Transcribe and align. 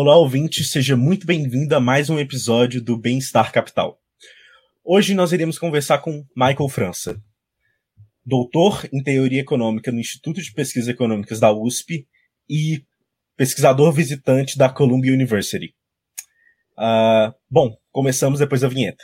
Olá, 0.00 0.16
ouvinte, 0.16 0.62
seja 0.62 0.96
muito 0.96 1.26
bem-vindo 1.26 1.74
a 1.74 1.80
mais 1.80 2.08
um 2.08 2.20
episódio 2.20 2.80
do 2.80 2.96
Bem-Estar 2.96 3.50
Capital. 3.50 4.00
Hoje 4.84 5.12
nós 5.12 5.32
iremos 5.32 5.58
conversar 5.58 5.98
com 5.98 6.24
Michael 6.36 6.68
França, 6.68 7.20
doutor 8.24 8.88
em 8.92 9.02
Teoria 9.02 9.40
Econômica 9.40 9.90
no 9.90 9.98
Instituto 9.98 10.40
de 10.40 10.52
Pesquisas 10.52 10.88
Econômicas 10.88 11.40
da 11.40 11.52
USP 11.52 12.06
e 12.48 12.84
pesquisador 13.36 13.90
visitante 13.92 14.56
da 14.56 14.68
Columbia 14.68 15.12
University. 15.12 15.74
Uh, 16.78 17.34
bom, 17.50 17.76
começamos 17.90 18.38
depois 18.38 18.60
da 18.60 18.68
vinheta. 18.68 19.02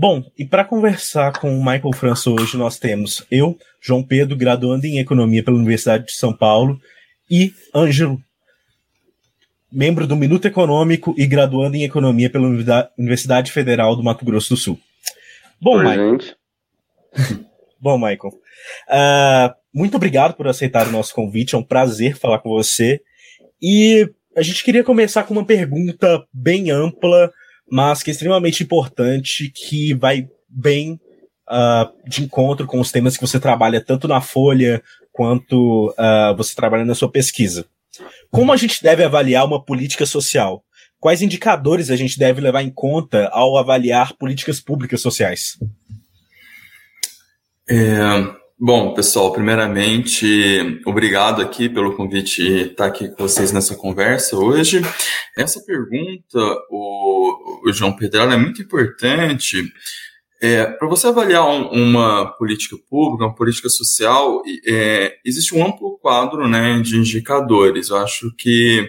Bom, 0.00 0.24
e 0.38 0.46
para 0.46 0.64
conversar 0.64 1.38
com 1.38 1.54
o 1.54 1.58
Michael 1.62 1.92
França 1.94 2.30
hoje, 2.30 2.56
nós 2.56 2.78
temos 2.78 3.22
eu, 3.30 3.58
João 3.82 4.02
Pedro, 4.02 4.34
graduando 4.34 4.86
em 4.86 4.98
Economia 4.98 5.44
pela 5.44 5.58
Universidade 5.58 6.06
de 6.06 6.12
São 6.12 6.32
Paulo, 6.32 6.80
e 7.30 7.52
Ângelo, 7.74 8.18
membro 9.70 10.06
do 10.06 10.16
Minuto 10.16 10.46
Econômico 10.46 11.14
e 11.18 11.26
graduando 11.26 11.76
em 11.76 11.84
Economia 11.84 12.30
pela 12.30 12.48
Universidade 12.96 13.52
Federal 13.52 13.94
do 13.94 14.02
Mato 14.02 14.24
Grosso 14.24 14.54
do 14.54 14.56
Sul. 14.56 14.80
Bom, 15.60 15.76
Oi, 15.76 15.84
Michael. 15.84 16.18
Bom, 17.78 17.98
Michael. 17.98 18.32
Uh, 18.88 19.54
muito 19.70 19.98
obrigado 19.98 20.32
por 20.32 20.48
aceitar 20.48 20.88
o 20.88 20.92
nosso 20.92 21.14
convite, 21.14 21.54
é 21.54 21.58
um 21.58 21.62
prazer 21.62 22.16
falar 22.16 22.38
com 22.38 22.48
você. 22.48 23.02
E 23.60 24.08
a 24.34 24.40
gente 24.40 24.64
queria 24.64 24.82
começar 24.82 25.24
com 25.24 25.34
uma 25.34 25.44
pergunta 25.44 26.26
bem 26.32 26.70
ampla 26.70 27.30
mas 27.70 28.02
que 28.02 28.10
é 28.10 28.12
extremamente 28.12 28.62
importante, 28.62 29.50
que 29.50 29.94
vai 29.94 30.28
bem 30.48 31.00
uh, 31.48 32.08
de 32.08 32.22
encontro 32.24 32.66
com 32.66 32.80
os 32.80 32.90
temas 32.90 33.16
que 33.16 33.26
você 33.26 33.38
trabalha 33.38 33.80
tanto 33.80 34.08
na 34.08 34.20
Folha 34.20 34.82
quanto 35.12 35.90
uh, 35.90 36.36
você 36.36 36.54
trabalha 36.54 36.84
na 36.84 36.94
sua 36.94 37.10
pesquisa. 37.10 37.66
Como 38.30 38.52
a 38.52 38.56
gente 38.56 38.82
deve 38.82 39.04
avaliar 39.04 39.44
uma 39.44 39.62
política 39.62 40.06
social? 40.06 40.64
Quais 40.98 41.22
indicadores 41.22 41.90
a 41.90 41.96
gente 41.96 42.18
deve 42.18 42.40
levar 42.40 42.62
em 42.62 42.70
conta 42.70 43.28
ao 43.32 43.56
avaliar 43.56 44.14
políticas 44.16 44.60
públicas 44.60 45.00
sociais? 45.00 45.58
É, 47.68 47.98
Bom, 48.62 48.92
pessoal, 48.92 49.32
primeiramente, 49.32 50.82
obrigado 50.84 51.40
aqui 51.40 51.66
pelo 51.66 51.96
convite 51.96 52.42
estar 52.42 52.84
aqui 52.84 53.08
com 53.08 53.26
vocês 53.26 53.52
nessa 53.52 53.74
conversa 53.74 54.36
hoje. 54.36 54.82
Essa 55.34 55.64
pergunta, 55.64 56.38
o, 56.70 57.64
o 57.66 57.72
João 57.72 57.96
Pedro, 57.96 58.20
é 58.20 58.36
muito 58.36 58.60
importante. 58.60 59.62
É, 60.42 60.66
Para 60.66 60.88
você 60.88 61.06
avaliar 61.06 61.48
um, 61.48 61.70
uma 61.70 62.26
política 62.36 62.76
pública, 62.90 63.24
uma 63.24 63.34
política 63.34 63.70
social, 63.70 64.42
é, 64.66 65.16
existe 65.24 65.54
um 65.54 65.64
amplo 65.64 65.98
quadro 65.98 66.46
né, 66.46 66.80
de 66.80 66.98
indicadores. 66.98 67.88
Eu 67.88 67.96
acho 67.96 68.30
que 68.36 68.86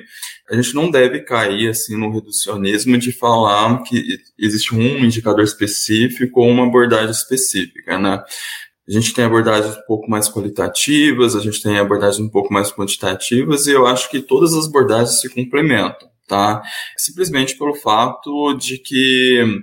a 0.49 0.55
gente 0.57 0.75
não 0.75 0.91
deve 0.91 1.21
cair 1.21 1.69
assim 1.69 1.97
no 1.97 2.11
reducionismo 2.11 2.97
de 2.97 3.13
falar 3.13 3.81
que 3.83 4.17
existe 4.37 4.75
um 4.75 4.97
indicador 4.97 5.45
específico 5.45 6.41
ou 6.41 6.49
uma 6.49 6.67
abordagem 6.67 7.11
específica, 7.11 7.97
né? 7.97 8.21
A 8.87 8.91
gente 8.91 9.13
tem 9.13 9.25
abordagens 9.25 9.77
um 9.77 9.85
pouco 9.85 10.09
mais 10.09 10.27
qualitativas, 10.27 11.35
a 11.35 11.39
gente 11.39 11.61
tem 11.61 11.77
abordagens 11.77 12.19
um 12.19 12.29
pouco 12.29 12.51
mais 12.53 12.71
quantitativas, 12.71 13.67
e 13.67 13.71
eu 13.71 13.85
acho 13.85 14.09
que 14.09 14.21
todas 14.21 14.53
as 14.53 14.65
abordagens 14.65 15.21
se 15.21 15.29
complementam, 15.29 16.09
tá? 16.27 16.61
Simplesmente 16.97 17.57
pelo 17.57 17.75
fato 17.75 18.53
de 18.55 18.79
que 18.79 19.61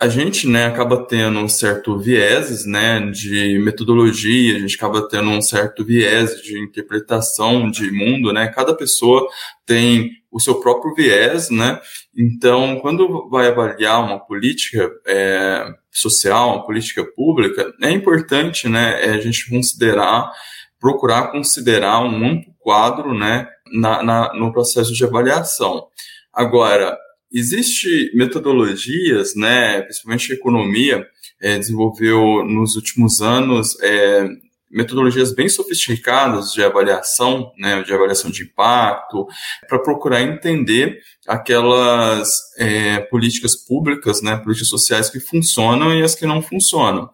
a 0.00 0.08
gente, 0.08 0.48
né, 0.48 0.64
acaba 0.64 1.06
tendo 1.06 1.38
um 1.38 1.48
certo 1.48 1.98
viés, 1.98 2.64
né, 2.64 3.00
de 3.10 3.58
metodologia, 3.58 4.56
a 4.56 4.58
gente 4.58 4.74
acaba 4.74 5.06
tendo 5.06 5.28
um 5.28 5.42
certo 5.42 5.84
viés 5.84 6.40
de 6.42 6.58
interpretação 6.58 7.70
de 7.70 7.90
mundo, 7.92 8.32
né, 8.32 8.48
cada 8.48 8.74
pessoa 8.74 9.28
tem 9.66 10.10
o 10.32 10.40
seu 10.40 10.54
próprio 10.60 10.94
viés, 10.94 11.50
né, 11.50 11.78
então, 12.16 12.80
quando 12.80 13.28
vai 13.28 13.48
avaliar 13.48 14.02
uma 14.02 14.18
política 14.18 14.90
é, 15.06 15.66
social, 15.90 16.50
uma 16.50 16.66
política 16.66 17.04
pública, 17.04 17.72
é 17.82 17.90
importante, 17.90 18.68
né, 18.68 19.04
é 19.04 19.10
a 19.10 19.20
gente 19.20 19.48
considerar, 19.48 20.30
procurar 20.78 21.32
considerar 21.32 22.02
um 22.02 22.26
amplo 22.26 22.54
quadro, 22.58 23.12
né, 23.12 23.48
na, 23.72 24.02
na 24.02 24.34
no 24.34 24.52
processo 24.52 24.92
de 24.92 25.04
avaliação. 25.04 25.86
Agora, 26.32 26.96
Existe 27.32 28.10
metodologias, 28.12 29.36
né, 29.36 29.82
principalmente 29.82 30.32
a 30.32 30.34
economia, 30.34 31.06
é, 31.40 31.56
desenvolveu 31.56 32.44
nos 32.44 32.74
últimos 32.74 33.22
anos 33.22 33.80
é, 33.80 34.28
metodologias 34.70 35.34
bem 35.34 35.48
sofisticadas 35.48 36.52
de 36.52 36.62
avaliação, 36.62 37.52
né, 37.58 37.82
de 37.82 37.92
avaliação 37.92 38.30
de 38.30 38.44
impacto, 38.44 39.26
para 39.68 39.80
procurar 39.80 40.22
entender 40.22 41.00
aquelas 41.26 42.28
é, 42.56 43.00
políticas 43.00 43.56
públicas, 43.56 44.22
né, 44.22 44.36
políticas 44.36 44.68
sociais 44.68 45.10
que 45.10 45.18
funcionam 45.18 45.92
e 45.92 46.02
as 46.02 46.14
que 46.14 46.24
não 46.24 46.40
funcionam. 46.40 47.10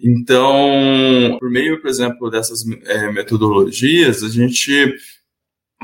Então, 0.00 1.36
por 1.38 1.50
meio, 1.50 1.80
por 1.80 1.88
exemplo, 1.88 2.30
dessas 2.30 2.64
é, 2.86 3.12
metodologias, 3.12 4.22
a 4.22 4.28
gente 4.28 4.94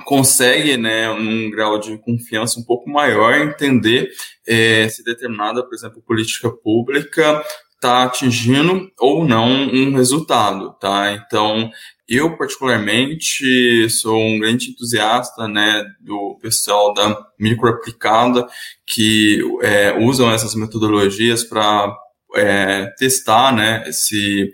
consegue, 0.05 0.77
né, 0.77 1.13
num 1.13 1.51
grau 1.51 1.79
de 1.79 1.99
confiança 1.99 2.59
um 2.59 2.65
pouco 2.65 2.89
maior, 2.89 3.35
entender 3.35 4.11
é, 4.47 4.89
se 4.89 5.05
determinada, 5.05 5.63
por 5.63 5.75
exemplo, 5.75 6.03
política 6.03 6.51
pública 6.51 7.45
está 7.81 8.05
atingindo 8.05 8.93
ou 9.01 9.27
não 9.27 9.49
um 9.49 9.97
resultado, 9.97 10.77
tá? 10.79 11.13
Então, 11.13 11.71
eu 12.07 12.37
particularmente 12.37 13.89
sou 13.89 14.21
um 14.21 14.39
grande 14.39 14.71
entusiasta, 14.71 15.49
né, 15.49 15.83
do 15.99 16.39
pessoal 16.43 16.93
da 16.93 17.17
microaplicada 17.39 18.47
que 18.87 19.41
é, 19.63 19.97
usam 19.99 20.31
essas 20.31 20.55
metodologias 20.55 21.43
para 21.43 21.97
é, 22.37 22.87
testar, 22.99 23.55
né, 23.55 23.85
esse 23.89 24.53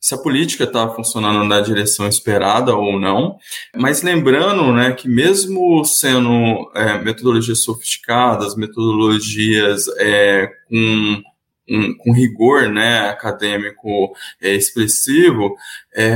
se 0.00 0.16
a 0.16 0.18
política 0.18 0.64
está 0.64 0.88
funcionando 0.88 1.44
na 1.44 1.60
direção 1.60 2.08
esperada 2.08 2.74
ou 2.74 2.98
não. 2.98 3.36
Mas 3.76 4.02
lembrando 4.02 4.72
né, 4.72 4.90
que, 4.90 5.08
mesmo 5.08 5.84
sendo 5.84 6.68
é, 6.74 6.98
metodologias 6.98 7.62
sofisticadas, 7.62 8.56
metodologias 8.56 9.86
é, 10.00 10.48
com 10.68 11.22
um, 11.68 11.96
com 11.96 12.12
rigor 12.12 12.68
né, 12.68 13.08
acadêmico 13.08 14.14
é, 14.40 14.54
expressivo, 14.54 15.54
é, 15.94 16.12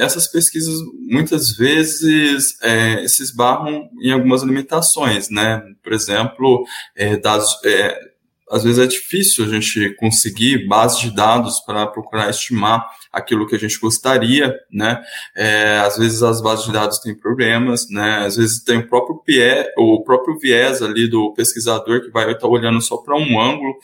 essas 0.00 0.26
pesquisas 0.26 0.74
muitas 1.08 1.56
vezes 1.56 2.60
é, 2.62 3.06
se 3.06 3.22
esbarram 3.22 3.88
em 4.00 4.12
algumas 4.12 4.42
limitações, 4.42 5.28
né? 5.30 5.62
Por 5.82 5.92
exemplo, 5.92 6.64
é, 6.94 7.16
dados 7.16 7.56
é, 7.64 8.16
às 8.50 8.62
vezes 8.62 8.78
é 8.78 8.86
difícil 8.86 9.44
a 9.44 9.48
gente 9.48 9.94
conseguir 9.96 10.68
bases 10.68 11.00
de 11.00 11.10
dados 11.10 11.58
para 11.60 11.86
procurar 11.86 12.30
estimar 12.30 12.86
aquilo 13.12 13.46
que 13.46 13.56
a 13.56 13.58
gente 13.58 13.78
gostaria, 13.80 14.54
né? 14.70 15.02
É, 15.34 15.78
às 15.78 15.96
vezes 15.96 16.22
as 16.22 16.40
bases 16.40 16.66
de 16.66 16.72
dados 16.72 17.00
têm 17.00 17.14
problemas, 17.14 17.90
né? 17.90 18.24
Às 18.24 18.36
vezes 18.36 18.62
tem 18.62 18.78
o 18.78 18.88
próprio 18.88 19.20
viés, 19.26 19.66
o 19.76 20.02
próprio 20.04 20.38
viés 20.38 20.80
ali 20.80 21.08
do 21.08 21.34
pesquisador 21.34 22.02
que 22.02 22.10
vai 22.10 22.30
estar 22.30 22.46
olhando 22.46 22.80
só 22.80 22.98
para 22.98 23.16
um 23.16 23.40
ângulo 23.40 23.74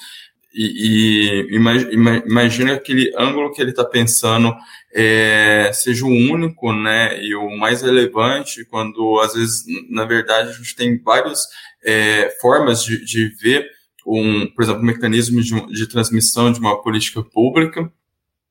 e, 0.54 1.48
e 1.50 2.22
imagina, 2.26 2.74
aquele 2.74 3.12
ângulo 3.16 3.52
que 3.52 3.60
ele 3.60 3.70
está 3.70 3.84
pensando 3.84 4.54
é, 4.94 5.70
seja 5.72 6.04
o 6.04 6.08
único, 6.08 6.72
né? 6.72 7.22
E 7.22 7.34
o 7.34 7.50
mais 7.56 7.82
relevante, 7.82 8.64
quando 8.66 9.18
às 9.20 9.34
vezes, 9.34 9.64
na 9.88 10.04
verdade, 10.04 10.50
a 10.50 10.52
gente 10.52 10.76
tem 10.76 11.00
várias 11.02 11.40
é, 11.84 12.30
formas 12.40 12.84
de, 12.84 13.04
de 13.04 13.28
ver 13.40 13.66
um, 14.06 14.46
por 14.48 14.62
exemplo, 14.62 14.82
um 14.82 14.86
mecanismo 14.86 15.40
de, 15.40 15.66
de 15.72 15.86
transmissão 15.88 16.52
de 16.52 16.60
uma 16.60 16.82
política 16.82 17.22
pública. 17.22 17.90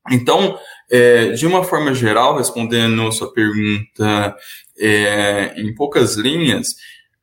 Então, 0.09 0.57
é, 0.89 1.31
de 1.31 1.45
uma 1.45 1.63
forma 1.63 1.93
geral, 1.93 2.37
respondendo 2.37 3.11
sua 3.11 3.31
pergunta 3.31 4.35
é, 4.79 5.53
em 5.57 5.73
poucas 5.75 6.15
linhas, 6.15 6.75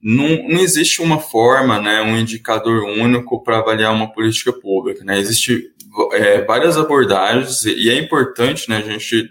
não, 0.02 0.48
não 0.48 0.60
existe 0.60 1.02
uma 1.02 1.18
forma, 1.18 1.80
né, 1.80 2.00
um 2.02 2.16
indicador 2.16 2.84
único 2.84 3.42
para 3.42 3.58
avaliar 3.58 3.92
uma 3.92 4.12
política 4.12 4.52
pública. 4.52 5.04
Né? 5.04 5.18
Existem 5.18 5.62
é, 6.12 6.42
várias 6.44 6.76
abordagens 6.76 7.64
e 7.64 7.90
é 7.90 7.98
importante 7.98 8.68
né, 8.68 8.76
a 8.76 8.82
gente 8.82 9.28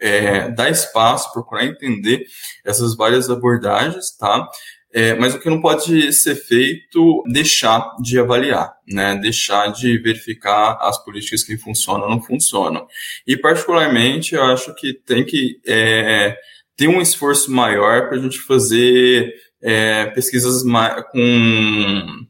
é, 0.00 0.48
dar 0.50 0.70
espaço, 0.70 1.32
procurar 1.32 1.64
entender 1.64 2.24
essas 2.64 2.96
várias 2.96 3.28
abordagens, 3.28 4.16
tá? 4.16 4.48
É, 4.90 5.14
mas 5.14 5.34
o 5.34 5.38
que 5.38 5.50
não 5.50 5.60
pode 5.60 6.12
ser 6.14 6.34
feito, 6.34 7.22
deixar 7.30 7.94
de 8.00 8.18
avaliar, 8.18 8.72
né? 8.88 9.16
Deixar 9.16 9.70
de 9.70 9.98
verificar 9.98 10.78
as 10.80 11.02
políticas 11.04 11.42
que 11.42 11.58
funcionam 11.58 12.04
ou 12.04 12.10
não 12.10 12.22
funcionam. 12.22 12.86
E 13.26 13.36
particularmente, 13.36 14.34
eu 14.34 14.42
acho 14.44 14.74
que 14.74 14.94
tem 14.94 15.24
que 15.24 15.60
é, 15.66 16.34
ter 16.74 16.88
um 16.88 17.02
esforço 17.02 17.50
maior 17.50 18.08
para 18.08 18.16
a 18.16 18.20
gente 18.20 18.38
fazer 18.38 19.34
é, 19.62 20.06
pesquisas 20.06 20.62
com 21.10 22.26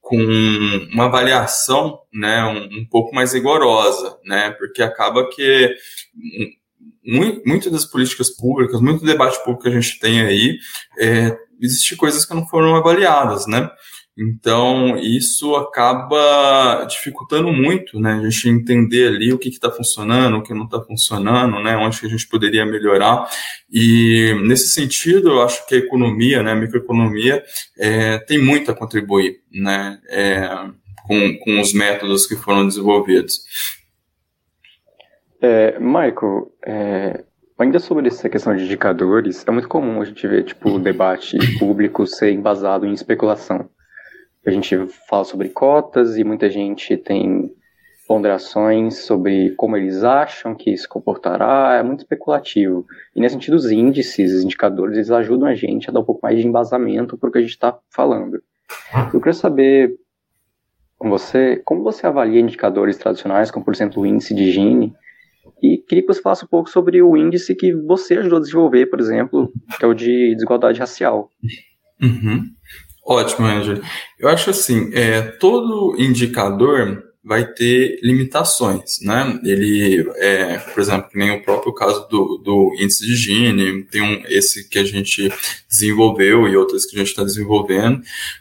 com 0.00 0.16
uma 0.92 1.04
avaliação 1.04 2.00
né, 2.12 2.42
um, 2.42 2.80
um, 2.80 2.84
pouco 2.90 3.14
mais 3.14 3.32
rigorosa, 3.32 4.18
né, 4.24 4.50
porque 4.58 4.82
acaba 4.82 5.28
que 5.28 5.72
muito 7.46 7.70
das 7.70 7.84
políticas 7.84 8.28
públicas, 8.28 8.80
muito 8.80 9.04
debate 9.04 9.38
público 9.44 9.62
que 9.62 9.68
a 9.68 9.80
gente 9.80 10.00
tem 10.00 10.20
aí, 10.20 10.58
é, 10.98 11.36
existe 11.60 11.94
coisas 11.94 12.24
que 12.24 12.34
não 12.34 12.46
foram 12.46 12.74
avaliadas, 12.74 13.46
né? 13.46 13.70
Então, 14.18 14.98
isso 14.98 15.54
acaba 15.56 16.84
dificultando 16.84 17.52
muito, 17.52 17.98
né? 17.98 18.14
A 18.14 18.28
gente 18.28 18.48
entender 18.48 19.08
ali 19.08 19.32
o 19.32 19.38
que 19.38 19.48
está 19.48 19.70
funcionando, 19.70 20.36
o 20.36 20.42
que 20.42 20.52
não 20.52 20.64
está 20.64 20.80
funcionando, 20.82 21.58
né? 21.60 21.76
Onde 21.76 22.00
que 22.00 22.06
a 22.06 22.10
gente 22.10 22.28
poderia 22.28 22.66
melhorar. 22.66 23.28
E, 23.70 24.34
nesse 24.46 24.70
sentido, 24.70 25.30
eu 25.30 25.42
acho 25.42 25.66
que 25.66 25.74
a 25.74 25.78
economia, 25.78 26.42
né? 26.42 26.52
A 26.52 26.56
microeconomia 26.56 27.42
é, 27.78 28.18
tem 28.18 28.38
muito 28.38 28.70
a 28.70 28.74
contribuir, 28.74 29.40
né? 29.50 29.98
É, 30.08 30.48
com, 31.06 31.38
com 31.38 31.60
os 31.60 31.72
métodos 31.72 32.26
que 32.26 32.36
foram 32.36 32.66
desenvolvidos. 32.66 33.40
É, 35.40 35.78
Michael, 35.78 36.52
é, 36.66 37.24
Ainda 37.60 37.78
sobre 37.78 38.08
essa 38.08 38.26
questão 38.26 38.56
de 38.56 38.64
indicadores, 38.64 39.44
é 39.46 39.50
muito 39.50 39.68
comum 39.68 40.00
a 40.00 40.04
gente 40.06 40.26
ver, 40.26 40.44
tipo, 40.44 40.70
o 40.70 40.78
debate 40.78 41.36
público 41.58 42.06
ser 42.06 42.32
embasado 42.32 42.86
em 42.86 42.94
especulação. 42.94 43.68
A 44.46 44.50
gente 44.50 44.76
fala 45.08 45.24
sobre 45.24 45.48
cotas 45.50 46.16
e 46.16 46.24
muita 46.24 46.48
gente 46.48 46.96
tem 46.96 47.52
ponderações 48.08 49.04
sobre 49.04 49.50
como 49.50 49.76
eles 49.76 50.02
acham 50.02 50.54
que 50.54 50.76
se 50.76 50.88
comportará, 50.88 51.76
é 51.78 51.82
muito 51.82 52.00
especulativo. 52.00 52.84
E 53.14 53.20
nesse 53.20 53.34
sentido, 53.34 53.54
os 53.54 53.70
índices, 53.70 54.32
os 54.32 54.42
indicadores, 54.42 54.96
eles 54.96 55.10
ajudam 55.12 55.46
a 55.46 55.54
gente 55.54 55.88
a 55.88 55.92
dar 55.92 56.00
um 56.00 56.04
pouco 56.04 56.20
mais 56.22 56.36
de 56.36 56.46
embasamento 56.46 57.16
para 57.16 57.28
o 57.28 57.32
que 57.32 57.38
a 57.38 57.40
gente 57.40 57.50
está 57.50 57.78
falando. 57.88 58.42
Eu 59.12 59.20
queria 59.20 59.32
saber 59.32 59.94
com 60.98 61.08
você, 61.08 61.62
como 61.64 61.84
você 61.84 62.06
avalia 62.06 62.40
indicadores 62.40 62.98
tradicionais, 62.98 63.50
como 63.50 63.64
por 63.64 63.72
exemplo 63.72 64.02
o 64.02 64.06
índice 64.06 64.34
de 64.34 64.50
Gini, 64.50 64.92
e 65.62 65.78
queria 65.78 66.02
que 66.02 66.12
você 66.12 66.20
falasse 66.20 66.44
um 66.44 66.48
pouco 66.48 66.68
sobre 66.68 67.00
o 67.02 67.16
índice 67.16 67.54
que 67.54 67.72
você 67.72 68.18
ajudou 68.18 68.38
a 68.38 68.40
desenvolver, 68.40 68.86
por 68.86 68.98
exemplo, 68.98 69.52
que 69.78 69.84
é 69.84 69.88
o 69.88 69.94
de 69.94 70.34
desigualdade 70.34 70.80
racial. 70.80 71.30
Uhum. 72.02 72.50
Ótimo, 73.10 73.44
Angel. 73.44 73.80
Eu 74.20 74.28
acho 74.28 74.50
assim, 74.50 74.88
é, 74.94 75.20
todo 75.20 75.96
indicador 75.98 77.09
vai 77.22 77.46
ter 77.46 77.98
limitações, 78.02 78.98
né? 79.02 79.38
Ele, 79.44 80.10
é, 80.16 80.58
por 80.58 80.80
exemplo, 80.80 81.10
nem 81.14 81.30
o 81.30 81.42
próprio 81.42 81.74
caso 81.74 82.08
do, 82.08 82.38
do 82.38 82.74
índice 82.78 83.04
de 83.04 83.14
Gini, 83.14 83.84
tem 83.84 84.00
um, 84.00 84.22
esse 84.26 84.68
que 84.68 84.78
a 84.78 84.84
gente 84.84 85.30
desenvolveu 85.68 86.48
e 86.48 86.56
outros 86.56 86.86
que 86.86 86.96
a 86.96 86.98
gente 86.98 87.08
está 87.08 87.22
desenvolvendo. 87.22 88.00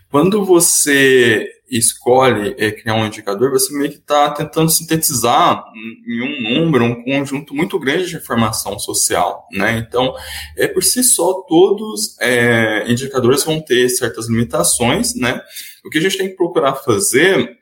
Quando 0.10 0.44
você 0.46 1.48
escolhe 1.70 2.56
é, 2.58 2.72
criar 2.72 2.96
um 2.96 3.06
indicador, 3.06 3.52
você 3.52 3.78
meio 3.78 3.92
que 3.92 3.98
está 3.98 4.32
tentando 4.32 4.72
sintetizar 4.72 5.64
em 6.08 6.22
um 6.22 6.62
número, 6.62 6.84
um 6.84 7.04
conjunto 7.04 7.54
muito 7.54 7.78
grande 7.78 8.08
de 8.08 8.16
informação 8.16 8.80
social, 8.80 9.46
né? 9.52 9.78
Então, 9.78 10.16
é 10.58 10.68
por 10.68 10.84
si 10.84 11.04
só, 11.04 11.44
todos 11.48 12.18
é, 12.22 12.90
indicadores 12.90 13.44
vão 13.44 13.62
ter 13.62 13.90
certas 13.90 14.28
limitações, 14.28 15.14
né? 15.16 15.40
O 15.86 15.90
que 15.90 15.98
a 15.98 16.02
gente 16.02 16.18
tem 16.18 16.30
que 16.30 16.36
procurar 16.36 16.76
fazer 16.76 17.58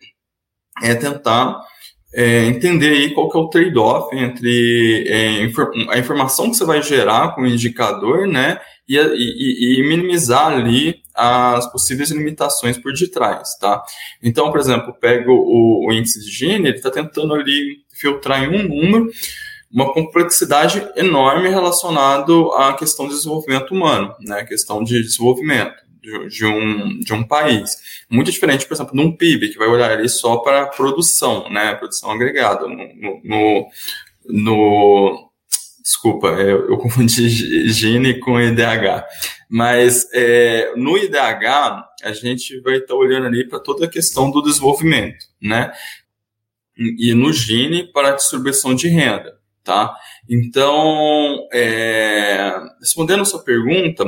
é 0.83 0.95
tentar 0.95 1.59
é, 2.13 2.45
entender 2.45 2.89
aí 2.89 3.13
qual 3.13 3.29
que 3.29 3.38
é 3.38 3.41
o 3.41 3.50
trade-off 3.50 4.15
entre 4.15 5.06
é, 5.07 5.44
a 5.89 6.00
informação 6.00 6.50
que 6.50 6.57
você 6.57 6.65
vai 6.65 6.81
gerar 6.81 7.35
com 7.35 7.41
o 7.41 7.47
indicador, 7.47 8.25
né, 8.27 8.59
e, 8.88 8.97
e, 8.97 9.79
e, 9.79 9.88
minimizar 9.88 10.47
ali 10.47 11.01
as 11.13 11.69
possíveis 11.71 12.09
limitações 12.09 12.77
por 12.77 12.94
detrás, 12.94 13.57
tá? 13.59 13.83
Então, 14.24 14.50
por 14.50 14.59
exemplo, 14.59 14.94
pego 14.94 15.33
o, 15.33 15.88
o 15.88 15.91
índice 15.91 16.24
de 16.24 16.31
Gini, 16.31 16.69
ele 16.69 16.77
está 16.77 16.89
tentando 16.89 17.33
ali 17.33 17.80
filtrar 17.91 18.44
em 18.44 18.47
um 18.47 18.68
número 18.68 19.09
uma 19.69 19.91
complexidade 19.91 20.88
enorme 20.95 21.50
relacionado 21.50 22.51
à 22.53 22.73
questão 22.73 23.07
do 23.07 23.13
desenvolvimento 23.13 23.73
humano, 23.73 24.15
né, 24.21 24.45
questão 24.45 24.81
de 24.81 25.03
desenvolvimento 25.03 25.86
de, 26.27 26.45
um, 26.45 27.00
de 27.00 27.13
um 27.13 27.24
país. 27.24 27.71
Muito 28.09 28.31
diferente, 28.31 28.65
por 28.65 28.74
exemplo, 28.74 28.94
de 28.94 29.01
um 29.01 29.15
PIB, 29.15 29.50
que 29.50 29.57
vai 29.57 29.68
olhar 29.68 29.92
ali 29.92 30.07
só 30.07 30.38
para 30.38 30.63
a 30.63 30.68
produção, 30.68 31.50
né, 31.50 31.75
produção 31.75 32.12
agregada. 32.12 32.68
No, 32.68 33.21
no, 33.24 33.68
no 34.25 35.27
desculpa, 35.88 36.30
é, 36.39 36.51
eu, 36.51 36.69
eu 36.69 36.77
confundi 36.80 37.69
Gini 37.69 38.19
com 38.19 38.39
IDH. 38.39 39.06
Mas 39.50 40.07
é, 40.13 40.74
no 40.75 40.98
IDH, 40.98 41.86
a 42.04 42.12
gente 42.12 42.59
vai 42.59 42.75
estar 42.75 42.88
tá 42.88 42.95
olhando 42.95 43.27
ali 43.27 43.48
para 43.48 43.59
toda 43.59 43.86
a 43.86 43.89
questão 43.89 44.30
do 44.30 44.42
desenvolvimento, 44.42 45.25
né? 45.42 45.71
E 46.77 47.13
no 47.13 47.33
Gini 47.33 47.92
para 47.92 48.09
a 48.09 48.15
distribuição 48.15 48.75
de 48.75 48.88
renda, 48.88 49.39
tá? 49.63 49.95
Então, 50.30 51.48
é, 51.51 52.54
respondendo 52.80 53.21
a 53.21 53.25
sua 53.25 53.44
pergunta, 53.44 54.06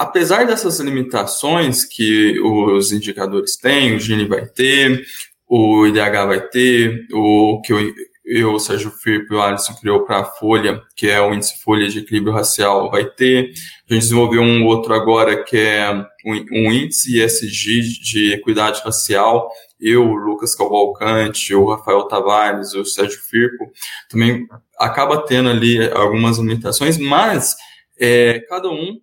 apesar 0.00 0.46
dessas 0.46 0.80
limitações 0.80 1.84
que 1.84 2.40
os 2.40 2.90
indicadores 2.90 3.54
têm, 3.58 3.94
o 3.94 4.00
Gini 4.00 4.26
vai 4.26 4.46
ter, 4.46 5.04
o 5.46 5.86
IDH 5.86 6.26
vai 6.26 6.40
ter, 6.40 7.06
o 7.12 7.60
que 7.62 7.70
eu, 7.70 7.92
eu 8.24 8.58
Sérgio 8.58 8.90
Firpo 8.92 9.34
e 9.34 9.36
o 9.36 9.42
Alisson 9.42 9.74
criou 9.74 10.06
para 10.06 10.20
a 10.20 10.24
Folha, 10.24 10.80
que 10.96 11.06
é 11.06 11.20
o 11.20 11.34
índice 11.34 11.62
Folha 11.62 11.86
de 11.86 11.98
Equilíbrio 11.98 12.32
Racial, 12.32 12.90
vai 12.90 13.04
ter. 13.04 13.52
A 13.90 13.92
gente 13.92 14.04
desenvolveu 14.04 14.40
um 14.40 14.64
outro 14.64 14.94
agora 14.94 15.44
que 15.44 15.58
é 15.58 15.92
um, 16.24 16.72
índice 16.72 17.20
ESG 17.20 17.82
de 18.00 18.32
equidade 18.32 18.80
racial. 18.82 19.50
Eu, 19.78 20.08
o 20.08 20.14
Lucas 20.14 20.54
Cavalcante, 20.54 21.54
o 21.54 21.68
Rafael 21.68 22.04
Tavares, 22.04 22.72
o 22.72 22.86
Sérgio 22.86 23.20
Firpo, 23.20 23.70
também 24.08 24.46
acaba 24.78 25.26
tendo 25.26 25.50
ali 25.50 25.78
algumas 25.90 26.38
limitações, 26.38 26.96
mas 26.96 27.54
é, 27.98 28.40
cada 28.48 28.70
um 28.70 28.98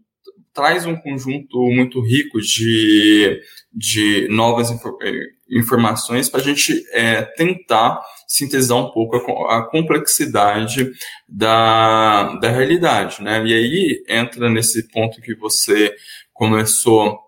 traz 0.58 0.88
um 0.88 0.96
conjunto 0.96 1.60
muito 1.70 2.02
rico 2.02 2.42
de, 2.42 3.40
de 3.72 4.28
novas 4.28 4.72
eh, 4.72 5.22
informações 5.52 6.28
para 6.28 6.42
a 6.42 6.44
gente 6.44 6.84
é, 6.94 7.22
tentar 7.22 8.02
sintetizar 8.28 8.76
um 8.76 8.90
pouco 8.92 9.18
a, 9.46 9.60
a, 9.60 9.70
complexidade 9.70 10.92
da, 11.30 12.40
da 12.40 12.50
realidade. 12.50 13.22
Né? 13.22 13.46
E 13.46 13.54
aí 13.54 14.04
entra 14.10 14.50
nesse 14.50 14.88
ponto 14.90 15.22
que 15.22 15.36
você 15.36 15.94
começou 16.34 17.20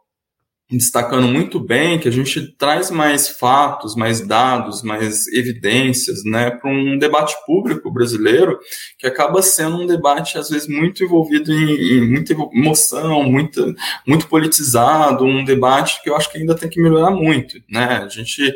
destacando 0.72 1.28
muito 1.28 1.60
bem 1.60 2.00
que 2.00 2.08
a 2.08 2.12
gente 2.12 2.56
traz 2.56 2.92
mais 2.92 3.28
fatos, 3.28 3.96
mais 3.96 4.22
dados, 4.22 4.84
mais 4.84 5.28
evidências, 5.28 6.24
né, 6.24 6.52
para 6.52 6.70
um 6.70 6.98
debate 6.98 7.36
público 7.46 7.92
brasileiro 7.92 8.60
que 8.98 9.08
acaba 9.08 9.42
sendo 9.42 9.82
um 9.82 9.88
debate 9.88 10.38
às 10.38 10.50
vezes 10.50 10.68
muito 10.68 11.04
envolvido 11.04 11.52
em, 11.52 11.98
em 11.98 12.12
muita 12.12 12.34
emoção, 12.54 13.24
muito, 13.24 13.74
muito 14.06 14.28
politizado, 14.28 15.26
um 15.26 15.44
debate 15.44 16.02
que 16.04 16.10
eu 16.10 16.16
acho 16.16 16.32
que 16.32 16.38
ainda 16.38 16.56
tem 16.56 16.70
que 16.70 16.82
melhorar 16.82 17.12
muito, 17.12 17.60
né? 17.70 18.04
A 18.04 18.08
gente 18.08 18.56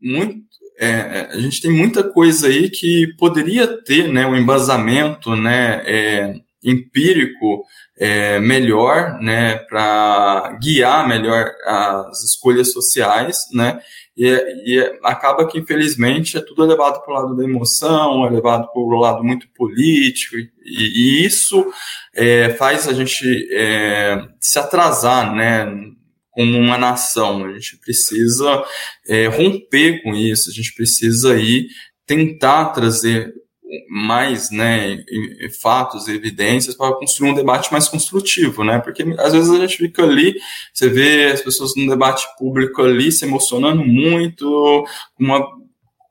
muito 0.00 0.44
é, 0.76 1.28
a 1.32 1.38
gente 1.38 1.62
tem 1.62 1.70
muita 1.70 2.02
coisa 2.02 2.48
aí 2.48 2.68
que 2.68 3.14
poderia 3.16 3.66
ter, 3.84 4.08
né, 4.08 4.26
um 4.26 4.34
embasamento, 4.34 5.36
né, 5.36 5.82
é, 5.86 6.34
empírico 6.64 7.64
é, 7.98 8.40
melhor, 8.40 9.20
né, 9.20 9.56
para 9.68 10.58
guiar 10.60 11.06
melhor 11.06 11.50
as 11.66 12.22
escolhas 12.22 12.72
sociais, 12.72 13.38
né, 13.52 13.78
e, 14.16 14.28
e, 14.28 15.00
acaba 15.02 15.46
que 15.46 15.58
infelizmente 15.58 16.36
é 16.36 16.40
tudo 16.40 16.64
levado 16.64 17.02
para 17.02 17.12
o 17.12 17.16
lado 17.16 17.36
da 17.36 17.44
emoção, 17.44 18.24
é 18.26 18.30
levado 18.30 18.68
para 18.72 18.80
o 18.80 18.98
lado 18.98 19.22
muito 19.22 19.46
político, 19.54 20.36
e, 20.36 20.48
e 20.64 21.26
isso 21.26 21.66
é, 22.14 22.50
faz 22.50 22.88
a 22.88 22.92
gente 22.92 23.24
é, 23.52 24.16
se 24.40 24.58
atrasar, 24.58 25.34
né, 25.34 25.66
como 26.34 26.58
uma 26.58 26.76
nação. 26.76 27.44
A 27.44 27.52
gente 27.52 27.78
precisa 27.78 28.64
é, 29.06 29.26
romper 29.26 30.02
com 30.02 30.14
isso, 30.14 30.50
a 30.50 30.52
gente 30.52 30.74
precisa 30.74 31.32
aí 31.32 31.68
tentar 32.06 32.66
trazer 32.66 33.32
mais 33.88 34.50
né, 34.50 35.02
fatos, 35.60 36.08
evidências 36.08 36.74
para 36.74 36.94
construir 36.94 37.30
um 37.30 37.34
debate 37.34 37.72
mais 37.72 37.88
construtivo, 37.88 38.62
né? 38.62 38.78
Porque 38.78 39.02
às 39.18 39.32
vezes 39.32 39.50
a 39.50 39.58
gente 39.58 39.76
fica 39.76 40.02
ali, 40.02 40.34
você 40.72 40.88
vê 40.88 41.26
as 41.26 41.40
pessoas 41.40 41.74
no 41.76 41.88
debate 41.88 42.26
público 42.38 42.82
ali 42.82 43.10
se 43.10 43.24
emocionando 43.24 43.84
muito, 43.84 44.84
uma 45.18 45.44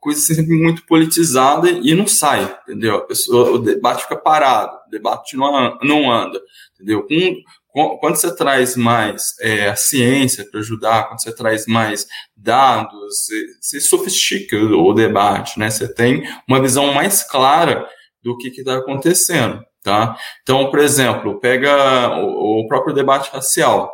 coisa 0.00 0.18
assim, 0.18 0.34
sempre 0.34 0.54
muito 0.54 0.84
politizada 0.84 1.70
e 1.70 1.94
não 1.94 2.06
sai, 2.06 2.44
entendeu? 2.62 3.00
Pessoa, 3.06 3.52
o 3.52 3.58
debate 3.58 4.02
fica 4.02 4.16
parado, 4.16 4.76
o 4.86 4.90
debate 4.90 5.36
não, 5.36 5.78
não 5.82 6.12
anda, 6.12 6.40
entendeu? 6.74 7.02
Com, 7.04 7.36
quando 7.74 8.14
você 8.14 8.34
traz 8.34 8.76
mais 8.76 9.34
é, 9.40 9.68
a 9.68 9.74
ciência 9.74 10.48
para 10.48 10.60
ajudar, 10.60 11.08
quando 11.08 11.20
você 11.20 11.34
traz 11.34 11.66
mais 11.66 12.06
dados, 12.36 13.26
você, 13.26 13.46
você 13.60 13.80
sofistica 13.80 14.56
o, 14.56 14.90
o, 14.90 14.94
debate, 14.94 15.58
né? 15.58 15.68
Você 15.68 15.92
tem 15.92 16.22
uma 16.48 16.62
visão 16.62 16.94
mais 16.94 17.24
clara 17.24 17.84
do 18.22 18.38
que 18.38 18.48
está 18.48 18.76
acontecendo, 18.76 19.60
tá? 19.82 20.16
Então, 20.42 20.70
por 20.70 20.78
exemplo, 20.78 21.40
pega 21.40 22.16
o, 22.20 22.60
o 22.60 22.68
próprio 22.68 22.94
debate 22.94 23.28
racial. 23.32 23.92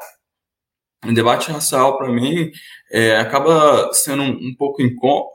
O 1.06 1.14
debate 1.14 1.50
racial, 1.50 1.96
para 1.96 2.12
mim, 2.12 2.50
é, 2.92 3.16
acaba 3.16 3.90
sendo 3.94 4.22
um, 4.22 4.49
um 4.50 4.54
pouco 4.58 4.82
incômodo, 4.82 5.30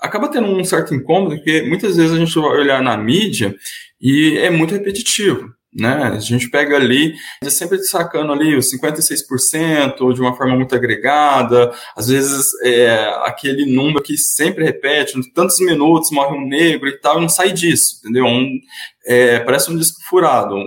acaba 0.00 0.28
tendo 0.28 0.48
um 0.48 0.64
certo 0.64 0.92
incômodo, 0.92 1.36
porque 1.36 1.62
muitas 1.62 1.96
vezes 1.96 2.12
a 2.12 2.18
gente 2.18 2.34
vai 2.34 2.58
olhar 2.58 2.82
na 2.82 2.96
mídia 2.96 3.54
e 4.00 4.36
é 4.38 4.50
muito 4.50 4.74
repetitivo. 4.74 5.56
Né? 5.74 6.04
A 6.04 6.18
gente 6.18 6.48
pega 6.48 6.76
ali, 6.76 7.14
é 7.42 7.50
sempre 7.50 7.76
destacando 7.76 8.32
ali 8.32 8.56
os 8.56 8.72
56%, 8.72 10.00
ou 10.00 10.12
de 10.14 10.20
uma 10.20 10.34
forma 10.34 10.56
muito 10.56 10.74
agregada, 10.74 11.72
às 11.94 12.08
vezes 12.08 12.50
é 12.62 12.96
aquele 13.24 13.66
número 13.66 14.02
que 14.02 14.16
sempre 14.16 14.64
repete, 14.64 15.14
tantos 15.34 15.60
minutos 15.60 16.10
morre 16.10 16.36
um 16.36 16.48
negro 16.48 16.88
e 16.88 16.98
tal, 16.98 17.18
e 17.18 17.20
não 17.20 17.28
sai 17.28 17.52
disso, 17.52 17.98
entendeu? 18.00 18.24
Um, 18.24 18.58
é, 19.06 19.40
parece 19.40 19.70
um 19.70 19.76
disco 19.76 20.00
furado 20.08 20.54
o, 20.54 20.58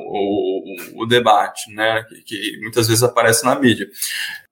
o, 0.97 1.03
o 1.03 1.05
debate, 1.07 1.73
né? 1.73 2.03
Que, 2.07 2.21
que, 2.21 2.59
muitas 2.61 2.87
vezes 2.87 3.03
aparece 3.03 3.43
na 3.43 3.59
mídia 3.59 3.87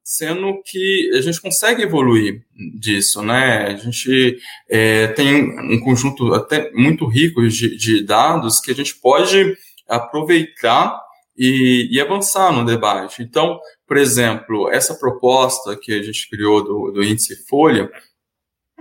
sendo 0.10 0.60
que 0.66 1.12
a 1.14 1.22
gente 1.22 1.40
consegue 1.40 1.84
evoluir 1.84 2.42
disso, 2.80 3.22
né? 3.22 3.68
A 3.68 3.76
gente 3.76 4.40
é, 4.68 5.06
tem 5.10 5.36
um 5.72 5.80
conjunto 5.82 6.34
até 6.34 6.72
muito 6.72 7.06
rico 7.06 7.48
de, 7.48 7.78
de, 7.78 8.04
dados 8.04 8.60
que 8.60 8.72
a 8.72 8.74
gente 8.74 8.96
pode 8.96 9.56
aproveitar 9.90 11.00
e, 11.38 11.88
e, 11.92 12.02
avançar 12.02 12.52
no 12.52 12.66
debate. 12.66 13.24
Então, 13.24 13.60
por 13.88 13.98
exemplo, 13.98 14.70
essa 14.70 14.94
proposta 14.94 15.76
que 15.76 15.94
a 15.94 16.04
gente 16.04 16.30
criou 16.30 16.64
do, 16.64 16.92
do 16.92 17.04
índice 17.04 17.48
Folha 17.48 17.90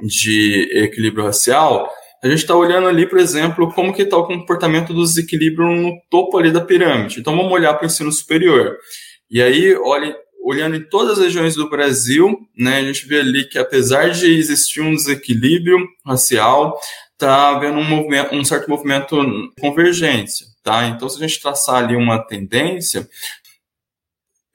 de 0.03 0.69
equilíbrio 0.73 1.25
racial, 1.25 1.89
a 2.23 2.29
gente 2.29 2.41
está 2.41 2.55
olhando 2.55 2.89
ali, 2.89 3.07
por 3.07 3.19
exemplo, 3.19 3.73
como 3.73 3.95
que 3.95 4.03
está 4.03 4.17
o 4.17 4.27
comportamento 4.27 4.93
do 4.93 5.05
desequilíbrio 5.05 5.69
no 5.69 5.93
topo 6.11 6.37
ali 6.37 6.51
da 6.51 6.61
pirâmide. 6.61 7.21
Então, 7.21 7.37
vamos 7.37 7.53
olhar 7.53 7.75
para 7.75 7.85
o 7.85 7.87
ensino 7.87 8.11
superior. 8.11 8.77
E 9.31 9.41
aí, 9.41 9.77
olhe, 9.77 10.15
olhando 10.43 10.77
em 10.77 10.89
todas 10.89 11.19
as 11.19 11.25
regiões 11.25 11.55
do 11.55 11.69
Brasil, 11.69 12.37
né, 12.57 12.79
a 12.79 12.83
gente 12.83 13.07
vê 13.07 13.21
ali 13.21 13.49
que 13.49 13.59
apesar 13.59 14.11
de 14.11 14.33
existir 14.33 14.81
um 14.81 14.95
desequilíbrio 14.95 15.79
racial, 16.05 16.77
está 17.13 17.51
havendo 17.51 17.79
um, 17.79 18.39
um 18.39 18.45
certo 18.45 18.71
movimento 18.71 19.21
de 19.21 19.51
convergência, 19.61 20.47
tá? 20.63 20.87
Então, 20.87 21.09
se 21.09 21.17
a 21.23 21.27
gente 21.27 21.41
traçar 21.41 21.77
ali 21.77 21.97
uma 21.97 22.19
tendência, 22.19 23.09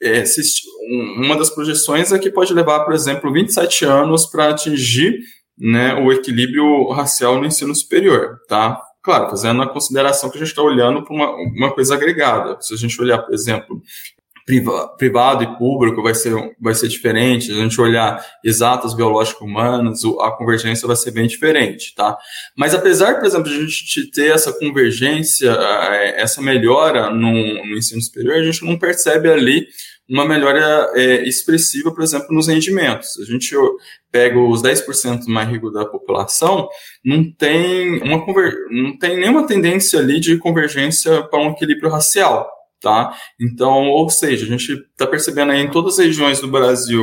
é, 0.02 0.24
uma 1.16 1.36
das 1.36 1.50
projeções 1.50 2.12
é 2.12 2.18
que 2.18 2.30
pode 2.30 2.52
levar, 2.52 2.84
por 2.84 2.92
exemplo, 2.92 3.32
27 3.32 3.84
anos 3.84 4.26
para 4.26 4.50
atingir 4.50 5.18
né, 5.58 5.94
o 5.94 6.12
equilíbrio 6.12 6.90
racial 6.90 7.38
no 7.38 7.46
ensino 7.46 7.74
superior, 7.74 8.38
tá? 8.48 8.80
Claro, 9.02 9.28
fazendo 9.30 9.62
a 9.62 9.68
consideração 9.68 10.30
que 10.30 10.36
a 10.36 10.40
gente 10.40 10.48
está 10.48 10.62
olhando 10.62 11.04
para 11.04 11.14
uma, 11.14 11.30
uma 11.30 11.72
coisa 11.72 11.94
agregada. 11.94 12.56
Se 12.60 12.72
a 12.74 12.76
gente 12.76 13.00
olhar, 13.00 13.18
por 13.18 13.34
exemplo, 13.34 13.82
privado 14.44 15.42
e 15.42 15.58
público 15.58 16.02
vai 16.02 16.14
ser, 16.14 16.34
vai 16.60 16.74
ser 16.74 16.88
diferente, 16.88 17.50
a 17.50 17.54
gente 17.54 17.80
olhar 17.80 18.22
exatas 18.44 18.92
biológicas 18.92 19.40
humanas, 19.40 20.02
a 20.20 20.30
convergência 20.32 20.86
vai 20.86 20.96
ser 20.96 21.12
bem 21.12 21.26
diferente, 21.26 21.94
tá? 21.94 22.16
Mas 22.56 22.74
apesar, 22.74 23.14
por 23.14 23.24
exemplo, 23.24 23.48
de 23.50 23.56
a 23.56 23.60
gente 23.60 24.10
ter 24.10 24.32
essa 24.32 24.52
convergência, 24.52 25.50
é, 25.50 26.20
essa 26.20 26.42
melhora 26.42 27.08
no, 27.08 27.32
no 27.32 27.76
ensino 27.76 28.02
superior, 28.02 28.36
a 28.36 28.44
gente 28.44 28.64
não 28.64 28.78
percebe 28.78 29.30
ali 29.30 29.66
uma 30.06 30.26
melhora 30.26 30.90
é, 30.94 31.26
expressiva, 31.26 31.90
por 31.90 32.04
exemplo, 32.04 32.28
nos 32.30 32.46
rendimentos. 32.46 33.18
A 33.18 33.24
gente 33.24 33.56
pega 34.12 34.38
os 34.38 34.62
10% 34.62 35.26
mais 35.26 35.48
ricos 35.48 35.72
da 35.72 35.86
população, 35.86 36.68
não 37.02 37.32
tem, 37.32 38.02
uma 38.02 38.22
não 38.70 38.98
tem 38.98 39.18
nenhuma 39.18 39.46
tendência 39.46 39.98
ali 39.98 40.20
de 40.20 40.36
convergência 40.36 41.22
para 41.22 41.40
um 41.40 41.52
equilíbrio 41.52 41.90
racial 41.90 42.53
tá? 42.84 43.16
Então, 43.40 43.88
ou 43.88 44.10
seja, 44.10 44.44
a 44.44 44.48
gente 44.48 44.72
está 44.72 45.06
percebendo 45.06 45.52
aí 45.52 45.62
em 45.62 45.70
todas 45.70 45.98
as 45.98 46.04
regiões 46.04 46.38
do 46.38 46.46
Brasil 46.46 47.02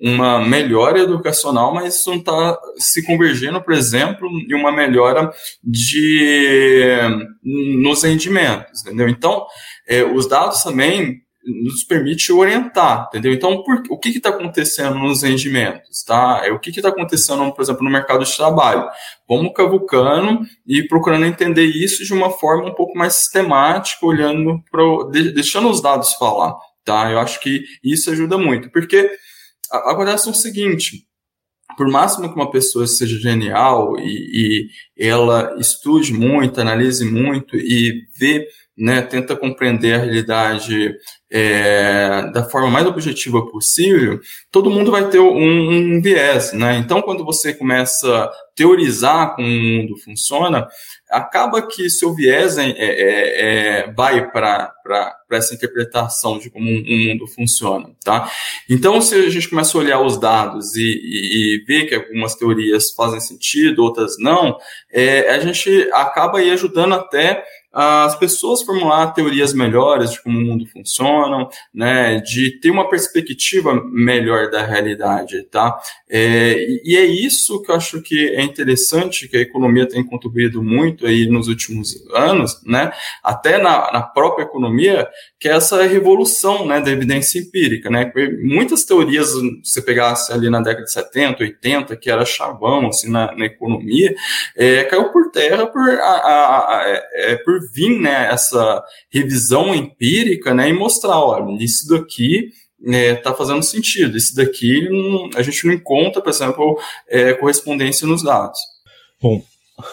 uma 0.00 0.38
melhora 0.38 1.00
educacional, 1.00 1.74
mas 1.74 1.96
isso 1.96 2.10
não 2.10 2.18
está 2.18 2.56
se 2.76 3.04
convergindo, 3.04 3.60
por 3.60 3.74
exemplo, 3.74 4.28
em 4.48 4.54
uma 4.54 4.70
melhora 4.70 5.32
de 5.62 6.96
nos 7.42 8.04
rendimentos, 8.04 8.82
entendeu? 8.82 9.08
Então, 9.08 9.44
é, 9.88 10.04
os 10.04 10.28
dados 10.28 10.62
também 10.62 11.25
nos 11.46 11.84
permite 11.84 12.32
orientar, 12.32 13.06
entendeu? 13.08 13.32
Então, 13.32 13.62
por, 13.62 13.82
o 13.88 13.98
que 13.98 14.08
está 14.08 14.30
acontecendo 14.30 14.98
nos 14.98 15.22
rendimentos, 15.22 16.02
tá? 16.02 16.42
É, 16.44 16.52
o 16.52 16.58
que 16.58 16.70
está 16.70 16.88
acontecendo, 16.88 17.52
por 17.52 17.62
exemplo, 17.62 17.84
no 17.84 17.90
mercado 17.90 18.24
de 18.24 18.36
trabalho? 18.36 18.88
Vamos 19.28 19.52
cavucando 19.54 20.40
e 20.66 20.82
procurando 20.86 21.24
entender 21.24 21.64
isso 21.64 22.04
de 22.04 22.12
uma 22.12 22.30
forma 22.30 22.68
um 22.68 22.74
pouco 22.74 22.98
mais 22.98 23.14
sistemática, 23.14 24.04
olhando 24.04 24.60
para, 24.70 24.82
deixando 25.32 25.68
os 25.70 25.80
dados 25.80 26.14
falar, 26.14 26.54
tá? 26.84 27.10
Eu 27.10 27.20
acho 27.20 27.40
que 27.40 27.62
isso 27.82 28.10
ajuda 28.10 28.36
muito, 28.36 28.70
porque 28.70 29.10
é 29.72 30.28
o 30.28 30.34
seguinte, 30.34 31.06
por 31.76 31.88
máximo 31.88 32.28
que 32.28 32.36
uma 32.36 32.50
pessoa 32.50 32.86
seja 32.86 33.18
genial 33.18 33.98
e, 33.98 34.68
e 34.98 35.06
ela 35.06 35.54
estude 35.58 36.12
muito, 36.12 36.60
analise 36.60 37.04
muito 37.04 37.56
e 37.56 38.02
vê 38.18 38.46
né, 38.76 39.00
tenta 39.02 39.34
compreender 39.34 39.94
a 39.94 39.98
realidade 39.98 40.94
é, 41.30 42.30
da 42.32 42.44
forma 42.44 42.70
mais 42.70 42.86
objetiva 42.86 43.44
possível, 43.46 44.20
todo 44.50 44.70
mundo 44.70 44.90
vai 44.90 45.08
ter 45.08 45.18
um, 45.18 45.96
um, 45.96 46.00
viés, 46.00 46.52
né? 46.52 46.76
Então, 46.76 47.02
quando 47.02 47.24
você 47.24 47.52
começa 47.52 48.06
a 48.24 48.32
teorizar 48.54 49.34
como 49.34 49.48
o 49.48 49.50
mundo 49.50 49.98
funciona, 49.98 50.68
acaba 51.10 51.66
que 51.66 51.90
seu 51.90 52.14
viés 52.14 52.58
é, 52.58 52.70
é, 52.70 53.86
é 53.86 53.92
vai 53.92 54.30
para 54.30 54.72
essa 55.32 55.54
interpretação 55.54 56.38
de 56.38 56.48
como 56.48 56.70
um, 56.70 56.84
um, 56.86 57.08
mundo 57.08 57.26
funciona, 57.26 57.90
tá? 58.04 58.30
Então, 58.70 59.00
se 59.00 59.14
a 59.14 59.28
gente 59.28 59.48
começa 59.48 59.76
a 59.76 59.80
olhar 59.80 60.00
os 60.00 60.18
dados 60.18 60.76
e, 60.76 60.80
e, 60.80 61.56
e 61.56 61.64
ver 61.64 61.86
que 61.86 61.94
algumas 61.94 62.36
teorias 62.36 62.92
fazem 62.92 63.20
sentido, 63.20 63.82
outras 63.82 64.16
não, 64.18 64.56
é, 64.92 65.30
a 65.30 65.40
gente 65.40 65.90
acaba 65.92 66.38
aí 66.38 66.50
ajudando 66.50 66.94
até 66.94 67.42
as 67.78 68.18
pessoas 68.18 68.62
formular 68.62 69.12
teorias 69.12 69.52
melhores 69.52 70.12
de 70.12 70.22
como 70.22 70.38
o 70.38 70.42
mundo 70.42 70.66
funciona, 70.66 71.46
né, 71.74 72.18
de 72.20 72.58
ter 72.58 72.70
uma 72.70 72.88
perspectiva 72.88 73.74
melhor 73.92 74.50
da 74.50 74.64
realidade, 74.64 75.42
tá? 75.50 75.78
É, 76.08 76.56
e 76.82 76.96
é 76.96 77.04
isso 77.04 77.60
que 77.60 77.70
eu 77.70 77.74
acho 77.74 78.00
que 78.00 78.28
é 78.30 78.42
interessante, 78.42 79.28
que 79.28 79.36
a 79.36 79.42
economia 79.42 79.86
tem 79.86 80.02
contribuído 80.02 80.62
muito 80.62 81.06
aí 81.06 81.28
nos 81.28 81.48
últimos 81.48 82.02
anos, 82.14 82.62
né, 82.64 82.90
até 83.22 83.58
na, 83.58 83.92
na 83.92 84.00
própria 84.00 84.44
economia, 84.44 85.06
que 85.38 85.48
é 85.48 85.52
essa 85.52 85.82
revolução, 85.82 86.66
né, 86.66 86.80
da 86.80 86.90
evidência 86.90 87.38
empírica, 87.38 87.90
né, 87.90 88.10
muitas 88.42 88.84
teorias, 88.84 89.30
se 89.30 89.60
você 89.62 89.82
pegasse 89.82 90.32
ali 90.32 90.48
na 90.48 90.60
década 90.60 90.84
de 90.84 90.92
70, 90.92 91.42
80, 91.42 91.96
que 91.96 92.10
era 92.10 92.24
chavão, 92.24 92.88
assim, 92.88 93.10
na, 93.10 93.34
na 93.36 93.44
economia, 93.44 94.14
é, 94.56 94.84
caiu 94.84 95.12
por 95.12 95.30
terra 95.30 95.66
por, 95.66 95.88
a, 95.88 96.10
a, 96.10 96.78
a, 96.78 96.82
é, 96.88 97.32
é 97.32 97.36
por 97.36 97.60
vir, 97.72 98.00
né, 98.00 98.28
essa 98.32 98.82
revisão 99.12 99.74
empírica, 99.74 100.54
né, 100.54 100.70
e 100.70 100.72
mostrar, 100.72 101.18
olha, 101.18 101.62
isso 101.62 101.86
daqui 101.88 102.48
está 102.78 102.90
né, 102.90 103.14
tá 103.16 103.34
fazendo 103.34 103.62
sentido, 103.62 104.16
isso 104.16 104.34
daqui 104.34 104.88
a 105.34 105.42
gente 105.42 105.66
não 105.66 105.74
encontra, 105.74 106.22
por 106.22 106.30
exemplo, 106.30 106.78
é, 107.08 107.34
correspondência 107.34 108.06
nos 108.06 108.22
dados. 108.22 108.58
Bom, 109.20 109.42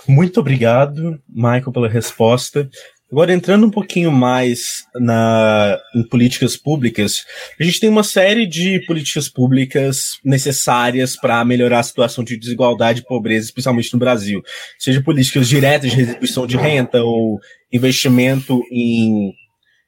muito 0.07 0.39
obrigado, 0.39 1.19
Michael, 1.27 1.71
pela 1.71 1.89
resposta. 1.89 2.69
Agora, 3.13 3.31
entrando 3.31 3.67
um 3.67 3.69
pouquinho 3.69 4.11
mais 4.11 4.87
na, 4.95 5.79
em 5.93 6.01
políticas 6.01 6.57
públicas, 6.57 7.23
a 7.59 7.63
gente 7.63 7.79
tem 7.79 7.87
uma 7.87 8.03
série 8.03 8.47
de 8.47 8.79
políticas 8.87 9.29
públicas 9.29 10.17
necessárias 10.25 11.15
para 11.15 11.45
melhorar 11.45 11.77
a 11.77 11.83
situação 11.83 12.23
de 12.23 12.35
desigualdade 12.35 13.01
e 13.01 13.05
pobreza, 13.05 13.45
especialmente 13.45 13.93
no 13.93 13.99
Brasil. 13.99 14.41
Seja 14.79 14.99
políticas 14.99 15.47
diretas 15.47 15.91
de 15.91 15.97
retribuição 15.97 16.47
de 16.47 16.57
renda 16.57 17.03
ou 17.03 17.39
investimento 17.71 18.63
em 18.71 19.31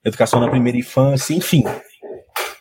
educação 0.05 0.39
na 0.39 0.47
primeira 0.51 0.77
infância, 0.77 1.33
enfim. 1.33 1.63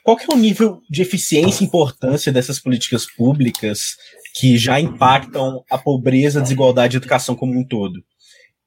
Qual 0.03 0.17
que 0.17 0.25
é 0.33 0.35
o 0.35 0.39
nível 0.39 0.81
de 0.89 1.03
eficiência 1.03 1.63
e 1.63 1.67
importância 1.67 2.33
dessas 2.33 2.59
políticas 2.59 3.05
públicas 3.05 3.99
que 4.35 4.57
já 4.57 4.81
impactam 4.81 5.63
a 5.71 5.77
pobreza, 5.77 6.39
a 6.39 6.43
desigualdade 6.43 6.95
e 6.95 6.97
a 6.97 7.01
educação 7.01 7.37
como 7.37 7.53
um 7.53 7.69
todo? 7.69 8.03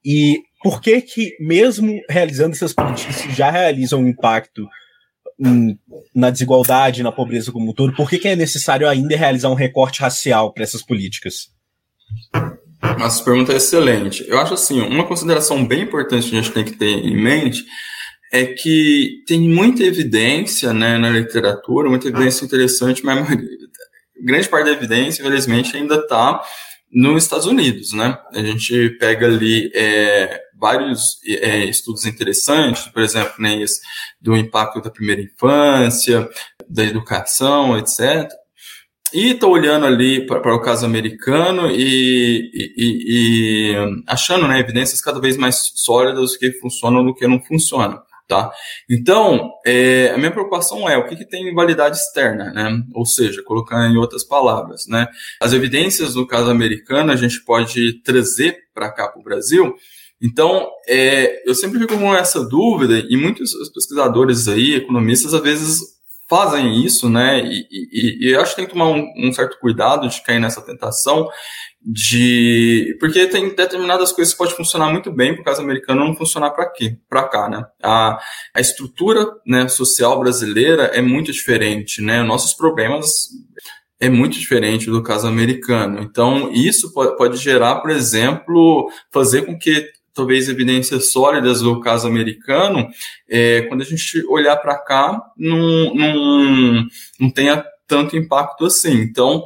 E 0.04 0.46
por 0.62 0.80
que 0.80 1.00
que, 1.00 1.36
mesmo 1.40 2.00
realizando 2.08 2.52
essas 2.52 2.72
políticas 2.72 3.20
que 3.20 3.32
já 3.32 3.50
realizam 3.50 4.00
um 4.00 4.08
impacto 4.08 4.66
em, 5.38 5.78
na 6.14 6.30
desigualdade, 6.30 7.02
na 7.02 7.12
pobreza 7.12 7.52
como 7.52 7.70
um 7.70 7.74
todo, 7.74 7.94
por 7.94 8.10
que, 8.10 8.18
que 8.18 8.28
é 8.28 8.36
necessário 8.36 8.88
ainda 8.88 9.16
realizar 9.16 9.50
um 9.50 9.54
recorte 9.54 10.00
racial 10.00 10.52
para 10.52 10.64
essas 10.64 10.82
políticas? 10.82 11.48
Essa 13.04 13.24
pergunta 13.24 13.52
é 13.52 13.56
excelente. 13.56 14.24
Eu 14.28 14.38
acho 14.38 14.54
assim, 14.54 14.80
uma 14.80 15.06
consideração 15.06 15.64
bem 15.64 15.82
importante 15.82 16.30
que 16.30 16.36
a 16.36 16.40
gente 16.40 16.52
tem 16.52 16.64
que 16.64 16.72
ter 16.72 16.86
em 16.86 17.16
mente 17.16 17.64
é 18.32 18.44
que 18.44 19.22
tem 19.26 19.40
muita 19.40 19.82
evidência 19.82 20.72
né, 20.72 20.98
na 20.98 21.10
literatura, 21.10 21.88
muita 21.88 22.08
evidência 22.08 22.44
interessante, 22.44 23.04
mas 23.04 23.26
grande 24.22 24.48
parte 24.48 24.66
da 24.66 24.72
evidência, 24.72 25.22
infelizmente, 25.22 25.76
ainda 25.76 25.96
está 25.96 26.42
nos 26.92 27.24
Estados 27.24 27.46
Unidos, 27.46 27.92
né? 27.92 28.18
A 28.32 28.40
gente 28.40 28.90
pega 28.98 29.26
ali 29.26 29.70
é, 29.74 30.40
vários 30.58 31.18
é, 31.26 31.64
estudos 31.64 32.04
interessantes, 32.06 32.84
por 32.88 33.02
exemplo, 33.02 33.34
né, 33.38 33.62
esse 33.62 33.80
do 34.20 34.36
impacto 34.36 34.80
da 34.80 34.90
primeira 34.90 35.22
infância, 35.22 36.28
da 36.68 36.84
educação, 36.84 37.78
etc. 37.78 38.28
E 39.14 39.30
estou 39.30 39.52
olhando 39.52 39.86
ali 39.86 40.26
para 40.26 40.54
o 40.54 40.60
caso 40.60 40.84
americano 40.84 41.70
e, 41.70 42.50
e, 42.52 43.72
e, 43.72 44.02
achando 44.06 44.46
né, 44.46 44.60
evidências 44.60 45.00
cada 45.00 45.20
vez 45.20 45.36
mais 45.36 45.70
sólidas 45.74 46.36
que 46.36 46.52
funcionam 46.52 47.04
do 47.04 47.14
que 47.14 47.26
não 47.26 47.42
funciona. 47.42 48.02
Tá? 48.28 48.52
Então, 48.90 49.50
é, 49.64 50.10
a 50.10 50.18
minha 50.18 50.30
preocupação 50.30 50.86
é 50.86 50.98
o 50.98 51.06
que, 51.06 51.16
que 51.16 51.24
tem 51.24 51.54
validade 51.54 51.96
externa, 51.96 52.52
né? 52.52 52.78
Ou 52.94 53.06
seja, 53.06 53.42
colocar 53.42 53.88
em 53.88 53.96
outras 53.96 54.22
palavras, 54.22 54.86
né? 54.86 55.08
As 55.40 55.54
evidências 55.54 56.12
do 56.12 56.26
caso 56.26 56.50
americano 56.50 57.10
a 57.10 57.16
gente 57.16 57.42
pode 57.42 58.02
trazer 58.02 58.58
para 58.74 58.92
cá 58.92 59.08
para 59.08 59.18
o 59.18 59.24
Brasil. 59.24 59.74
Então, 60.20 60.68
é, 60.86 61.48
eu 61.48 61.54
sempre 61.54 61.78
fico 61.78 61.96
com 61.96 62.14
essa 62.14 62.46
dúvida 62.46 63.02
e 63.08 63.16
muitos 63.16 63.50
pesquisadores 63.72 64.46
aí, 64.46 64.74
economistas, 64.74 65.32
às 65.32 65.42
vezes 65.42 65.97
fazem 66.28 66.84
isso, 66.84 67.08
né? 67.08 67.40
E, 67.40 67.66
e, 67.70 68.28
e 68.28 68.32
eu 68.32 68.40
acho 68.40 68.50
que 68.50 68.56
tem 68.56 68.66
que 68.66 68.72
tomar 68.72 68.88
um, 68.88 69.06
um 69.16 69.32
certo 69.32 69.58
cuidado 69.58 70.08
de 70.08 70.22
cair 70.22 70.38
nessa 70.38 70.60
tentação 70.60 71.28
de 71.80 72.96
porque 73.00 73.26
tem 73.28 73.54
determinadas 73.54 74.12
coisas 74.12 74.34
que 74.34 74.38
pode 74.38 74.54
funcionar 74.54 74.90
muito 74.90 75.12
bem 75.12 75.32
para 75.32 75.42
o 75.42 75.44
caso 75.44 75.62
americano 75.62 76.04
não 76.04 76.14
funcionar 76.14 76.50
para 76.50 76.64
aqui 76.64 76.98
para 77.08 77.22
cá 77.28 77.48
né? 77.48 77.64
A, 77.82 78.18
a 78.54 78.60
estrutura 78.60 79.26
né, 79.46 79.68
social 79.68 80.18
brasileira 80.18 80.84
é 80.86 81.00
muito 81.00 81.32
diferente 81.32 82.02
né? 82.02 82.22
Nossos 82.22 82.52
problemas 82.52 83.28
é 84.00 84.08
muito 84.08 84.38
diferente 84.38 84.90
do 84.90 85.02
caso 85.02 85.26
americano. 85.26 86.00
Então 86.00 86.52
isso 86.52 86.92
pode 86.92 87.36
gerar 87.36 87.76
por 87.76 87.90
exemplo 87.90 88.90
fazer 89.12 89.46
com 89.46 89.58
que 89.58 89.88
talvez 90.18 90.48
evidências 90.48 91.12
sólidas 91.12 91.62
do 91.62 91.80
caso 91.80 92.06
americano 92.06 92.88
é, 93.28 93.62
quando 93.62 93.82
a 93.82 93.84
gente 93.84 94.24
olhar 94.26 94.56
para 94.56 94.76
cá 94.76 95.22
não, 95.36 95.94
não, 95.94 96.86
não 97.20 97.30
tenha 97.30 97.64
tanto 97.86 98.16
impacto 98.16 98.66
assim 98.66 98.94
então 99.00 99.42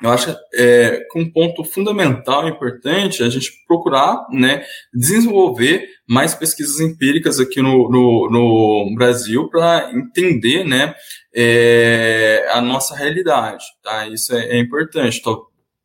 eu 0.00 0.10
acho 0.10 0.36
é, 0.54 1.00
que 1.10 1.18
um 1.18 1.28
ponto 1.28 1.64
fundamental 1.64 2.46
e 2.46 2.50
importante 2.50 3.22
é 3.22 3.26
a 3.26 3.28
gente 3.28 3.50
procurar 3.66 4.26
né, 4.30 4.64
desenvolver 4.94 5.88
mais 6.08 6.36
pesquisas 6.36 6.78
empíricas 6.78 7.40
aqui 7.40 7.60
no, 7.60 7.90
no, 7.90 8.28
no 8.30 8.94
Brasil 8.94 9.48
para 9.48 9.90
entender 9.92 10.64
né, 10.64 10.94
é, 11.34 12.48
a 12.52 12.60
nossa 12.60 12.94
realidade. 12.94 13.64
Tá? 13.82 14.06
Isso 14.06 14.32
é, 14.36 14.50
é 14.50 14.60
importante. 14.60 15.20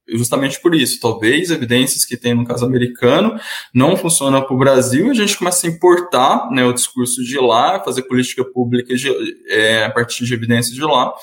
Justamente 0.08 0.60
por 0.62 0.76
isso, 0.76 1.00
talvez 1.00 1.50
evidências 1.50 2.06
que 2.06 2.18
tem 2.18 2.34
no 2.34 2.46
caso 2.46 2.66
americano 2.66 3.40
não 3.74 3.96
funcionam 3.96 4.42
para 4.42 4.54
o 4.54 4.58
Brasil 4.58 5.08
e 5.08 5.12
a 5.12 5.14
gente 5.14 5.38
começa 5.38 5.66
a 5.66 5.70
importar 5.70 6.50
né, 6.52 6.66
o 6.66 6.74
discurso 6.74 7.24
de 7.24 7.40
lá, 7.40 7.82
fazer 7.84 8.04
política 8.04 8.44
pública 8.44 8.96
de, 8.96 9.10
é, 9.50 9.86
a 9.86 9.92
partir 9.92 10.26
de 10.26 10.34
evidências 10.34 10.76
de 10.76 10.82
lá 10.82 11.14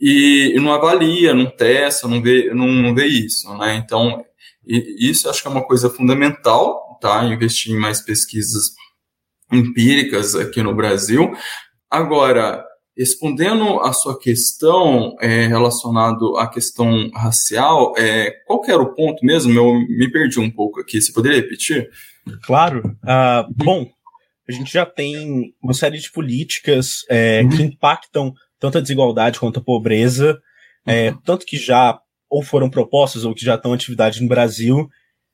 e, 0.00 0.54
e 0.54 0.60
não 0.60 0.72
avalia, 0.72 1.34
não 1.34 1.46
testa, 1.46 2.08
não 2.08 2.22
vê, 2.22 2.52
não, 2.54 2.66
não 2.66 2.94
vê 2.94 3.06
isso, 3.06 3.52
né? 3.58 3.76
Então, 3.76 4.24
isso 4.66 5.28
acho 5.28 5.42
que 5.42 5.48
é 5.48 5.50
uma 5.50 5.66
coisa 5.66 5.90
fundamental, 5.90 6.98
tá? 7.00 7.24
Investir 7.24 7.74
em 7.74 7.78
mais 7.78 8.00
pesquisas 8.00 8.72
empíricas 9.52 10.34
aqui 10.34 10.62
no 10.62 10.74
Brasil. 10.74 11.32
Agora, 11.90 12.64
respondendo 13.00 13.80
a 13.80 13.94
sua 13.94 14.18
questão 14.18 15.16
é, 15.22 15.46
relacionado 15.46 16.36
à 16.36 16.46
questão 16.46 17.10
racial, 17.14 17.94
é, 17.96 18.30
qual 18.46 18.60
que 18.60 18.70
era 18.70 18.82
o 18.82 18.94
ponto 18.94 19.24
mesmo? 19.24 19.50
Eu 19.54 19.72
me 19.72 20.12
perdi 20.12 20.38
um 20.38 20.50
pouco 20.50 20.80
aqui. 20.80 21.00
Você 21.00 21.10
poderia 21.10 21.40
repetir? 21.40 21.88
Claro. 22.42 22.94
Uh, 23.02 23.54
bom, 23.56 23.86
a 24.46 24.52
gente 24.52 24.70
já 24.70 24.84
tem 24.84 25.54
uma 25.62 25.72
série 25.72 25.96
de 25.96 26.12
políticas 26.12 27.06
é, 27.08 27.42
que 27.48 27.62
impactam 27.62 28.34
tanto 28.58 28.76
a 28.76 28.82
desigualdade 28.82 29.40
quanto 29.40 29.60
a 29.60 29.64
pobreza, 29.64 30.38
é, 30.86 31.10
uhum. 31.10 31.20
tanto 31.24 31.46
que 31.46 31.56
já 31.56 31.98
ou 32.28 32.42
foram 32.42 32.68
propostas 32.68 33.24
ou 33.24 33.34
que 33.34 33.44
já 33.44 33.54
estão 33.54 33.70
em 33.70 33.76
atividade 33.76 34.20
no 34.20 34.28
Brasil. 34.28 34.86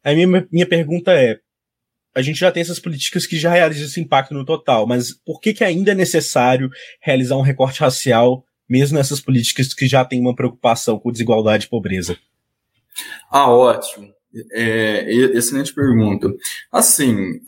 A 0.05 0.15
minha, 0.15 0.47
minha 0.53 0.69
pergunta 0.69 1.13
é, 1.13 1.37
a 2.17 2.23
gente 2.23 2.41
já 2.41 2.51
tem 2.51 2.63
essas 2.63 2.81
políticas 2.81 3.27
que 3.27 3.39
já 3.39 3.53
realizam 3.53 3.85
esse 3.85 4.01
impacto 4.01 4.33
no 4.33 4.43
total, 4.43 4.87
mas 4.87 5.13
por 5.13 5.39
que, 5.39 5.53
que 5.53 5.63
ainda 5.63 5.93
é 5.93 5.95
necessário 5.95 6.71
realizar 6.99 7.37
um 7.37 7.43
recorte 7.43 7.81
racial, 7.81 8.43
mesmo 8.67 8.97
nessas 8.97 9.21
políticas 9.21 9.75
que 9.75 9.87
já 9.87 10.03
têm 10.03 10.19
uma 10.19 10.35
preocupação 10.35 10.99
com 10.99 11.13
desigualdade 11.13 11.67
e 11.67 11.69
pobreza? 11.69 12.17
Ah, 13.31 13.51
ótimo. 13.51 14.09
É, 14.53 15.05
excelente 15.35 15.75
pergunta. 15.75 16.33
Assim, 16.73 17.41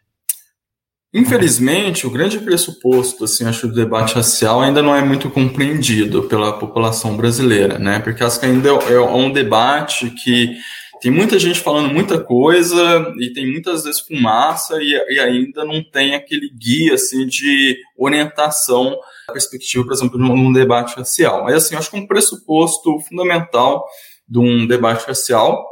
Infelizmente, 1.13 2.07
o 2.07 2.11
grande 2.11 2.39
pressuposto, 2.39 3.25
assim, 3.25 3.47
acho, 3.47 3.67
do 3.67 3.75
debate 3.75 4.15
racial 4.15 4.61
ainda 4.61 4.83
não 4.83 4.95
é 4.95 5.03
muito 5.03 5.31
compreendido 5.31 6.25
pela 6.25 6.59
população 6.59 7.17
brasileira, 7.17 7.79
né? 7.79 7.99
Porque 7.99 8.23
acho 8.23 8.39
que 8.39 8.45
ainda 8.45 8.69
é 8.69 9.01
um 9.01 9.33
debate 9.33 10.11
que 10.11 10.55
tem 11.01 11.11
muita 11.11 11.39
gente 11.39 11.61
falando 11.61 11.93
muita 11.93 12.23
coisa 12.23 13.13
e 13.19 13.33
tem 13.33 13.51
muitas 13.51 13.85
vezes 13.85 14.01
fumaça 14.01 14.79
e, 14.83 14.93
e 15.11 15.21
ainda 15.21 15.65
não 15.65 15.83
tem 15.83 16.15
aquele 16.15 16.51
guia, 16.51 16.95
assim, 16.95 17.27
de 17.27 17.79
orientação 17.97 18.99
perspectiva, 19.33 19.85
por 19.85 19.93
exemplo, 19.93 20.19
num, 20.19 20.37
num 20.37 20.53
debate 20.53 20.97
racial. 20.97 21.45
Mas, 21.45 21.55
assim, 21.55 21.77
acho 21.77 21.91
que 21.91 21.97
um 21.97 22.07
pressuposto 22.07 22.99
fundamental 23.01 23.85
de 24.29 24.39
um 24.39 24.67
debate 24.67 25.07
racial, 25.07 25.65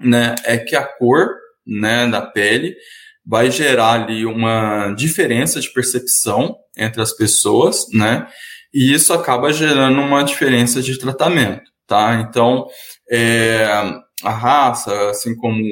né, 0.00 0.34
é 0.44 0.58
que 0.58 0.74
a 0.74 0.84
cor, 0.84 1.30
né, 1.66 2.06
da 2.08 2.22
pele 2.22 2.74
vai 3.24 3.50
gerar 3.50 3.92
ali 3.92 4.26
uma 4.26 4.92
diferença 4.94 5.60
de 5.60 5.72
percepção 5.72 6.56
entre 6.76 7.00
as 7.02 7.12
pessoas, 7.12 7.86
né? 7.92 8.26
E 8.72 8.92
isso 8.92 9.12
acaba 9.12 9.52
gerando 9.52 10.00
uma 10.00 10.22
diferença 10.22 10.80
de 10.80 10.98
tratamento, 10.98 11.70
tá? 11.86 12.14
Então, 12.14 12.66
é, 13.10 13.68
a 14.22 14.30
raça, 14.30 15.10
assim 15.10 15.34
como 15.34 15.62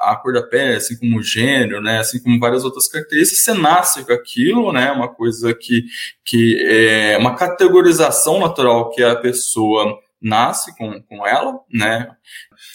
a 0.00 0.16
cor 0.16 0.32
da 0.32 0.42
pele, 0.42 0.76
assim 0.76 0.96
como 0.98 1.18
o 1.18 1.22
gênero, 1.22 1.80
né, 1.80 1.98
assim 1.98 2.20
como 2.22 2.38
várias 2.38 2.64
outras 2.64 2.88
características, 2.88 3.44
você 3.44 3.54
nasce 3.54 4.04
com 4.04 4.12
aquilo, 4.12 4.72
né, 4.72 4.90
uma 4.92 5.08
coisa 5.08 5.54
que, 5.54 5.84
que 6.24 6.60
é 6.66 7.16
uma 7.18 7.34
categorização 7.34 8.40
natural 8.40 8.90
que 8.90 9.02
a 9.02 9.16
pessoa 9.16 9.98
nasce 10.20 10.76
com, 10.76 11.00
com 11.02 11.26
ela, 11.26 11.54
né, 11.72 12.08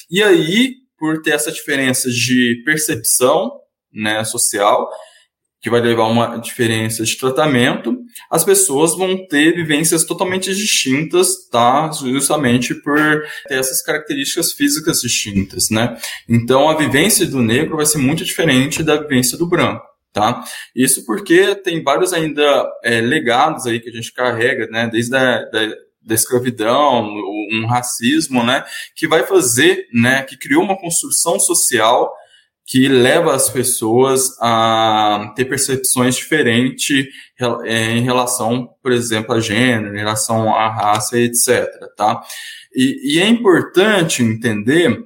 e 0.10 0.24
aí, 0.24 0.76
por 0.98 1.22
ter 1.22 1.32
essa 1.32 1.52
diferença 1.52 2.10
de 2.10 2.62
percepção, 2.66 3.52
né, 3.94 4.24
social, 4.24 4.90
que 5.60 5.70
vai 5.70 5.82
levar 5.82 6.04
a 6.04 6.08
uma 6.08 6.38
diferença 6.38 7.04
de 7.04 7.18
tratamento, 7.18 7.98
as 8.30 8.44
pessoas 8.44 8.96
vão 8.96 9.28
ter 9.28 9.56
vivências 9.56 10.04
totalmente 10.04 10.54
distintas, 10.54 11.48
tá? 11.50 11.90
Justamente 11.92 12.74
por 12.76 12.98
ter 13.48 13.60
essas 13.60 13.82
características 13.82 14.52
físicas 14.54 15.02
distintas, 15.02 15.70
né? 15.70 15.98
Então, 16.28 16.70
a 16.70 16.76
vivência 16.78 17.26
do 17.26 17.42
negro 17.42 17.78
vai 17.78 17.86
ser 17.86 17.98
muito 17.98 18.24
diferente 18.24 18.84
da 18.84 18.98
vivência 18.98 19.38
do 19.38 19.48
branco. 19.48 19.86
Tá? 20.14 20.44
Isso 20.76 21.06
porque 21.06 21.54
tem 21.54 21.84
vários 21.84 22.12
ainda 22.12 22.68
é, 22.84 23.02
legados 23.02 23.68
aí 23.68 23.80
que 23.80 23.90
a 23.90 23.94
gente 23.94 24.12
carrega, 24.12 24.66
né? 24.72 24.90
Desde 24.92 25.16
a 25.16 25.44
da, 25.44 25.68
da 26.02 26.16
escravidão, 26.16 27.08
um 27.52 27.68
racismo, 27.68 28.44
né? 28.44 28.64
Que 28.96 29.08
vai 29.08 29.28
fazer, 29.28 29.86
né? 29.94 30.24
Que 30.24 30.36
criou 30.36 30.64
uma 30.64 30.80
construção 30.80 31.40
social 31.40 32.12
que 32.68 32.90
leva 32.90 33.34
as 33.34 33.50
pessoas 33.50 34.36
a 34.42 35.32
ter 35.38 35.46
percepções 35.46 36.18
diferentes 36.18 37.08
é, 37.64 37.92
em 37.92 38.02
relação, 38.02 38.68
por 38.84 38.92
exemplo, 38.92 39.34
a 39.34 39.40
gênero, 39.40 39.96
em 39.96 40.00
relação 40.00 40.54
à 40.54 40.68
raça, 40.70 41.18
etc. 41.18 41.66
Tá? 41.96 42.22
E, 42.76 43.16
e 43.16 43.20
é 43.22 43.28
importante 43.28 44.22
entender 44.22 45.02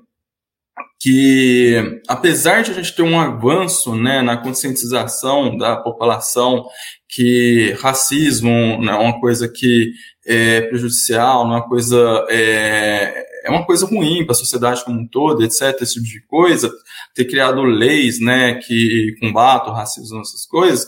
que, 1.00 2.02
apesar 2.08 2.64
de 2.64 2.72
a 2.72 2.74
gente 2.74 2.96
ter 2.96 3.04
um 3.04 3.20
avanço 3.20 3.96
né, 3.96 4.24
na 4.24 4.38
conscientização 4.38 5.56
da 5.56 5.76
população 5.76 6.66
que 7.08 7.76
racismo 7.80 8.82
não 8.82 8.94
é 8.94 8.98
uma 8.98 9.20
coisa 9.20 9.48
que 9.48 9.92
é 10.26 10.62
prejudicial, 10.62 11.46
não 11.46 11.54
é 11.54 11.58
uma 11.58 11.68
coisa 11.68 12.26
é, 12.30 13.31
é 13.44 13.50
uma 13.50 13.66
coisa 13.66 13.86
ruim 13.86 14.24
para 14.26 14.34
a 14.34 14.38
sociedade 14.38 14.84
como 14.84 15.00
um 15.00 15.08
todo, 15.08 15.44
etc, 15.44 15.82
esse 15.82 15.96
tipo 15.96 16.06
de 16.06 16.26
coisa, 16.26 16.72
ter 17.16 17.26
criado 17.26 17.62
leis, 17.62 18.20
né, 18.20 18.56
que 18.56 19.16
combatam 19.20 19.74
o 19.74 19.76
racismo, 19.76 20.22
essas 20.22 20.46
coisas, 20.46 20.88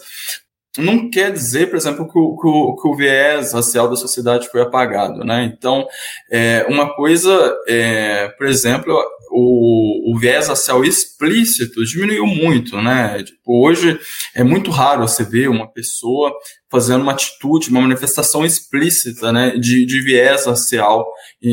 não 0.78 1.10
quer 1.10 1.32
dizer, 1.32 1.70
por 1.70 1.76
exemplo, 1.76 2.12
que 2.12 2.18
o, 2.18 2.36
que 2.36 2.48
o, 2.48 2.76
que 2.76 2.88
o 2.88 2.96
viés 2.96 3.54
racial 3.54 3.88
da 3.88 3.96
sociedade 3.96 4.50
foi 4.50 4.62
apagado, 4.62 5.24
né? 5.24 5.44
Então, 5.44 5.86
é, 6.32 6.66
uma 6.68 6.96
coisa, 6.96 7.56
é, 7.68 8.30
por 8.30 8.48
exemplo, 8.48 8.92
o, 9.32 10.12
o 10.14 10.18
viés 10.18 10.48
racial 10.48 10.84
explícito 10.84 11.84
diminuiu 11.86 12.26
muito, 12.26 12.82
né? 12.82 13.22
Tipo, 13.22 13.64
hoje 13.64 14.00
é 14.34 14.44
muito 14.44 14.72
raro 14.72 15.08
você 15.08 15.24
ver 15.24 15.48
uma 15.48 15.72
pessoa 15.72 16.34
fazendo 16.74 17.04
uma 17.04 17.12
atitude, 17.12 17.70
uma 17.70 17.82
manifestação 17.82 18.44
explícita, 18.44 19.32
né, 19.32 19.52
de, 19.52 19.86
de 19.86 20.02
viés 20.02 20.48
racial 20.48 21.08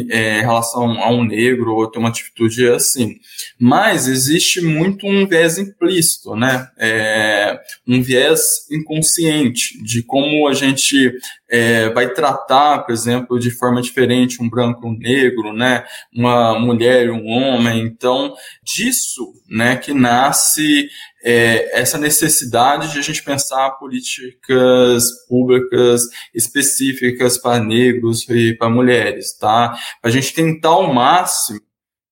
é, 0.08 0.38
em 0.38 0.40
relação 0.40 0.98
a 0.98 1.10
um 1.10 1.22
negro 1.22 1.74
ou 1.74 1.90
ter 1.90 1.98
uma 1.98 2.08
atitude 2.08 2.66
assim. 2.70 3.16
Mas 3.58 4.08
existe 4.08 4.62
muito 4.62 5.06
um 5.06 5.26
viés 5.26 5.58
implícito, 5.58 6.34
né, 6.34 6.66
é, 6.78 7.60
um 7.86 8.00
viés 8.00 8.40
inconsciente 8.70 9.82
de 9.84 10.02
como 10.04 10.48
a 10.48 10.54
gente 10.54 11.12
é, 11.50 11.90
vai 11.90 12.14
tratar, 12.14 12.78
por 12.78 12.92
exemplo, 12.92 13.38
de 13.38 13.50
forma 13.50 13.82
diferente 13.82 14.42
um 14.42 14.48
branco 14.48 14.88
um 14.88 14.96
negro, 14.96 15.52
né, 15.52 15.84
uma 16.16 16.58
mulher 16.58 17.10
um 17.10 17.26
homem. 17.26 17.82
Então, 17.82 18.34
disso, 18.64 19.34
né, 19.50 19.76
que 19.76 19.92
nasce 19.92 20.88
é, 21.22 21.80
essa 21.80 21.98
necessidade 21.98 22.92
de 22.92 22.98
a 22.98 23.02
gente 23.02 23.22
pensar 23.22 23.70
políticas 23.72 25.04
públicas 25.28 26.02
específicas 26.34 27.38
para 27.38 27.62
negros 27.62 28.28
e 28.28 28.54
para 28.54 28.70
mulheres, 28.70 29.36
tá? 29.36 29.78
Para 30.00 30.10
a 30.10 30.12
gente 30.12 30.32
tentar 30.32 30.70
ao 30.70 30.92
máximo 30.92 31.60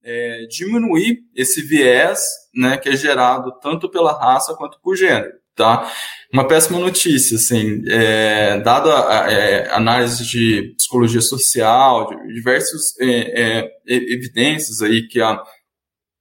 é, 0.03 0.47
diminuir 0.51 1.21
esse 1.35 1.63
viés, 1.63 2.21
né, 2.55 2.77
que 2.77 2.89
é 2.89 2.97
gerado 2.97 3.53
tanto 3.61 3.91
pela 3.91 4.19
raça 4.19 4.55
quanto 4.55 4.79
por 4.81 4.97
gênero, 4.97 5.33
tá? 5.55 5.91
Uma 6.33 6.47
péssima 6.47 6.79
notícia, 6.79 7.37
assim, 7.37 7.83
é, 7.89 8.61
dada 8.61 9.09
a, 9.09 9.33
é, 9.33 9.71
análise 9.71 10.27
de 10.27 10.75
psicologia 10.77 11.21
social, 11.23 12.09
de 12.09 12.35
diversas 12.35 12.95
é, 13.01 13.63
é, 13.63 13.79
evidências 13.87 14.83
aí 14.83 15.07
que 15.09 15.21
a, 15.21 15.43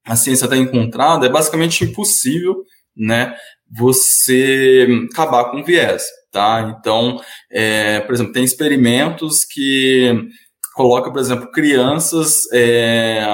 a 0.05 0.15
ciência 0.15 0.45
está 0.45 0.55
encontrando, 0.55 1.25
é 1.25 1.29
basicamente 1.29 1.83
impossível 1.83 2.63
né, 2.97 3.35
você 3.69 4.87
acabar 5.11 5.51
com 5.51 5.63
viés, 5.63 6.03
tá? 6.31 6.75
Então, 6.79 7.21
é, 7.51 7.99
por 8.01 8.13
exemplo, 8.13 8.33
tem 8.33 8.43
experimentos 8.43 9.43
que 9.45 10.27
coloca, 10.75 11.11
por 11.11 11.19
exemplo, 11.19 11.51
crianças 11.51 12.51
é, 12.53 13.25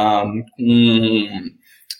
com, 0.56 1.28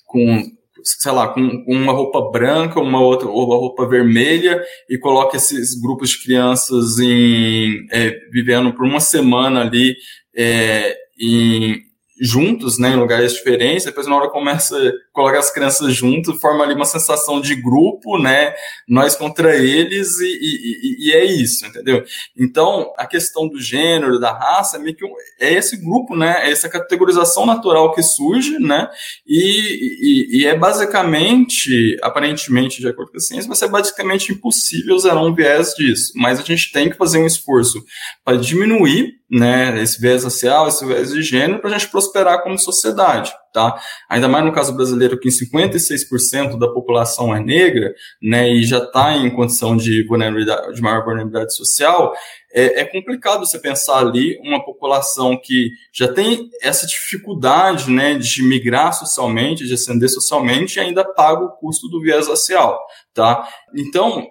com 0.06 0.44
sei 0.84 1.12
lá, 1.12 1.28
com 1.30 1.42
uma 1.68 1.94
roupa 1.94 2.30
branca, 2.32 2.80
uma 2.80 3.00
outra 3.00 3.28
uma 3.28 3.56
roupa 3.56 3.88
vermelha 3.88 4.62
e 4.90 4.98
coloca 4.98 5.38
esses 5.38 5.80
grupos 5.80 6.10
de 6.12 6.24
crianças 6.24 7.00
em 7.00 7.86
é, 7.92 8.12
vivendo 8.32 8.74
por 8.74 8.86
uma 8.86 9.00
semana 9.00 9.62
ali 9.62 9.96
é, 10.36 10.96
em, 11.20 11.78
juntos, 12.24 12.80
né, 12.80 12.92
em 12.92 12.96
lugares 12.96 13.34
diferentes, 13.34 13.84
depois 13.84 14.08
na 14.08 14.16
hora 14.16 14.30
começa 14.30 14.78
a 14.78 14.92
colocar 15.12 15.40
as 15.40 15.52
crianças 15.52 15.94
juntos, 15.94 16.40
forma 16.40 16.64
ali 16.64 16.74
uma 16.74 16.86
sensação 16.86 17.42
de 17.42 17.54
grupo, 17.54 18.18
né, 18.18 18.54
nós 18.88 19.14
contra 19.14 19.58
eles 19.58 20.20
e, 20.22 20.28
e, 20.28 21.10
e, 21.10 21.12
é 21.12 21.26
isso, 21.26 21.66
entendeu? 21.66 22.02
Então, 22.40 22.94
a 22.98 23.06
questão 23.06 23.50
do 23.50 23.60
gênero, 23.60 24.22
da 24.22 24.32
raça, 24.32 24.78
é 24.78 24.80
meio 24.80 24.96
que 24.96 25.06
é 25.38 25.54
esse 25.54 25.76
grupo, 25.76 26.16
né, 26.16 26.48
é 26.48 26.52
essa 26.52 26.70
categorização 26.70 27.46
natural 27.46 27.94
que 27.94 28.02
surge, 28.02 28.58
né, 28.58 28.90
e, 29.28 30.40
e, 30.40 30.48
é 30.48 30.58
basicamente, 30.58 31.98
aparentemente, 32.02 32.80
de 32.80 32.88
acordo 32.88 33.12
com 33.12 33.18
a 33.18 33.20
ciência, 33.20 33.50
vai 33.50 33.58
ser 33.58 33.68
basicamente 33.68 34.32
impossível 34.32 34.98
zerar 34.98 35.22
um 35.22 35.36
viés 35.36 35.74
disso, 35.74 36.14
mas 36.16 36.40
a 36.40 36.44
gente 36.44 36.72
tem 36.72 36.90
que 36.90 36.96
fazer 36.96 37.18
um 37.18 37.28
esforço 37.28 37.84
para 38.24 38.38
diminuir 38.38 39.23
né, 39.34 39.82
esse 39.82 40.00
viés 40.00 40.24
racial, 40.24 40.68
esse 40.68 40.86
viés 40.86 41.12
de 41.12 41.24
gênero, 41.24 41.60
para 41.60 41.72
a 41.72 41.80
gente 41.80 41.90
prosperar 41.90 42.44
como 42.44 42.56
sociedade, 42.60 43.34
tá? 43.52 43.82
Ainda 44.08 44.28
mais 44.28 44.46
no 44.46 44.52
caso 44.52 44.76
brasileiro, 44.76 45.20
que 45.20 45.28
56% 45.28 46.60
da 46.60 46.68
população 46.68 47.36
é 47.36 47.40
negra, 47.40 47.96
né, 48.22 48.48
e 48.52 48.64
já 48.64 48.78
está 48.78 49.18
em 49.18 49.32
condição 49.32 49.76
de, 49.76 50.06
vulnerabilidade, 50.06 50.76
de 50.76 50.82
maior 50.84 51.04
vulnerabilidade 51.04 51.56
social, 51.56 52.14
é, 52.54 52.82
é, 52.82 52.86
complicado 52.86 53.40
você 53.40 53.58
pensar 53.58 53.98
ali 53.98 54.40
uma 54.44 54.64
população 54.64 55.36
que 55.42 55.72
já 55.92 56.08
tem 56.08 56.48
essa 56.62 56.86
dificuldade, 56.86 57.90
né, 57.90 58.14
de 58.14 58.44
migrar 58.44 58.94
socialmente, 58.94 59.66
de 59.66 59.74
ascender 59.74 60.10
socialmente, 60.10 60.78
e 60.78 60.80
ainda 60.80 61.04
paga 61.04 61.44
o 61.44 61.50
custo 61.58 61.90
do 61.90 62.00
viés 62.00 62.28
racial, 62.28 62.80
tá? 63.16 63.48
Então, 63.76 64.28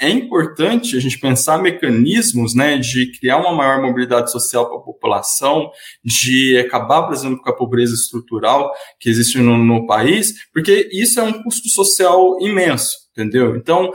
é 0.00 0.08
importante 0.08 0.96
a 0.96 1.00
gente 1.00 1.18
pensar 1.18 1.60
mecanismos 1.60 2.54
né, 2.54 2.78
de 2.78 3.10
criar 3.18 3.38
uma 3.38 3.52
maior 3.52 3.82
mobilidade 3.82 4.30
social 4.30 4.68
para 4.68 4.78
a 4.78 4.82
população, 4.82 5.70
de 6.04 6.56
acabar, 6.58 7.02
por 7.02 7.14
exemplo, 7.14 7.42
com 7.42 7.50
a 7.50 7.56
pobreza 7.56 7.94
estrutural 7.94 8.70
que 9.00 9.08
existe 9.08 9.38
no, 9.38 9.58
no 9.58 9.86
país, 9.86 10.34
porque 10.52 10.88
isso 10.92 11.18
é 11.18 11.22
um 11.22 11.42
custo 11.42 11.68
social 11.68 12.36
imenso, 12.40 12.96
entendeu? 13.12 13.56
Então, 13.56 13.92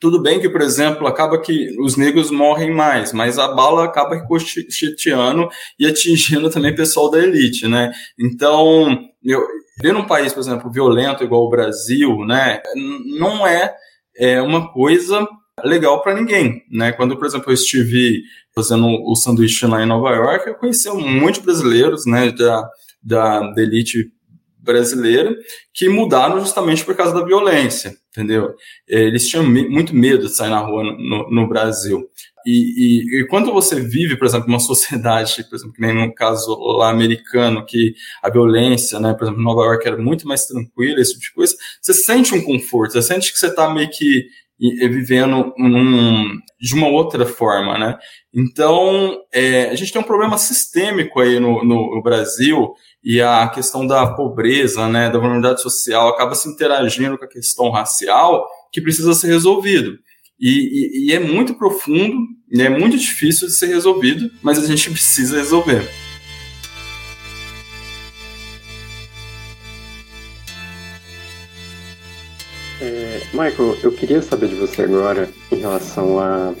tudo 0.00 0.22
bem 0.22 0.40
que, 0.40 0.48
por 0.48 0.60
exemplo, 0.60 1.06
acaba 1.06 1.40
que 1.40 1.76
os 1.80 1.96
negros 1.96 2.30
morrem 2.30 2.72
mais, 2.72 3.12
mas 3.12 3.38
a 3.38 3.48
bala 3.48 3.84
acaba 3.84 4.14
ricocheteando 4.14 5.48
e 5.78 5.86
atingindo 5.86 6.48
também 6.50 6.72
o 6.72 6.76
pessoal 6.76 7.10
da 7.10 7.18
elite, 7.18 7.66
né? 7.66 7.92
Então, 8.18 8.96
eu, 9.24 9.44
ver 9.80 9.96
um 9.96 10.06
país, 10.06 10.32
por 10.32 10.40
exemplo, 10.40 10.70
violento 10.70 11.24
igual 11.24 11.44
o 11.44 11.50
Brasil, 11.50 12.24
né, 12.24 12.60
não 13.18 13.46
é 13.46 13.74
é 14.18 14.42
uma 14.42 14.72
coisa 14.72 15.26
legal 15.64 16.02
para 16.02 16.14
ninguém, 16.14 16.62
né? 16.70 16.92
Quando, 16.92 17.16
por 17.16 17.26
exemplo, 17.26 17.50
eu 17.50 17.54
estive 17.54 18.22
fazendo 18.54 18.86
o 18.86 19.14
sanduíche 19.14 19.66
lá 19.66 19.82
em 19.82 19.86
Nova 19.86 20.10
York, 20.10 20.48
eu 20.48 20.54
conheci 20.54 20.88
de 20.88 21.40
brasileiros, 21.40 22.06
né, 22.06 22.30
da, 22.32 22.68
da, 23.02 23.40
da 23.52 23.62
elite 23.62 24.10
brasileira, 24.58 25.34
que 25.72 25.88
mudaram 25.88 26.40
justamente 26.40 26.84
por 26.84 26.94
causa 26.94 27.14
da 27.14 27.24
violência, 27.24 27.96
entendeu? 28.10 28.54
Eles 28.86 29.28
tinham 29.28 29.44
muito 29.44 29.94
medo 29.94 30.26
de 30.26 30.34
sair 30.34 30.50
na 30.50 30.58
rua 30.58 30.82
no, 30.82 31.30
no 31.30 31.48
Brasil. 31.48 32.06
E, 32.50 33.18
e, 33.18 33.20
e, 33.20 33.26
quando 33.26 33.52
você 33.52 33.78
vive, 33.78 34.16
por 34.16 34.24
exemplo, 34.24 34.48
uma 34.48 34.58
sociedade, 34.58 35.44
por 35.50 35.56
exemplo, 35.56 35.74
que 35.74 35.82
nem 35.82 35.94
no 35.94 36.14
caso 36.14 36.56
lá 36.78 36.88
americano, 36.88 37.62
que 37.66 37.92
a 38.22 38.30
violência, 38.30 38.98
né, 38.98 39.12
por 39.12 39.24
exemplo, 39.24 39.42
Nova 39.42 39.64
York 39.64 39.86
era 39.86 39.98
muito 39.98 40.26
mais 40.26 40.46
tranquila, 40.46 40.98
esse 40.98 41.12
tipo 41.12 41.24
de 41.24 41.32
coisa, 41.34 41.54
você 41.82 41.92
sente 41.92 42.34
um 42.34 42.42
conforto, 42.42 42.92
você 42.92 43.02
sente 43.02 43.30
que 43.30 43.38
você 43.38 43.48
está 43.48 43.68
meio 43.68 43.90
que 43.90 44.26
vivendo 44.58 45.52
de 46.60 46.74
uma 46.74 46.88
outra 46.88 47.24
forma, 47.24 47.78
né? 47.78 47.96
Então, 48.34 49.16
é, 49.32 49.68
a 49.68 49.74
gente 49.76 49.92
tem 49.92 50.00
um 50.00 50.04
problema 50.04 50.36
sistêmico 50.36 51.20
aí 51.20 51.38
no, 51.38 51.62
no, 51.62 51.94
no, 51.94 52.02
Brasil 52.02 52.72
e 53.04 53.20
a 53.20 53.48
questão 53.48 53.86
da 53.86 54.14
pobreza, 54.14 54.88
né, 54.88 55.10
da 55.10 55.18
vulnerabilidade 55.18 55.62
social 55.62 56.08
acaba 56.08 56.34
se 56.34 56.48
interagindo 56.48 57.16
com 57.16 57.24
a 57.24 57.28
questão 57.28 57.70
racial 57.70 58.44
que 58.72 58.80
precisa 58.80 59.14
ser 59.14 59.28
resolvido. 59.28 59.96
E, 60.40 60.50
e, 60.50 61.06
e 61.06 61.12
é 61.12 61.18
muito 61.18 61.54
profundo, 61.54 62.16
e 62.50 62.62
é 62.62 62.68
muito 62.68 62.96
difícil 62.96 63.48
de 63.48 63.54
ser 63.54 63.66
resolvido, 63.66 64.30
mas 64.42 64.58
a 64.58 64.66
gente 64.66 64.90
precisa 64.90 65.36
resolver. 65.36 65.82
É, 72.80 73.20
Michael, 73.32 73.76
eu 73.82 73.92
queria 73.92 74.22
saber 74.22 74.48
de 74.48 74.54
você 74.54 74.82
agora 74.82 75.28
em 75.50 75.56
relação 75.56 76.20
a 76.20 76.54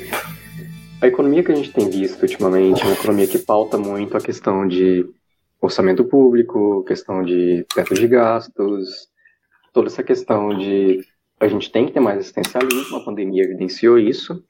a 1.00 1.06
economia 1.06 1.42
que 1.44 1.52
a 1.52 1.54
gente 1.54 1.72
tem 1.72 1.88
visto 1.88 2.22
ultimamente 2.22 2.82
uma 2.82 2.92
economia 2.92 3.26
que 3.26 3.38
pauta 3.38 3.78
muito 3.78 4.16
a 4.16 4.20
questão 4.20 4.66
de 4.66 5.08
orçamento 5.60 6.04
público, 6.04 6.84
questão 6.84 7.22
de 7.22 7.64
teto 7.74 7.94
de 7.94 8.06
gastos, 8.08 9.08
toda 9.72 9.88
essa 9.88 10.02
questão 10.02 10.56
de 10.56 11.04
a 11.40 11.48
gente 11.48 11.70
tem 11.70 11.86
que 11.86 11.92
ter 11.92 12.00
mais 12.00 12.18
assistencialismo, 12.18 12.96
a 12.96 13.04
pandemia 13.04 13.44
evidenciou 13.44 13.98
isso. 13.98 14.42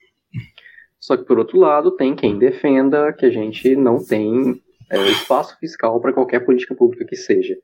Só 0.98 1.16
que, 1.16 1.24
por 1.24 1.38
outro 1.38 1.59
lado, 1.59 1.92
tem 1.92 2.14
quem 2.14 2.38
defenda 2.38 3.12
que 3.12 3.27
a 3.27 3.31
gente 3.31 3.77
não 3.77 4.05
tem 4.05 4.61
é, 4.90 4.98
espaço 5.11 5.57
fiscal 5.59 6.01
para 6.01 6.12
qualquer 6.12 6.40
política 6.40 6.74
pública 6.74 7.05
que 7.05 7.16
seja. 7.16 7.57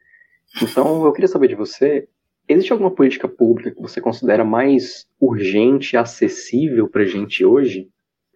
Então, 0.62 1.04
eu 1.04 1.12
queria 1.12 1.28
saber 1.28 1.48
de 1.48 1.54
você: 1.54 2.06
existe 2.48 2.72
alguma 2.72 2.94
política 2.94 3.28
pública 3.28 3.72
que 3.72 3.82
você 3.82 4.00
considera 4.00 4.44
mais 4.44 5.06
urgente 5.20 5.94
e 5.94 5.96
acessível 5.96 6.88
para 6.88 7.02
a 7.02 7.06
gente 7.06 7.44
hoje? 7.44 7.88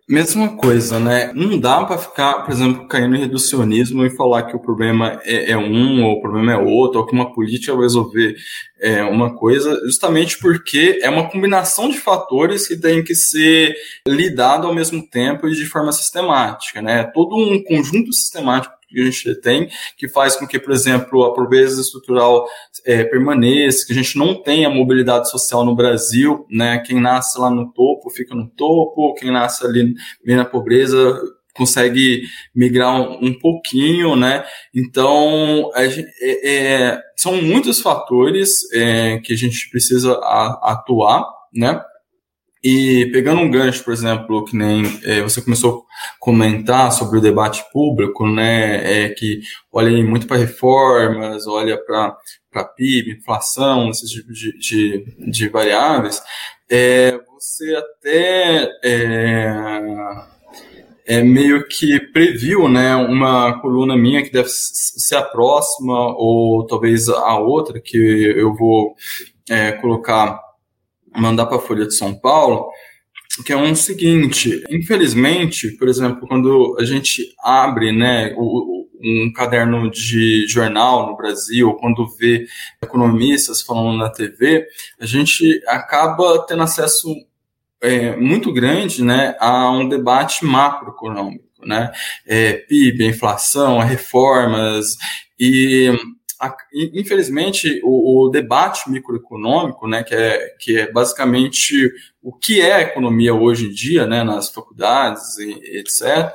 Mesma 0.09 0.57
coisa, 0.57 0.99
né? 0.99 1.31
Não 1.35 1.61
dá 1.61 1.85
para 1.85 1.99
ficar, 1.99 2.42
por 2.42 2.51
exemplo, 2.51 2.88
caindo 2.88 3.14
em 3.14 3.18
reducionismo 3.18 4.07
e 4.07 4.16
falar 4.16 4.44
que 4.44 4.57
o 4.57 4.59
problema 4.59 5.21
é, 5.23 5.51
é, 5.51 5.59
um 5.59 6.03
ou 6.03 6.14
o 6.14 6.21
problema 6.23 6.53
é 6.53 6.57
outro, 6.57 7.01
ou 7.01 7.07
que 7.07 7.12
uma 7.12 7.31
política 7.35 7.75
vai 7.75 7.83
resolver 7.83 8.35
é, 8.81 9.03
uma 9.05 9.37
coisa, 9.37 9.79
justamente 9.85 10.38
porque 10.38 10.99
é 11.03 11.11
uma 11.11 11.29
combinação 11.29 11.90
de 11.90 11.99
fatores 11.99 12.66
que 12.66 12.75
tem 12.81 13.05
que 13.05 13.14
ser 13.14 13.75
lidado 14.07 14.66
ao 14.66 14.75
mesmo 14.75 15.07
tempo 15.07 15.47
e 15.47 15.53
de 15.53 15.66
forma 15.66 15.92
sistemática, 15.92 16.81
né? 16.81 17.05
Todo 17.12 17.37
um 17.37 17.62
conjunto 17.62 18.11
sistemático 18.11 18.78
que 18.88 19.01
a 19.01 19.05
gente 19.05 19.35
tem, 19.40 19.68
que 19.96 20.09
faz 20.09 20.37
com 20.37 20.46
que, 20.46 20.59
por 20.59 20.72
exemplo, 20.72 21.24
a 21.24 21.35
pobreza 21.35 21.81
estrutural 21.81 22.46
é, 22.85 23.05
permaneça, 23.05 23.87
que 23.87 23.92
a 23.92 23.96
gente 23.96 24.16
não 24.16 24.35
tenha 24.35 24.70
mobilidade 24.70 25.31
social 25.31 25.64
no 25.64 25.77
Brasil, 25.77 26.46
né? 26.51 26.79
Quem 26.79 27.01
nasce 27.01 27.38
lá 27.38 27.51
no 27.51 27.72
topo 27.72 28.11
fica 28.11 28.35
no 28.35 28.48
topo, 28.48 29.14
quem 29.14 29.31
nasce 29.31 29.64
ali 29.66 29.94
na 30.24 30.44
pobreza 30.44 31.20
consegue 31.59 32.22
migrar 32.55 32.94
um, 32.94 33.27
um 33.27 33.38
pouquinho, 33.38 34.14
né? 34.14 34.44
Então, 34.72 35.70
é, 35.74 35.88
é, 36.22 37.01
são 37.16 37.42
muitos 37.42 37.81
fatores 37.81 38.72
é, 38.72 39.18
que 39.18 39.33
a 39.33 39.37
gente 39.37 39.68
precisa 39.68 40.12
a, 40.12 40.72
atuar, 40.72 41.27
né? 41.53 41.81
E 42.62 43.09
pegando 43.12 43.40
um 43.40 43.51
gancho, 43.51 43.85
por 43.85 43.92
exemplo, 43.92 44.44
que 44.44 44.57
nem 44.57 44.83
é, 45.05 45.23
você 45.23 45.40
começou 45.40 45.81
a 45.81 46.18
comentar 46.18 46.90
sobre 46.92 47.18
o 47.18 47.23
debate 47.23 47.64
público, 47.73 48.27
né, 48.27 49.05
é, 49.05 49.09
que 49.11 49.40
olha 49.73 49.90
muito 50.05 50.27
para 50.27 50.38
reformas, 50.38 51.47
olha 51.47 51.79
para 51.79 52.64
PIB, 52.77 53.12
inflação, 53.12 53.90
esses 53.90 54.11
tipos 54.11 54.37
de, 54.37 54.59
de, 54.59 55.31
de 55.31 55.49
variáveis, 55.49 56.21
é, 56.68 57.18
você 57.38 57.77
até 57.77 58.68
é, 58.85 59.81
é, 61.07 61.23
meio 61.23 61.66
que 61.68 61.99
previu 62.12 62.68
né, 62.68 62.94
uma 62.97 63.61
coluna 63.61 63.97
minha 63.97 64.23
que 64.23 64.33
deve 64.33 64.49
ser 64.51 65.16
a 65.16 65.23
próxima, 65.23 66.14
ou 66.16 66.66
talvez 66.66 67.09
a 67.09 67.38
outra, 67.38 67.81
que 67.81 67.97
eu 67.97 68.55
vou 68.55 68.94
é, 69.49 69.73
colocar 69.73 70.48
mandar 71.16 71.47
para 71.47 71.57
a 71.57 71.61
Folha 71.61 71.87
de 71.87 71.94
São 71.94 72.14
Paulo, 72.14 72.68
que 73.44 73.53
é 73.53 73.57
um 73.57 73.75
seguinte, 73.75 74.64
infelizmente, 74.71 75.71
por 75.77 75.88
exemplo, 75.88 76.27
quando 76.27 76.77
a 76.79 76.85
gente 76.85 77.35
abre, 77.42 77.92
né, 77.92 78.35
o, 78.37 78.88
um 79.01 79.33
caderno 79.33 79.90
de 79.90 80.47
jornal 80.49 81.07
no 81.07 81.16
Brasil, 81.16 81.73
quando 81.75 82.09
vê 82.16 82.47
economistas 82.83 83.62
falando 83.62 83.99
na 83.99 84.11
TV, 84.11 84.66
a 85.01 85.07
gente 85.07 85.62
acaba 85.68 86.44
tendo 86.47 86.62
acesso 86.62 87.09
é, 87.81 88.16
muito 88.16 88.53
grande, 88.53 89.05
né, 89.05 89.37
a 89.38 89.71
um 89.71 89.88
debate 89.88 90.44
macroeconômico, 90.44 91.44
né, 91.64 91.92
é, 92.27 92.55
PIB, 92.55 93.07
inflação, 93.07 93.79
reformas 93.79 94.97
e 95.38 95.92
infelizmente, 96.72 97.81
o, 97.83 98.27
o, 98.27 98.31
debate 98.31 98.88
microeconômico, 98.90 99.88
né, 99.88 100.05
que 100.05 100.14
é, 100.14 100.55
que 100.59 100.79
é 100.79 100.92
basicamente 100.92 101.90
o 102.22 102.33
que 102.33 102.61
é 102.61 102.74
a 102.74 102.81
economia 102.83 103.35
hoje 103.35 103.66
em 103.66 103.70
dia, 103.70 104.07
né, 104.07 104.22
nas 104.22 104.48
faculdades 104.48 105.37
e, 105.38 105.79
etc., 105.79 106.33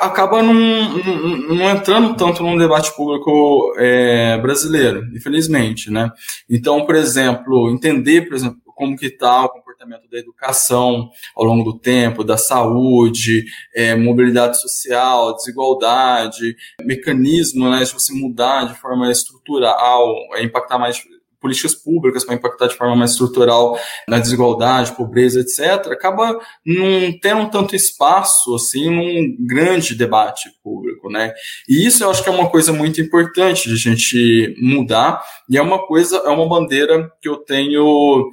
acaba 0.00 0.42
não, 0.42 1.70
entrando 1.70 2.16
tanto 2.16 2.42
no 2.42 2.58
debate 2.58 2.94
público 2.96 3.74
é, 3.78 4.36
brasileiro, 4.38 5.04
infelizmente, 5.14 5.90
né. 5.90 6.10
Então, 6.50 6.84
por 6.84 6.96
exemplo, 6.96 7.70
entender, 7.70 8.22
por 8.22 8.34
exemplo, 8.34 8.58
como 8.74 8.96
que 8.96 9.06
está 9.06 9.48
o 9.82 9.86
comportamento 9.86 10.08
da 10.08 10.18
educação 10.18 11.10
ao 11.36 11.44
longo 11.44 11.64
do 11.64 11.78
tempo, 11.78 12.24
da 12.24 12.36
saúde, 12.36 13.44
é, 13.74 13.94
mobilidade 13.94 14.60
social, 14.60 15.34
desigualdade, 15.34 16.56
mecanismo 16.82 17.68
né, 17.70 17.84
de 17.84 17.92
você 17.92 18.12
mudar 18.12 18.64
de 18.64 18.74
forma 18.74 19.10
estrutural, 19.10 20.14
é, 20.34 20.42
impactar 20.42 20.78
mais 20.78 21.02
políticas 21.42 21.74
públicas 21.74 22.24
para 22.24 22.36
impactar 22.36 22.68
de 22.68 22.76
forma 22.76 22.94
mais 22.94 23.10
estrutural 23.10 23.76
na 24.06 24.20
desigualdade, 24.20 24.92
pobreza, 24.92 25.40
etc., 25.40 25.90
acaba 25.90 26.38
não 26.64 27.18
tendo 27.20 27.50
tanto 27.50 27.74
espaço 27.74 28.54
assim 28.54 28.88
num 28.88 29.36
grande 29.44 29.96
debate 29.96 30.48
público, 30.62 31.10
né? 31.10 31.32
E 31.68 31.84
isso 31.84 32.04
eu 32.04 32.10
acho 32.10 32.22
que 32.22 32.28
é 32.28 32.32
uma 32.32 32.48
coisa 32.48 32.72
muito 32.72 33.00
importante 33.00 33.68
de 33.68 33.74
a 33.74 33.76
gente 33.76 34.54
mudar 34.62 35.20
e 35.50 35.58
é 35.58 35.62
uma 35.62 35.84
coisa, 35.84 36.18
é 36.18 36.28
uma 36.28 36.48
bandeira 36.48 37.10
que 37.20 37.28
eu 37.28 37.38
tenho 37.38 38.30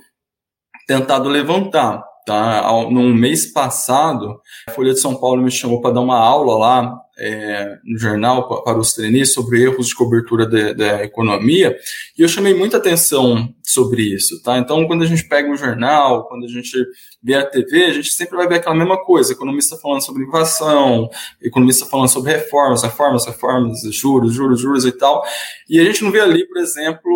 tentado 0.90 1.30
levantar. 1.30 2.04
Tá? 2.26 2.64
No 2.90 3.14
mês 3.14 3.52
passado, 3.54 4.42
a 4.68 4.72
Folha 4.72 4.94
de 4.94 5.00
São 5.00 5.16
Paulo 5.16 5.42
me 5.42 5.52
chamou 5.52 5.82
para 5.82 5.94
dar 5.94 6.02
uma 6.02 6.18
aula 6.18 6.58
lá 6.58 7.00
é, 7.20 7.78
no 7.84 8.00
jornal 8.00 8.64
para 8.64 8.78
os 8.78 8.94
trainees 8.94 9.34
sobre 9.34 9.62
erros 9.62 9.90
de 9.90 9.96
cobertura 9.96 10.48
da 10.74 11.04
economia, 11.04 11.78
e 12.18 12.22
eu 12.22 12.28
chamei 12.28 12.54
muita 12.54 12.78
atenção 12.78 13.50
sobre 13.72 14.02
isso, 14.16 14.42
tá? 14.42 14.58
Então, 14.58 14.88
quando 14.88 15.04
a 15.04 15.06
gente 15.06 15.28
pega 15.28 15.50
um 15.50 15.56
jornal, 15.56 16.28
quando 16.28 16.46
a 16.46 16.48
gente 16.48 16.76
vê 17.22 17.36
a 17.36 17.46
TV, 17.46 17.86
a 17.86 17.94
gente 17.94 18.12
sempre 18.12 18.36
vai 18.36 18.48
ver 18.48 18.56
aquela 18.56 18.76
mesma 18.76 18.98
coisa, 18.98 19.34
economista 19.34 19.78
falando 19.78 20.02
sobre 20.02 20.24
inflação, 20.24 21.10
economista 21.42 21.86
falando 21.86 22.08
sobre 22.08 22.32
reformas, 22.32 22.82
reformas, 22.82 23.26
reformas, 23.26 23.82
juros, 23.92 24.34
juros, 24.34 24.60
juros 24.60 24.86
e 24.86 24.92
tal, 24.92 25.24
e 25.70 25.80
a 25.80 25.84
gente 25.84 26.04
não 26.04 26.12
vê 26.12 26.20
ali, 26.20 26.48
por 26.48 26.58
exemplo, 26.58 27.12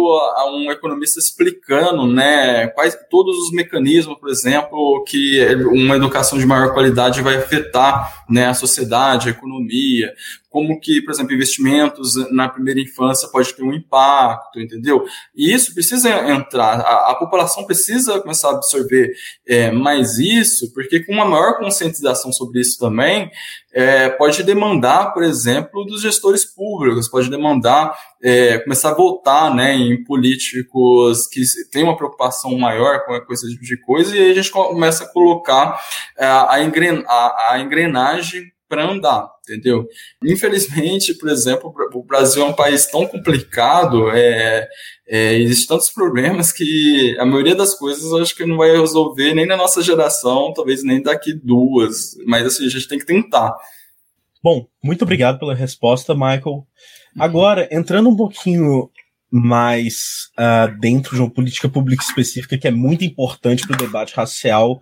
um 0.54 0.72
economista 0.72 1.20
explicando, 1.20 2.06
né, 2.06 2.68
quais 2.68 2.96
todos 3.10 3.36
os 3.38 3.52
mecanismos, 3.52 4.20
por 4.20 4.30
exemplo, 4.30 5.04
que 5.08 5.44
uma 5.72 5.96
educação 5.96 6.38
de 6.38 6.46
maior 6.46 6.74
qualidade 6.74 7.22
vai 7.22 7.38
afetar, 7.38 8.26
né, 8.30 8.48
a 8.48 8.54
sociedade, 8.54 9.30
a 9.30 9.32
economia, 9.32 10.14
como 10.54 10.80
que, 10.80 11.02
por 11.02 11.12
exemplo, 11.12 11.34
investimentos 11.34 12.14
na 12.32 12.48
primeira 12.48 12.80
infância 12.80 13.28
pode 13.28 13.52
ter 13.56 13.64
um 13.64 13.74
impacto, 13.74 14.60
entendeu? 14.60 15.04
E 15.36 15.52
isso 15.52 15.74
precisa 15.74 16.10
entrar, 16.30 16.80
a, 16.80 17.12
a 17.12 17.16
população 17.16 17.66
precisa 17.66 18.22
começar 18.22 18.50
a 18.50 18.52
absorver 18.58 19.12
é, 19.48 19.72
mais 19.72 20.20
isso, 20.20 20.72
porque 20.72 21.04
com 21.04 21.12
uma 21.12 21.26
maior 21.26 21.58
conscientização 21.58 22.32
sobre 22.32 22.62
isso 22.62 22.78
também, 22.78 23.32
é, 23.74 24.10
pode 24.10 24.44
demandar, 24.44 25.12
por 25.12 25.24
exemplo, 25.24 25.84
dos 25.86 26.04
gestores 26.04 26.46
públicos, 26.46 27.10
pode 27.10 27.32
demandar 27.32 27.98
é, 28.22 28.60
começar 28.60 28.92
a 28.92 28.96
voltar 28.96 29.54
né, 29.54 29.74
em 29.74 30.04
políticos 30.04 31.26
que 31.28 31.42
têm 31.72 31.84
uma 31.84 31.98
preocupação 31.98 32.56
maior 32.60 33.04
com, 33.06 33.20
com 33.20 33.34
esse 33.34 33.50
tipo 33.50 33.64
de 33.64 33.82
coisa, 33.82 34.16
e 34.16 34.20
aí 34.20 34.32
a 34.32 34.36
gente 34.36 34.52
começa 34.52 35.06
a 35.06 35.12
colocar 35.12 35.82
é, 36.16 36.26
a, 36.26 36.62
engren, 36.64 37.04
a, 37.08 37.54
a 37.54 37.60
engrenagem 37.60 38.54
para 38.70 38.90
andar, 38.90 39.30
entendeu? 39.44 39.88
Infelizmente, 40.24 41.14
por 41.14 41.30
exemplo, 41.30 41.74
o 41.94 42.04
Brasil 42.04 42.44
é 42.44 42.46
um 42.46 42.54
país 42.54 42.86
tão 42.86 43.06
complicado, 43.06 44.10
é, 44.12 44.68
é, 45.08 45.36
existem 45.36 45.68
tantos 45.68 45.90
problemas 45.90 46.52
que 46.52 47.16
a 47.20 47.26
maioria 47.26 47.56
das 47.56 47.74
coisas 47.74 48.04
eu 48.04 48.22
acho 48.22 48.36
que 48.36 48.46
não 48.46 48.58
vai 48.58 48.72
resolver 48.72 49.34
nem 49.34 49.46
na 49.46 49.58
nossa 49.58 49.82
geração, 49.82 50.54
talvez 50.54 50.84
nem 50.84 51.02
daqui 51.02 51.34
duas, 51.34 52.16
mas 52.26 52.46
assim, 52.46 52.66
a 52.66 52.70
gente 52.70 52.88
tem 52.88 52.98
que 52.98 53.06
tentar. 53.06 53.54
Bom, 54.42 54.66
muito 54.84 55.04
obrigado 55.04 55.40
pela 55.40 55.56
resposta, 55.56 56.14
Michael. 56.14 56.66
Agora, 57.18 57.68
entrando 57.72 58.10
um 58.10 58.16
pouquinho 58.16 58.90
mais 59.32 60.30
uh, 60.38 60.80
dentro 60.80 61.16
de 61.16 61.22
uma 61.22 61.30
política 61.30 61.68
pública 61.68 62.04
específica 62.04 62.58
que 62.58 62.68
é 62.68 62.72
muito 62.72 63.04
importante 63.04 63.66
para 63.66 63.76
o 63.76 63.86
debate 63.86 64.14
racial, 64.16 64.80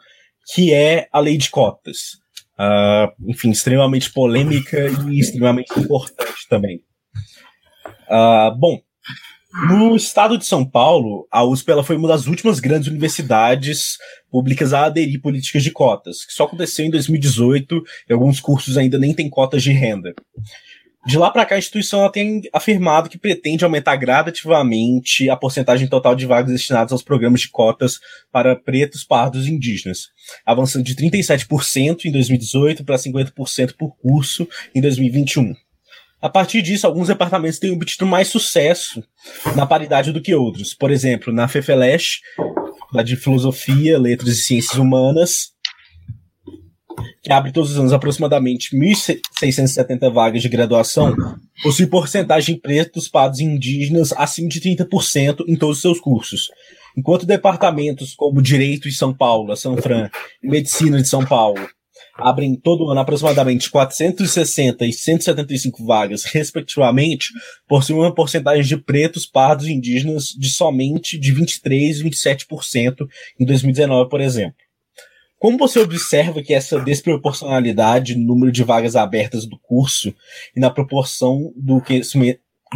que 0.54 0.74
é 0.74 1.08
a 1.12 1.20
lei 1.20 1.38
de 1.38 1.50
cotas 1.50 2.22
uh, 2.62 3.12
enfim, 3.28 3.50
extremamente 3.50 4.12
polêmica 4.12 4.78
e 5.10 5.20
extremamente 5.20 5.78
importante 5.80 6.48
também. 6.48 6.84
Uh, 8.08 8.56
bom, 8.58 8.80
no 9.70 9.96
estado 9.96 10.38
de 10.38 10.46
São 10.46 10.64
Paulo, 10.64 11.28
a 11.32 11.44
USP 11.44 11.72
ela 11.72 11.84
foi 11.84 11.98
uma 11.98 12.08
das 12.08 12.28
últimas 12.28 12.60
grandes 12.60 12.88
universidades 12.88 13.98
públicas 14.30 14.74
a 14.74 14.86
aderir 14.86 15.22
políticas 15.22 15.64
de 15.64 15.72
cotas, 15.72 16.24
que 16.24 16.34
só 16.34 16.46
aconteceu 16.46 16.86
em 16.86 16.92
2018 16.92 17.84
e 18.10 18.14
alguns 18.14 18.40
cursos 18.40 18.78
ainda 18.78 18.98
nem 18.98 19.14
têm 19.14 19.30
cotas 19.30 19.64
de 19.64 19.72
renda. 19.72 20.14
De 21.06 21.18
lá 21.18 21.32
para 21.32 21.46
cá, 21.46 21.56
a 21.56 21.58
instituição 21.58 22.10
tem 22.12 22.44
afirmado 22.54 23.10
que 23.10 23.18
pretende 23.18 23.64
aumentar 23.64 23.96
gradativamente 23.96 25.30
a 25.30 25.36
porcentagem 25.36 25.88
total 25.88 26.16
de 26.16 26.28
vagas 26.28 26.52
destinadas 26.52 26.92
aos 26.92 27.02
programas 27.02 27.42
de 27.42 27.50
cotas 27.50 28.00
para 28.32 28.56
pretos, 28.56 29.04
pardos 29.04 29.48
e 29.48 29.52
indígenas, 29.52 30.10
avançando 30.46 30.84
de 30.84 30.96
37% 30.96 32.06
em 32.06 32.12
2018 32.12 32.84
para 32.84 32.98
50% 32.98 33.74
por 33.78 33.98
curso 33.98 34.48
em 34.76 34.82
2021. 34.82 35.56
A 36.22 36.30
partir 36.30 36.62
disso, 36.62 36.86
alguns 36.86 37.08
departamentos 37.08 37.58
têm 37.58 37.72
obtido 37.72 38.06
mais 38.06 38.28
sucesso 38.28 39.04
na 39.56 39.66
paridade 39.66 40.12
do 40.12 40.22
que 40.22 40.36
outros. 40.36 40.76
Por 40.76 40.92
exemplo, 40.92 41.34
na 41.34 41.48
FEFELESH, 41.48 42.20
da 42.94 43.02
de 43.02 43.16
Filosofia, 43.16 43.98
Letras 43.98 44.38
e 44.38 44.42
Ciências 44.44 44.78
Humanas, 44.78 45.51
que 47.22 47.32
abre 47.32 47.52
todos 47.52 47.72
os 47.72 47.78
anos 47.78 47.94
aproximadamente 47.94 48.76
1.670 48.76 50.12
vagas 50.12 50.42
de 50.42 50.50
graduação, 50.50 51.16
possui 51.64 51.88
porcentagem 51.88 52.56
de 52.56 52.62
pretos, 52.62 53.08
pardos 53.08 53.40
e 53.40 53.44
indígenas 53.44 54.14
acima 54.14 54.50
de 54.50 54.60
30% 54.62 55.46
em 55.48 55.56
todos 55.56 55.78
os 55.78 55.82
seus 55.82 56.00
cursos. 56.00 56.50
Enquanto 56.98 57.26
departamentos 57.26 58.14
como 58.14 58.42
Direito 58.42 58.90
de 58.90 58.96
São 58.96 59.14
Paulo, 59.14 59.56
São 59.56 59.78
Fran, 59.78 60.10
e 60.44 60.48
Medicina 60.48 61.02
de 61.02 61.08
São 61.08 61.26
Paulo 61.26 61.60
abrem 62.16 62.56
todo 62.56 62.90
ano 62.90 63.00
aproximadamente 63.00 63.70
460 63.70 64.86
e 64.86 64.94
175 64.94 65.86
vagas, 65.86 66.24
respectivamente, 66.26 67.28
possuem 67.68 68.00
uma 68.00 68.14
porcentagem 68.14 68.64
de 68.64 68.78
pretos, 68.78 69.26
pardos 69.26 69.66
e 69.68 69.72
indígenas 69.72 70.26
de 70.26 70.50
somente 70.50 71.18
de 71.18 71.32
23 71.32 72.00
e 72.00 72.04
27% 72.04 73.08
em 73.40 73.46
2019, 73.46 74.10
por 74.10 74.22
exemplo. 74.22 74.56
Como 75.42 75.58
você 75.58 75.80
observa 75.80 76.44
que 76.44 76.54
essa 76.54 76.80
desproporcionalidade 76.80 78.16
no 78.16 78.28
número 78.28 78.52
de 78.52 78.64
vagas 78.64 78.96
abertas 78.96 79.44
do 79.44 79.58
curso 79.58 80.14
e 80.56 80.60
na 80.60 80.70
proporção 80.70 81.52
do, 81.56 81.82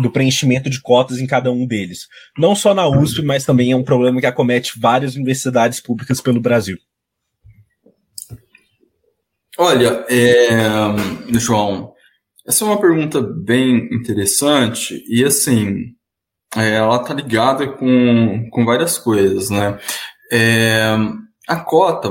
do 0.01 0.09
preenchimento 0.09 0.67
de 0.67 0.81
cotas 0.81 1.19
em 1.19 1.27
cada 1.27 1.51
um 1.51 1.67
deles? 1.67 2.07
Não 2.35 2.55
só 2.55 2.73
na 2.73 2.87
USP, 2.87 3.21
mas 3.21 3.45
também 3.45 3.71
é 3.71 3.75
um 3.75 3.83
problema 3.83 4.19
que 4.19 4.25
acomete 4.25 4.79
várias 4.79 5.13
universidades 5.13 5.79
públicas 5.79 6.19
pelo 6.19 6.41
Brasil. 6.41 6.75
Olha, 9.59 10.03
é, 10.09 10.47
João, 11.37 11.93
essa 12.47 12.65
é 12.65 12.67
uma 12.67 12.81
pergunta 12.81 13.21
bem 13.21 13.87
interessante 13.93 15.03
e 15.07 15.23
assim, 15.23 15.93
é, 16.57 16.77
ela 16.77 16.97
tá 16.97 17.13
ligada 17.13 17.67
com, 17.67 18.49
com 18.49 18.65
várias 18.65 18.97
coisas, 18.97 19.51
né? 19.51 19.79
É, 20.31 20.95
a 21.47 21.57
cota, 21.57 22.09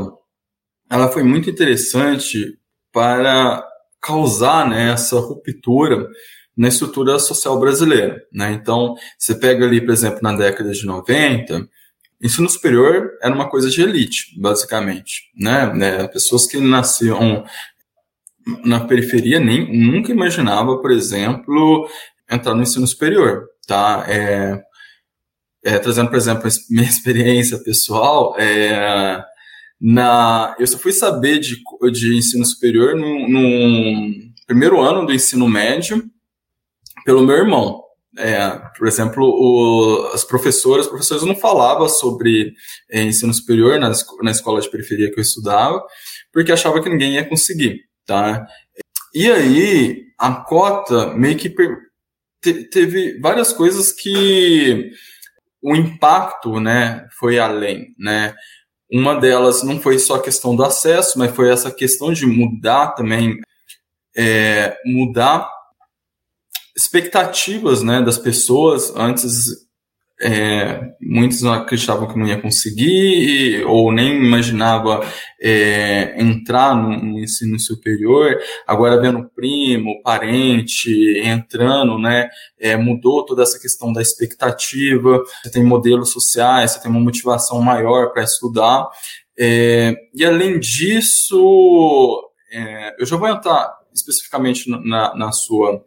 ela 0.90 1.08
foi 1.08 1.22
muito 1.22 1.48
interessante 1.50 2.58
para 2.92 3.64
causar 4.00 4.68
né, 4.68 4.92
essa 4.92 5.18
ruptura 5.18 6.06
na 6.56 6.68
estrutura 6.68 7.18
social 7.18 7.58
brasileira. 7.58 8.22
Né? 8.32 8.52
Então, 8.52 8.94
você 9.18 9.34
pega 9.34 9.64
ali, 9.64 9.80
por 9.80 9.92
exemplo, 9.92 10.20
na 10.22 10.36
década 10.36 10.70
de 10.70 10.86
90, 10.86 11.68
ensino 12.22 12.48
superior 12.48 13.10
era 13.22 13.34
uma 13.34 13.48
coisa 13.48 13.68
de 13.68 13.82
elite, 13.82 14.38
basicamente. 14.38 15.30
Né? 15.36 15.72
né? 15.72 16.08
Pessoas 16.08 16.46
que 16.46 16.58
nasciam 16.58 17.44
na 18.64 18.80
periferia 18.80 19.40
nem 19.40 19.76
nunca 19.76 20.12
imaginava, 20.12 20.78
por 20.78 20.90
exemplo, 20.90 21.88
entrar 22.30 22.54
no 22.54 22.62
ensino 22.62 22.86
superior. 22.86 23.46
Tá? 23.66 24.04
É, 24.06 24.62
é, 25.64 25.78
trazendo, 25.78 26.10
por 26.10 26.16
exemplo, 26.16 26.48
minha 26.70 26.84
experiência 26.88 27.58
pessoal, 27.64 28.38
é, 28.38 29.24
na, 29.80 30.54
eu 30.58 30.66
só 30.66 30.78
fui 30.78 30.92
saber 30.92 31.38
de, 31.38 31.56
de 31.92 32.16
ensino 32.16 32.44
superior 32.44 32.94
no, 32.94 33.28
no 33.28 34.14
primeiro 34.46 34.80
ano 34.80 35.06
do 35.06 35.12
ensino 35.12 35.48
médio 35.48 36.02
pelo 37.04 37.24
meu 37.24 37.36
irmão. 37.36 37.82
É, 38.16 38.48
por 38.78 38.86
exemplo, 38.86 39.24
o, 39.24 40.06
as 40.14 40.22
professoras, 40.22 40.86
os 40.86 40.90
professores 40.90 41.24
não 41.24 41.34
falavam 41.34 41.88
sobre 41.88 42.54
é, 42.88 43.02
ensino 43.02 43.34
superior 43.34 43.78
na, 43.80 43.90
na 44.22 44.30
escola 44.30 44.60
de 44.60 44.70
periferia 44.70 45.10
que 45.10 45.18
eu 45.18 45.22
estudava, 45.22 45.84
porque 46.32 46.52
achava 46.52 46.80
que 46.80 46.88
ninguém 46.88 47.14
ia 47.14 47.28
conseguir, 47.28 47.80
tá? 48.06 48.46
E 49.12 49.30
aí, 49.30 50.04
a 50.18 50.32
cota 50.32 51.12
meio 51.14 51.36
que 51.36 51.52
te, 52.40 52.64
teve 52.70 53.18
várias 53.20 53.52
coisas 53.52 53.90
que 53.90 54.90
o 55.60 55.74
impacto, 55.74 56.60
né, 56.60 57.06
foi 57.18 57.38
além, 57.38 57.94
né? 57.98 58.34
Uma 58.96 59.18
delas 59.18 59.64
não 59.64 59.80
foi 59.80 59.98
só 59.98 60.14
a 60.14 60.22
questão 60.22 60.54
do 60.54 60.62
acesso, 60.62 61.18
mas 61.18 61.34
foi 61.34 61.50
essa 61.50 61.68
questão 61.68 62.12
de 62.12 62.26
mudar 62.26 62.92
também, 62.92 63.40
é, 64.16 64.78
mudar 64.86 65.50
expectativas 66.76 67.82
né, 67.82 68.00
das 68.00 68.16
pessoas. 68.16 68.94
Antes, 68.94 69.63
é, 70.24 70.80
muitos 70.98 71.44
acreditavam 71.44 72.08
que 72.08 72.18
não 72.18 72.26
ia 72.26 72.40
conseguir, 72.40 73.62
ou 73.66 73.92
nem 73.92 74.24
imaginava 74.24 75.06
é, 75.38 76.18
entrar 76.18 76.74
no, 76.74 76.96
no, 76.96 77.18
ensino 77.18 77.60
superior. 77.60 78.34
Agora, 78.66 78.98
vendo 78.98 79.28
primo, 79.36 80.00
parente 80.02 80.90
entrando, 81.22 81.98
né, 81.98 82.30
é, 82.58 82.74
mudou 82.74 83.26
toda 83.26 83.42
essa 83.42 83.60
questão 83.60 83.92
da 83.92 84.00
expectativa. 84.00 85.22
Você 85.42 85.50
tem 85.50 85.62
modelos 85.62 86.10
sociais, 86.10 86.70
você 86.70 86.80
tem 86.80 86.90
uma 86.90 87.00
motivação 87.00 87.60
maior 87.60 88.10
para 88.10 88.22
estudar. 88.22 88.88
É, 89.38 89.94
e 90.14 90.24
além 90.24 90.58
disso, 90.58 92.22
é, 92.50 92.96
eu 92.98 93.04
já 93.04 93.16
vou 93.18 93.28
entrar 93.28 93.70
especificamente 93.92 94.70
na, 94.70 95.14
na 95.14 95.32
sua 95.32 95.84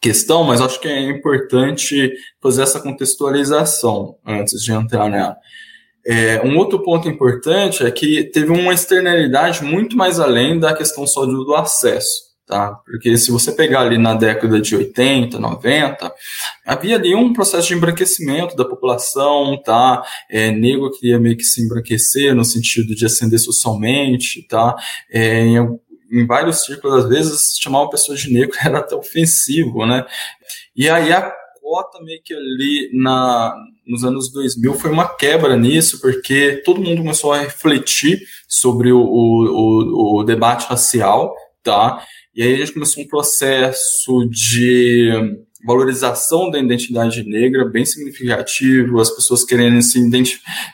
questão, 0.00 0.44
mas 0.44 0.60
acho 0.60 0.80
que 0.80 0.88
é 0.88 1.00
importante 1.10 2.12
fazer 2.42 2.62
essa 2.62 2.80
contextualização 2.80 4.16
antes 4.26 4.62
de 4.62 4.72
entrar 4.72 5.08
nela. 5.08 5.36
É, 6.06 6.40
um 6.42 6.56
outro 6.56 6.82
ponto 6.82 7.08
importante 7.08 7.84
é 7.84 7.90
que 7.90 8.24
teve 8.24 8.50
uma 8.50 8.72
externalidade 8.72 9.62
muito 9.62 9.96
mais 9.96 10.18
além 10.18 10.58
da 10.58 10.74
questão 10.74 11.06
só 11.06 11.26
do, 11.26 11.54
acesso. 11.54 12.30
Tá? 12.46 12.74
Porque 12.84 13.16
se 13.16 13.30
você 13.30 13.52
pegar 13.52 13.82
ali 13.82 13.96
na 13.96 14.12
década 14.12 14.60
de 14.60 14.74
80, 14.74 15.38
90, 15.38 16.12
havia 16.66 16.96
ali 16.96 17.14
um 17.14 17.32
processo 17.32 17.68
de 17.68 17.74
embranquecimento 17.74 18.56
da 18.56 18.64
população, 18.64 19.56
tá? 19.62 20.02
É, 20.28 20.50
negro 20.50 20.90
queria 20.90 21.20
meio 21.20 21.36
que 21.36 21.44
se 21.44 21.62
embranquecer 21.62 22.34
no 22.34 22.44
sentido 22.44 22.92
de 22.92 23.06
ascender 23.06 23.38
socialmente, 23.38 24.44
tá? 24.48 24.74
É, 25.12 25.44
em 25.44 25.58
em 26.10 26.26
vários 26.26 26.64
círculos, 26.64 27.04
às 27.04 27.08
vezes, 27.08 27.56
chamar 27.60 27.82
uma 27.82 27.90
pessoa 27.90 28.16
de 28.16 28.32
negro 28.32 28.56
era 28.64 28.78
até 28.78 28.94
ofensivo, 28.94 29.86
né? 29.86 30.04
E 30.74 30.88
aí 30.88 31.12
a 31.12 31.32
cota 31.62 32.02
meio 32.02 32.20
que 32.24 32.34
ali 32.34 32.90
na, 32.94 33.54
nos 33.86 34.02
anos 34.02 34.32
2000 34.32 34.74
foi 34.74 34.90
uma 34.90 35.08
quebra 35.16 35.56
nisso, 35.56 36.00
porque 36.00 36.62
todo 36.64 36.80
mundo 36.80 37.02
começou 37.02 37.32
a 37.32 37.40
refletir 37.40 38.20
sobre 38.48 38.90
o, 38.90 39.00
o, 39.00 40.18
o, 40.18 40.20
o 40.20 40.24
debate 40.24 40.66
racial, 40.66 41.34
tá? 41.62 42.04
E 42.34 42.42
aí 42.42 42.54
a 42.54 42.56
gente 42.56 42.72
começou 42.72 43.02
um 43.02 43.08
processo 43.08 44.28
de 44.28 45.10
valorização 45.64 46.50
da 46.50 46.58
identidade 46.58 47.22
negra 47.24 47.64
bem 47.64 47.84
significativo, 47.84 49.00
as 49.00 49.10
pessoas 49.10 49.44
querendo 49.44 49.80
se, 49.82 50.00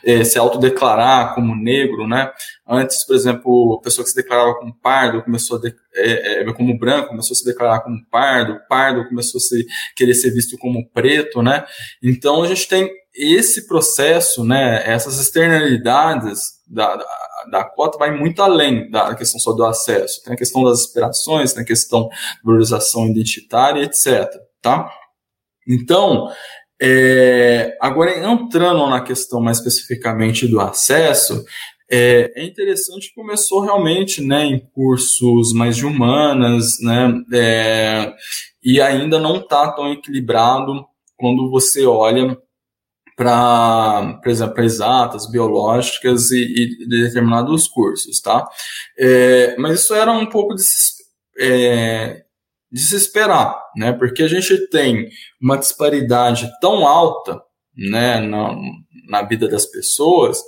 é, 0.04 0.24
se 0.24 0.38
autodeclarar 0.38 1.34
como 1.34 1.56
negro, 1.56 2.06
né? 2.06 2.30
Antes, 2.68 3.04
por 3.04 3.14
exemplo, 3.14 3.78
a 3.80 3.82
pessoa 3.82 4.04
que 4.04 4.10
se 4.10 4.16
declarava 4.16 4.54
como 4.54 4.74
pardo 4.80 5.22
começou 5.22 5.58
a 5.58 5.60
de, 5.60 5.74
é, 5.94 6.52
como 6.52 6.78
branco 6.78 7.08
começou 7.08 7.34
a 7.34 7.36
se 7.36 7.44
declarar 7.44 7.80
como 7.80 8.04
pardo, 8.10 8.58
pardo 8.68 9.08
começou 9.08 9.38
a 9.38 9.42
se, 9.42 9.66
querer 9.96 10.14
ser 10.14 10.30
visto 10.30 10.56
como 10.58 10.88
preto, 10.90 11.42
né? 11.42 11.64
Então 12.02 12.42
a 12.42 12.46
gente 12.48 12.68
tem 12.68 12.90
esse 13.14 13.66
processo, 13.66 14.44
né? 14.44 14.82
Essas 14.84 15.18
externalidades 15.18 16.40
da, 16.68 16.96
da 16.96 17.06
da 17.48 17.62
cota 17.62 17.96
vai 17.96 18.10
muito 18.10 18.42
além 18.42 18.90
da 18.90 19.14
questão 19.14 19.38
só 19.38 19.52
do 19.52 19.64
acesso. 19.64 20.20
Tem 20.24 20.34
a 20.34 20.36
questão 20.36 20.64
das 20.64 20.80
aspirações, 20.80 21.52
tem 21.52 21.62
a 21.62 21.66
questão 21.66 22.08
da 22.08 22.16
valorização 22.42 23.06
identitária, 23.06 23.84
etc 23.84 24.45
tá? 24.66 24.90
Então, 25.68 26.28
é, 26.82 27.78
agora 27.80 28.18
entrando 28.18 28.84
na 28.88 29.00
questão 29.00 29.40
mais 29.40 29.58
especificamente 29.58 30.48
do 30.48 30.60
acesso, 30.60 31.44
é, 31.88 32.32
é, 32.34 32.44
interessante 32.44 33.10
que 33.10 33.14
começou 33.14 33.60
realmente 33.60 34.20
né, 34.20 34.44
em 34.44 34.58
cursos 34.58 35.52
mais 35.52 35.76
de 35.76 35.86
humanas, 35.86 36.80
né, 36.82 37.14
é, 37.32 38.12
e 38.60 38.80
ainda 38.80 39.20
não 39.20 39.36
está 39.36 39.70
tão 39.70 39.92
equilibrado 39.92 40.84
quando 41.16 41.48
você 41.48 41.86
olha 41.86 42.36
para, 43.16 44.18
por 44.20 44.28
exemplo, 44.28 44.64
exatas, 44.64 45.30
biológicas 45.30 46.32
e, 46.32 46.82
e, 46.82 46.88
determinados 46.88 47.68
cursos, 47.68 48.20
tá? 48.20 48.46
É, 48.98 49.56
mas 49.56 49.80
isso 49.80 49.94
era 49.94 50.12
um 50.12 50.26
pouco 50.26 50.54
de, 50.54 50.62
é, 51.38 52.25
de 52.76 52.82
se 52.82 52.94
esperar, 52.94 53.58
né? 53.74 53.90
Porque 53.90 54.22
a 54.22 54.28
gente 54.28 54.68
tem 54.68 55.08
uma 55.40 55.56
disparidade 55.56 56.50
tão 56.60 56.86
alta, 56.86 57.40
né, 57.74 58.20
na, 58.20 58.54
na 59.08 59.22
vida 59.22 59.48
das 59.48 59.64
pessoas, 59.64 60.42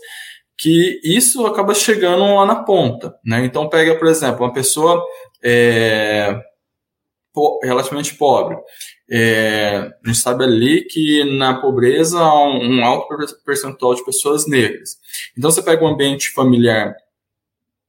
que 0.59 1.01
isso 1.03 1.47
acaba 1.47 1.73
chegando 1.73 2.35
lá 2.35 2.45
na 2.45 2.57
ponta, 2.65 3.15
né? 3.25 3.47
Então 3.47 3.67
pega, 3.71 3.99
por 3.99 4.09
exemplo, 4.09 4.45
uma 4.45 4.53
pessoa 4.53 5.03
é, 5.43 6.39
po 7.33 7.61
relativamente 7.63 8.15
pobre. 8.17 8.59
É, 9.11 9.91
a 10.05 10.07
gente 10.09 10.19
sabe 10.19 10.45
ali 10.45 10.85
que 10.85 11.25
na 11.39 11.59
pobreza 11.59 12.19
há 12.19 12.47
um, 12.47 12.77
um 12.79 12.85
alto 12.85 13.09
percentual 13.43 13.95
de 13.95 14.05
pessoas 14.05 14.47
negras. 14.47 14.97
Então 15.35 15.51
você 15.51 15.63
pega 15.63 15.83
um 15.83 15.89
ambiente 15.89 16.29
familiar 16.33 16.95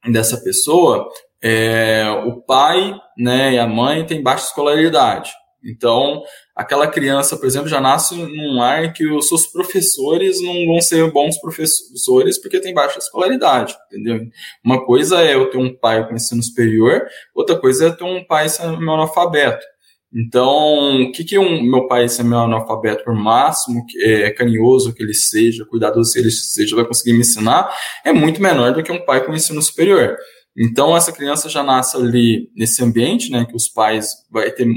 dessa 0.10 0.42
pessoa, 0.42 1.10
é, 1.42 2.06
o 2.26 2.42
pai 2.42 2.94
né, 3.18 3.54
e 3.54 3.60
a 3.60 3.68
mãe 3.68 4.06
têm 4.06 4.22
baixa 4.22 4.48
escolaridade. 4.48 5.32
Então, 5.64 6.24
aquela 6.56 6.88
criança, 6.88 7.36
por 7.36 7.46
exemplo, 7.46 7.68
já 7.68 7.82
nasce 7.82 8.16
num 8.16 8.64
em 8.64 8.94
que 8.94 9.06
os 9.06 9.28
seus 9.28 9.46
professores 9.46 10.42
não 10.42 10.66
vão 10.66 10.82
ser 10.82 11.12
bons 11.12 11.38
professores 11.40 12.38
porque 12.42 12.62
tem 12.62 12.74
baixa 12.74 13.00
escolaridade, 13.00 13.76
entendeu? 13.88 14.22
Uma 14.64 14.86
coisa 14.86 15.22
é 15.22 15.36
eu 15.36 15.50
ter 15.50 15.58
um 15.58 15.76
pai 15.76 16.08
com 16.08 16.16
ensino 16.16 16.42
superior, 16.42 17.06
outra 17.36 17.58
coisa 17.58 17.88
é 17.88 17.92
ter 17.92 18.06
um 18.06 18.24
pai 18.24 18.48
semi-analfabeto. 18.48 19.66
Então, 20.12 21.04
o 21.04 21.12
que, 21.12 21.24
que 21.24 21.38
um, 21.38 21.62
meu 21.62 21.88
pai 21.88 22.10
semi-analfabeto, 22.10 23.04
por 23.04 23.14
máximo 23.14 23.86
que 23.86 24.02
é, 24.04 24.32
carinhoso 24.32 24.94
que 24.94 25.04
ele 25.04 25.14
seja, 25.14 25.66
cuidadoso 25.66 26.14
que 26.14 26.20
ele 26.20 26.32
seja, 26.32 26.76
vai 26.76 26.86
conseguir 26.86 27.14
me 27.14 27.20
ensinar, 27.20 27.70
é 28.04 28.12
muito 28.12 28.42
menor 28.42 28.74
do 28.74 28.82
que 28.82 28.92
um 28.92 29.06
pai 29.06 29.24
com 29.24 29.34
ensino 29.34 29.62
superior. 29.62 30.18
Então, 30.60 30.96
essa 30.96 31.14
criança 31.14 31.48
já 31.48 31.64
nasce 31.64 31.96
ali 31.96 32.52
nesse 32.54 32.84
ambiente, 32.84 33.32
né, 33.32 33.46
que 33.46 33.56
os 33.56 33.70
pais 33.70 34.26
vai 34.30 34.52
ter 34.52 34.68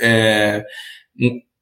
é, 0.00 0.64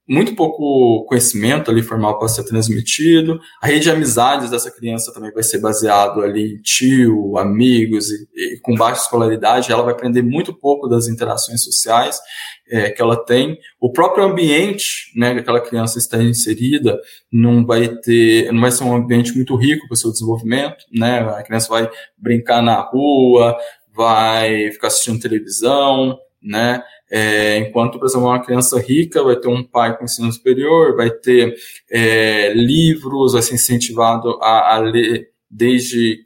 muito 0.09 0.35
pouco 0.35 1.05
conhecimento 1.07 1.71
ali 1.71 1.83
formal 1.83 2.19
para 2.19 2.29
ser 2.29 2.45
transmitido. 2.45 3.39
A 3.63 3.67
rede 3.67 3.85
de 3.85 3.91
amizades 3.91 4.51
dessa 4.51 4.71
criança 4.71 5.13
também 5.13 5.33
vai 5.33 5.43
ser 5.43 5.59
baseado 5.61 6.23
ali 6.23 6.55
em 6.55 6.63
tio, 6.63 7.39
amigos 7.39 8.11
e, 8.11 8.27
e 8.35 8.61
com 8.61 8.75
baixa 8.75 9.03
escolaridade. 9.03 9.71
Ela 9.71 9.83
vai 9.83 9.95
aprender 9.95 10.23
muito 10.23 10.53
pouco 10.53 10.89
das 10.89 11.09
interações 11.09 11.63
sociais 11.63 12.21
é, 12.69 12.91
que 12.91 13.01
ela 13.01 13.23
tem. 13.25 13.59
O 13.81 13.93
próprio 13.93 14.25
ambiente, 14.25 15.13
né, 15.17 15.35
que 15.35 15.41
aquela 15.41 15.61
criança 15.61 15.99
está 15.99 16.21
inserida, 16.23 16.99
não 17.31 17.65
vai 17.65 17.89
ter, 17.89 18.51
não 18.53 18.61
vai 18.61 18.73
ser 18.73 18.85
um 18.85 18.97
ambiente 18.97 19.35
muito 19.35 19.55
rico 19.57 19.87
para 19.87 19.95
o 19.95 19.97
seu 19.97 20.11
desenvolvimento, 20.11 20.85
né? 20.93 21.21
A 21.21 21.43
criança 21.43 21.69
vai 21.69 21.89
brincar 22.17 22.63
na 22.63 22.81
rua, 22.81 23.57
vai 23.95 24.71
ficar 24.73 24.89
assistindo 24.89 25.21
televisão, 25.21 26.19
né? 26.43 26.83
É, 27.11 27.59
enquanto, 27.59 27.99
por 27.99 28.07
exemplo, 28.07 28.27
uma 28.27 28.43
criança 28.43 28.81
rica 28.81 29.23
vai 29.23 29.37
ter 29.37 29.49
um 29.49 29.63
pai 29.63 29.97
com 29.97 30.05
ensino 30.05 30.33
superior, 30.33 30.97
vai 30.97 31.11
ter 31.11 31.55
é, 31.91 32.53
livros, 32.55 33.35
vai 33.35 33.43
ser 33.43 33.55
incentivado 33.55 34.39
a, 34.43 34.77
a 34.77 34.79
ler 34.79 35.29
desde, 35.51 36.25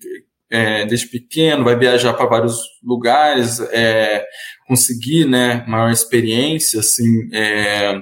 é, 0.49 0.87
desde 0.87 1.09
pequeno, 1.09 1.65
vai 1.65 1.77
viajar 1.77 2.15
para 2.15 2.27
vários 2.27 2.61
lugares, 2.83 3.61
é, 3.61 4.25
conseguir 4.69 5.27
né, 5.27 5.65
maior 5.67 5.91
experiência, 5.91 6.81
assim, 6.81 7.29
é, 7.33 8.01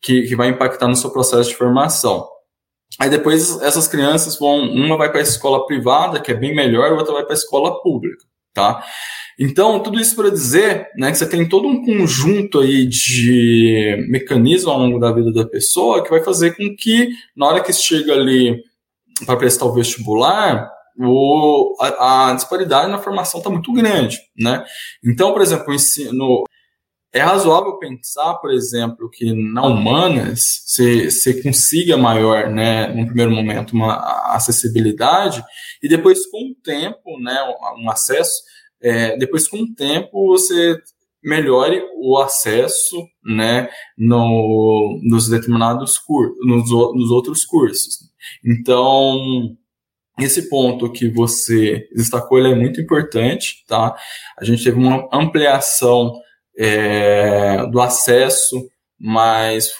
que, 0.00 0.22
que 0.22 0.36
vai 0.36 0.48
impactar 0.48 0.88
no 0.88 0.96
seu 0.96 1.10
processo 1.10 1.50
de 1.50 1.56
formação. 1.56 2.26
Aí 2.98 3.08
depois 3.08 3.60
essas 3.62 3.88
crianças 3.88 4.38
vão, 4.38 4.60
uma 4.70 4.96
vai 4.96 5.10
para 5.10 5.20
a 5.20 5.22
escola 5.22 5.66
privada, 5.66 6.20
que 6.20 6.30
é 6.30 6.34
bem 6.34 6.54
melhor, 6.54 6.88
e 6.88 6.92
outra 6.92 7.14
vai 7.14 7.24
para 7.24 7.32
a 7.32 7.34
escola 7.34 7.82
pública, 7.82 8.24
tá? 8.52 8.82
Então, 9.38 9.82
tudo 9.82 10.00
isso 10.00 10.14
para 10.14 10.30
dizer 10.30 10.88
né, 10.96 11.10
que 11.10 11.18
você 11.18 11.28
tem 11.28 11.48
todo 11.48 11.66
um 11.66 11.84
conjunto 11.84 12.60
aí 12.60 12.86
de 12.86 14.06
mecanismos 14.08 14.72
ao 14.72 14.78
longo 14.78 14.98
da 14.98 15.10
vida 15.12 15.32
da 15.32 15.46
pessoa 15.46 16.02
que 16.02 16.10
vai 16.10 16.22
fazer 16.22 16.56
com 16.56 16.74
que, 16.76 17.08
na 17.36 17.46
hora 17.46 17.62
que 17.62 17.72
chega 17.72 18.12
ali 18.12 18.62
para 19.24 19.36
prestar 19.36 19.66
o 19.66 19.72
vestibular, 19.72 20.70
o, 20.98 21.74
a, 21.80 22.30
a, 22.30 22.34
disparidade 22.34 22.90
na 22.90 22.98
formação 22.98 23.38
está 23.38 23.50
muito 23.50 23.72
grande. 23.72 24.18
Né? 24.36 24.64
Então, 25.04 25.32
por 25.32 25.42
exemplo, 25.42 25.66
o 25.68 25.74
ensino. 25.74 26.44
É 27.14 27.20
razoável 27.20 27.78
pensar, 27.78 28.34
por 28.36 28.50
exemplo, 28.50 29.10
que 29.10 29.34
na 29.34 29.66
humanas 29.66 30.62
você, 30.64 31.42
consiga 31.42 31.96
maior, 31.98 32.48
né, 32.48 32.88
num 32.88 33.04
primeiro 33.04 33.30
momento, 33.30 33.72
uma 33.72 33.96
acessibilidade, 34.34 35.44
e 35.82 35.88
depois, 35.88 36.26
com 36.30 36.38
o 36.50 36.54
tempo, 36.54 37.20
né, 37.20 37.38
um 37.78 37.90
acesso, 37.90 38.32
é, 38.80 39.16
depois 39.18 39.46
com 39.46 39.58
o 39.58 39.74
tempo 39.74 40.28
você 40.28 40.80
melhore 41.22 41.84
o 41.96 42.18
acesso 42.18 43.06
né, 43.22 43.68
no, 43.96 44.98
nos 45.02 45.28
determinados 45.28 45.98
cursos, 45.98 46.36
nos, 46.44 46.70
nos 46.70 47.10
outros 47.10 47.44
cursos. 47.44 48.10
Então, 48.44 49.54
esse 50.18 50.48
ponto 50.48 50.90
que 50.90 51.08
você 51.08 51.88
destacou 51.94 52.38
é 52.38 52.54
muito 52.54 52.80
importante, 52.80 53.64
tá? 53.68 53.94
A 54.38 54.44
gente 54.44 54.64
teve 54.64 54.78
uma 54.78 55.08
ampliação 55.12 56.12
é, 56.56 57.66
do 57.66 57.80
acesso, 57.80 58.68
mas 58.98 59.70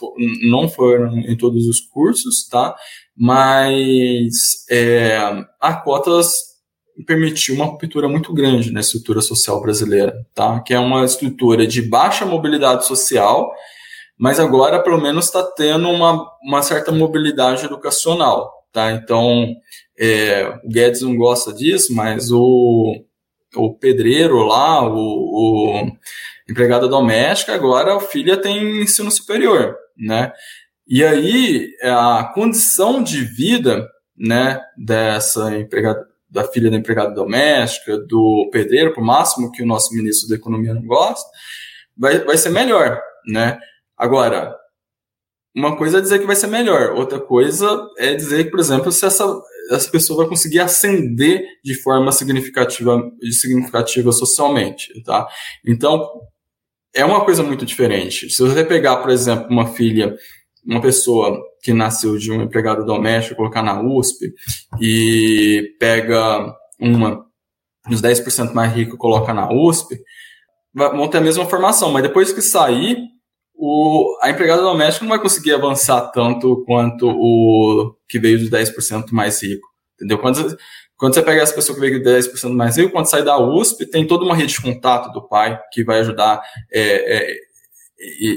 não 0.43 0.69
foram 0.69 1.19
em 1.19 1.37
todos 1.37 1.67
os 1.67 1.81
cursos, 1.81 2.49
tá? 2.49 2.75
Mas 3.17 4.67
é, 4.71 5.19
há 5.61 5.75
cotas 5.75 6.53
permitiu 7.07 7.55
uma 7.55 7.65
ruptura 7.65 8.09
muito 8.09 8.33
grande 8.33 8.71
na 8.71 8.81
estrutura 8.81 9.21
social 9.21 9.61
brasileira, 9.61 10.27
tá? 10.35 10.61
Que 10.61 10.75
é 10.75 10.79
uma 10.79 11.05
estrutura 11.05 11.67
de 11.67 11.83
baixa 11.83 12.25
mobilidade 12.25 12.87
social, 12.87 13.53
mas 14.19 14.39
agora 14.39 14.83
pelo 14.83 15.01
menos 15.01 15.27
está 15.27 15.43
tendo 15.43 15.89
uma, 15.89 16.31
uma 16.43 16.63
certa 16.63 16.93
mobilidade 16.93 17.65
educacional, 17.65 18.53
tá? 18.73 18.93
Então, 18.93 19.55
é, 19.99 20.61
o 20.65 20.69
Guedes 20.69 21.03
não 21.03 21.17
gosta 21.17 21.53
disso, 21.53 21.95
mas 21.95 22.31
o, 22.31 23.03
o 23.57 23.75
pedreiro 23.75 24.39
lá, 24.45 24.87
o, 24.87 24.97
o 24.97 25.93
empregada 26.49 26.89
doméstica, 26.89 27.55
agora 27.55 27.97
a 27.97 28.01
filha 28.01 28.37
tem 28.37 28.83
ensino 28.83 29.11
superior, 29.11 29.77
né? 29.97 30.33
E 30.87 31.05
aí, 31.05 31.69
a 31.83 32.31
condição 32.35 33.03
de 33.03 33.25
vida, 33.25 33.89
né, 34.17 34.61
dessa 34.77 35.57
empregada 35.57 36.07
da 36.33 36.45
filha 36.45 36.71
da 36.71 36.79
empregada 36.79 37.13
doméstica, 37.13 37.99
do 37.99 38.49
pedreiro, 38.51 38.95
por 38.95 39.05
máximo 39.05 39.53
que 39.53 39.63
o 39.63 39.67
nosso 39.67 39.95
ministro 39.95 40.29
da 40.31 40.37
Economia 40.37 40.73
não 40.73 40.83
gosta, 40.87 41.29
vai, 41.97 42.21
vai 42.21 42.39
ser 42.39 42.49
melhor, 42.49 42.99
né? 43.29 43.59
Agora, 43.97 44.57
uma 45.55 45.77
coisa 45.77 45.99
é 45.99 46.01
dizer 46.01 46.19
que 46.19 46.27
vai 46.27 46.35
ser 46.35 46.47
melhor, 46.47 46.93
outra 46.93 47.21
coisa 47.21 47.87
é 47.99 48.15
dizer, 48.15 48.51
por 48.51 48.59
exemplo, 48.59 48.91
se 48.91 49.05
essa, 49.05 49.25
essa 49.71 49.91
pessoa 49.91 50.21
vai 50.21 50.29
conseguir 50.29 50.61
ascender 50.61 51.45
de 51.63 51.75
forma 51.75 52.11
significativa, 52.11 53.03
significativa 53.31 54.11
socialmente, 54.11 55.03
tá? 55.03 55.29
Então, 55.67 56.09
é 56.95 57.05
uma 57.05 57.25
coisa 57.25 57.43
muito 57.43 57.65
diferente. 57.65 58.31
Se 58.31 58.43
você 58.43 58.65
pegar, 58.65 58.97
por 58.99 59.11
exemplo, 59.11 59.47
uma 59.51 59.67
filha, 59.67 60.15
uma 60.65 60.81
pessoa 60.81 61.41
que 61.63 61.73
nasceu 61.73 62.19
de 62.19 62.31
um 62.31 62.43
empregado 62.43 62.85
doméstico, 62.85 63.37
colocar 63.37 63.63
na 63.63 63.81
USP, 63.83 64.33
e 64.81 65.75
pega 65.79 66.55
uma 66.79 67.25
dos 67.89 68.01
10% 68.01 68.53
mais 68.53 68.73
ricos 68.73 68.99
coloca 68.99 69.35
na 69.35 69.53
USP, 69.53 70.01
vão 70.75 71.09
ter 71.09 71.19
a 71.19 71.23
mesma 71.23 71.47
formação, 71.47 71.91
mas 71.91 72.03
depois 72.03 72.33
que 72.33 72.41
sair, 72.41 72.97
o, 73.55 74.19
a 74.23 74.31
empregada 74.31 74.63
doméstica 74.63 75.05
não 75.05 75.11
vai 75.11 75.21
conseguir 75.21 75.53
avançar 75.53 76.11
tanto 76.13 76.65
quanto 76.65 77.09
o 77.09 77.95
que 78.09 78.19
veio 78.19 78.39
dos 78.39 78.51
10% 78.51 79.13
mais 79.13 79.43
rico. 79.43 79.67
Entendeu? 79.95 80.19
Quando, 80.19 80.57
quando 81.03 81.15
você 81.15 81.23
pega 81.23 81.43
essa 81.43 81.53
pessoa 81.53 81.75
que 81.75 81.81
veio 81.81 82.01
de 82.01 82.09
10% 82.09 82.55
mais 82.55 82.77
rico, 82.77 82.93
quando 82.93 83.11
sai 83.11 83.25
da 83.25 83.37
USP, 83.37 83.87
tem 83.87 84.07
toda 84.07 84.25
uma 84.25 84.37
rede 84.37 84.53
de 84.53 84.63
contato 84.63 85.13
do 85.13 85.21
pai 85.21 85.61
que 85.73 85.83
vai 85.83 85.99
ajudar 85.99 86.41
é, 86.73 87.17
é, 87.17 87.37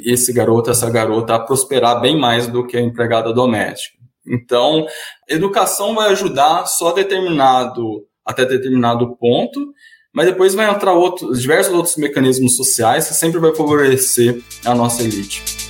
esse 0.03 0.33
garoto, 0.33 0.71
essa 0.71 0.89
garota 0.89 1.35
a 1.35 1.39
prosperar 1.39 2.01
bem 2.01 2.19
mais 2.19 2.47
do 2.47 2.65
que 2.65 2.75
a 2.75 2.81
empregada 2.81 3.31
doméstica. 3.31 3.99
Então, 4.27 4.87
educação 5.29 5.93
vai 5.93 6.09
ajudar 6.09 6.65
só 6.65 6.91
determinado 6.91 8.03
até 8.25 8.43
determinado 8.43 9.15
ponto, 9.15 9.71
mas 10.11 10.25
depois 10.25 10.55
vai 10.55 10.67
entrar 10.67 10.93
outros, 10.93 11.39
diversos 11.39 11.71
outros 11.71 11.95
mecanismos 11.97 12.55
sociais 12.55 13.07
que 13.07 13.13
sempre 13.13 13.39
vai 13.39 13.53
favorecer 13.53 14.41
a 14.65 14.73
nossa 14.73 15.03
elite. 15.03 15.64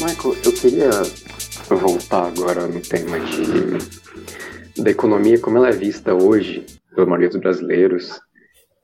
Michael, 0.00 0.34
eu 0.44 0.52
queria 0.52 0.90
voltar 1.68 2.26
agora 2.28 2.66
no 2.66 2.80
tema 2.80 3.18
de, 3.20 4.82
da 4.82 4.90
economia, 4.90 5.38
como 5.38 5.58
ela 5.58 5.68
é 5.68 5.72
vista 5.72 6.14
hoje 6.14 6.64
pela 6.94 7.06
maioria 7.06 7.28
dos 7.28 7.40
brasileiros. 7.40 8.20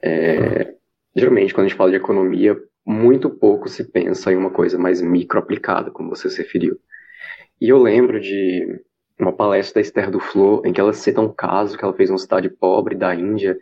É, 0.02 0.74
geralmente, 1.16 1.54
quando 1.54 1.66
a 1.66 1.68
gente 1.68 1.76
fala 1.76 1.90
de 1.90 1.96
economia, 1.96 2.56
muito 2.86 3.30
pouco 3.30 3.68
se 3.68 3.84
pensa 3.84 4.32
em 4.32 4.36
uma 4.36 4.50
coisa 4.50 4.78
mais 4.78 5.00
micro 5.00 5.38
aplicada, 5.38 5.90
como 5.90 6.10
você 6.10 6.28
se 6.30 6.38
referiu. 6.38 6.78
E 7.60 7.68
eu 7.68 7.78
lembro 7.78 8.20
de 8.20 8.80
uma 9.18 9.32
palestra 9.32 9.74
da 9.74 9.80
Esther 9.80 10.10
do 10.10 10.20
Flor, 10.20 10.64
em 10.64 10.72
que 10.72 10.80
ela 10.80 10.92
cita 10.92 11.20
um 11.20 11.32
caso 11.32 11.76
que 11.76 11.84
ela 11.84 11.94
fez 11.94 12.08
numa 12.08 12.18
cidade 12.18 12.48
pobre 12.48 12.94
da 12.94 13.14
Índia, 13.14 13.58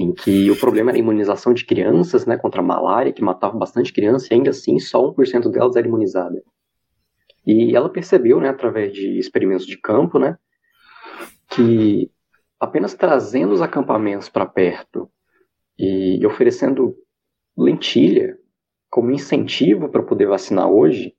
em 0.00 0.14
que 0.14 0.50
o 0.50 0.58
problema 0.58 0.90
era 0.90 0.96
a 0.96 1.00
imunização 1.00 1.52
de 1.52 1.62
crianças 1.62 2.24
né, 2.24 2.38
contra 2.38 2.62
a 2.62 2.64
malária, 2.64 3.12
que 3.12 3.22
matava 3.22 3.58
bastante 3.58 3.92
criança, 3.92 4.28
e 4.30 4.34
ainda 4.34 4.48
assim 4.48 4.78
só 4.78 5.12
1% 5.12 5.50
delas 5.50 5.76
era 5.76 5.86
imunizada. 5.86 6.42
E 7.46 7.76
ela 7.76 7.90
percebeu, 7.90 8.40
né, 8.40 8.48
através 8.48 8.94
de 8.94 9.18
experimentos 9.18 9.66
de 9.66 9.76
campo, 9.76 10.18
né, 10.18 10.38
que 11.50 12.10
apenas 12.58 12.94
trazendo 12.94 13.52
os 13.52 13.60
acampamentos 13.60 14.30
para 14.30 14.46
perto 14.46 15.10
e 15.78 16.24
oferecendo 16.24 16.96
lentilha 17.56 18.38
como 18.88 19.10
incentivo 19.10 19.90
para 19.90 20.02
poder 20.02 20.26
vacinar 20.26 20.66
hoje, 20.70 21.14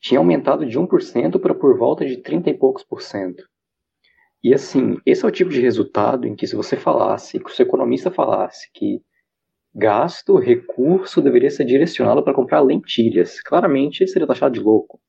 tinha 0.00 0.18
aumentado 0.18 0.66
de 0.66 0.76
1% 0.76 1.38
para 1.38 1.54
por 1.54 1.78
volta 1.78 2.04
de 2.04 2.16
30 2.16 2.50
e 2.50 2.54
poucos 2.54 2.82
por 2.82 3.00
cento. 3.00 3.44
E 4.46 4.54
assim, 4.54 4.96
esse 5.04 5.24
é 5.24 5.28
o 5.28 5.32
tipo 5.32 5.50
de 5.50 5.60
resultado 5.60 6.24
em 6.24 6.36
que 6.36 6.46
se 6.46 6.54
você 6.54 6.76
falasse, 6.76 7.40
que 7.40 7.50
o 7.50 7.52
seu 7.52 7.66
economista 7.66 8.12
falasse 8.12 8.70
que 8.72 9.02
gasto, 9.74 10.36
recurso 10.36 11.20
deveria 11.20 11.50
ser 11.50 11.64
direcionado 11.64 12.22
para 12.22 12.32
comprar 12.32 12.60
lentilhas, 12.60 13.40
claramente 13.40 14.02
ele 14.02 14.10
seria 14.10 14.24
taxado 14.24 14.54
de 14.54 14.60
louco. 14.60 15.00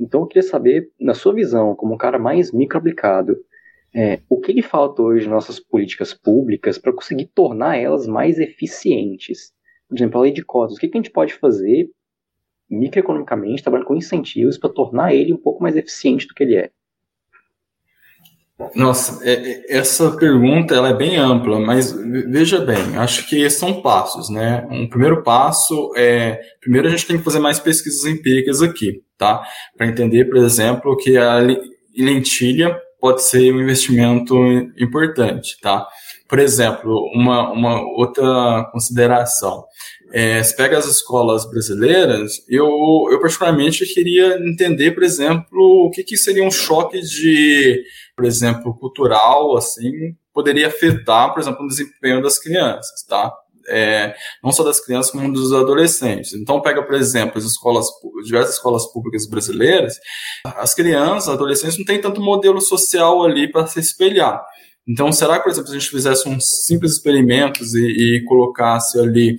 Então 0.00 0.22
eu 0.22 0.26
queria 0.26 0.42
saber, 0.42 0.90
na 0.98 1.12
sua 1.12 1.34
visão, 1.34 1.76
como 1.76 1.92
um 1.92 1.98
cara 1.98 2.18
mais 2.18 2.50
microaplicado, 2.50 3.36
é, 3.94 4.22
o 4.26 4.40
que, 4.40 4.54
que 4.54 4.62
falta 4.62 5.02
hoje 5.02 5.26
nas 5.26 5.34
nossas 5.34 5.60
políticas 5.60 6.14
públicas 6.14 6.78
para 6.78 6.94
conseguir 6.94 7.26
tornar 7.26 7.76
elas 7.76 8.06
mais 8.06 8.38
eficientes? 8.38 9.52
Por 9.86 9.98
exemplo, 9.98 10.18
a 10.18 10.22
lei 10.22 10.32
de 10.32 10.42
cotas, 10.42 10.78
o 10.78 10.80
que, 10.80 10.88
que 10.88 10.96
a 10.96 11.00
gente 11.02 11.12
pode 11.12 11.34
fazer 11.34 11.90
microeconomicamente, 12.70 13.62
trabalhando 13.62 13.88
com 13.88 13.96
incentivos 13.96 14.56
para 14.56 14.72
tornar 14.72 15.14
ele 15.14 15.34
um 15.34 15.42
pouco 15.42 15.62
mais 15.62 15.76
eficiente 15.76 16.26
do 16.26 16.32
que 16.32 16.42
ele 16.42 16.56
é? 16.56 16.70
Nossa, 18.74 19.18
é, 19.28 19.32
é, 19.32 19.76
essa 19.76 20.10
pergunta 20.12 20.74
ela 20.74 20.90
é 20.90 20.94
bem 20.94 21.16
ampla, 21.16 21.58
mas 21.58 21.92
veja 21.92 22.60
bem, 22.60 22.96
acho 22.96 23.28
que 23.28 23.48
são 23.50 23.82
passos, 23.82 24.30
né? 24.30 24.66
Um 24.70 24.88
primeiro 24.88 25.22
passo 25.22 25.92
é, 25.96 26.40
primeiro 26.60 26.86
a 26.86 26.90
gente 26.90 27.06
tem 27.06 27.18
que 27.18 27.24
fazer 27.24 27.38
mais 27.38 27.58
pesquisas 27.58 28.04
empíricas 28.04 28.62
aqui, 28.62 29.02
tá? 29.18 29.42
Para 29.76 29.86
entender, 29.86 30.26
por 30.26 30.38
exemplo, 30.38 30.96
que 30.96 31.16
a 31.16 31.38
lentilha 31.96 32.78
pode 33.00 33.22
ser 33.22 33.52
um 33.52 33.60
investimento 33.60 34.34
importante, 34.78 35.56
tá? 35.60 35.86
Por 36.28 36.38
exemplo, 36.38 37.10
uma, 37.14 37.52
uma 37.52 37.82
outra 37.98 38.68
consideração. 38.70 39.64
É, 40.14 40.42
se 40.42 40.54
pega 40.54 40.78
as 40.78 40.86
escolas 40.86 41.48
brasileiras, 41.50 42.44
eu, 42.48 42.68
eu 43.10 43.18
particularmente 43.20 43.84
queria 43.92 44.38
entender, 44.38 44.92
por 44.92 45.02
exemplo, 45.02 45.86
o 45.86 45.90
que, 45.90 46.04
que 46.04 46.16
seria 46.16 46.44
um 46.44 46.50
choque 46.50 47.00
de 47.00 47.82
por 48.16 48.24
exemplo, 48.24 48.76
cultural, 48.78 49.56
assim, 49.56 50.14
poderia 50.32 50.68
afetar, 50.68 51.32
por 51.32 51.40
exemplo, 51.40 51.64
o 51.64 51.68
desempenho 51.68 52.22
das 52.22 52.38
crianças, 52.38 53.04
tá? 53.08 53.32
É, 53.68 54.14
não 54.42 54.50
só 54.50 54.64
das 54.64 54.84
crianças, 54.84 55.12
como 55.12 55.32
dos 55.32 55.52
adolescentes. 55.52 56.32
Então, 56.32 56.60
pega, 56.60 56.82
por 56.82 56.94
exemplo, 56.94 57.38
as 57.38 57.44
escolas, 57.44 57.86
diversas 58.24 58.56
escolas 58.56 58.90
públicas 58.92 59.28
brasileiras, 59.28 59.98
as 60.44 60.74
crianças, 60.74 61.28
adolescentes 61.28 61.78
não 61.78 61.84
têm 61.84 62.00
tanto 62.00 62.20
modelo 62.20 62.60
social 62.60 63.22
ali 63.22 63.50
para 63.50 63.66
se 63.66 63.78
espelhar. 63.78 64.44
Então, 64.86 65.12
será 65.12 65.36
que, 65.36 65.44
por 65.44 65.50
exemplo, 65.50 65.68
se 65.68 65.76
a 65.76 65.78
gente 65.78 65.90
fizesse 65.90 66.28
uns 66.28 66.64
simples 66.66 66.92
experimentos 66.92 67.72
e, 67.72 67.86
e 67.86 68.24
colocasse 68.24 68.98
ali, 68.98 69.36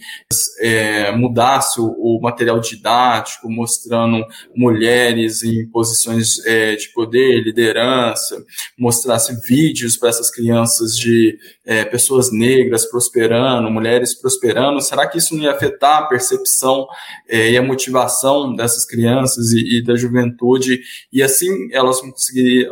é, 0.62 1.12
mudasse 1.12 1.82
o, 1.82 1.88
o, 1.98 2.22
material 2.22 2.62
didático, 2.62 3.52
mostrando 3.52 4.26
mulheres 4.56 5.44
em 5.44 5.68
posições 5.70 6.40
é, 6.46 6.78
de 6.78 6.88
poder, 6.94 7.44
liderança, 7.44 8.42
mostrasse 8.80 9.36
vídeos 9.46 9.98
para 9.98 10.10
essas 10.10 10.32
crianças 10.32 10.98
de 10.98 11.38
é, 11.66 11.84
pessoas 11.84 12.32
negras 12.32 12.90
prosperando, 12.90 13.70
mulheres 13.70 14.14
prosperando, 14.14 14.80
será 14.80 15.08
que 15.10 15.18
isso 15.18 15.36
não 15.36 15.44
ia 15.44 15.52
afetar 15.52 16.04
a 16.04 16.08
percepção 16.08 16.88
é, 17.28 17.52
e 17.52 17.58
a 17.58 17.62
motivação 17.62 18.56
dessas 18.56 18.86
crianças 18.86 19.52
e, 19.52 19.80
e 19.80 19.84
da 19.84 19.98
juventude? 19.98 20.80
E 21.12 21.22
assim 21.22 21.68
elas 21.74 22.00
vão 22.00 22.12
conseguir 22.12 22.70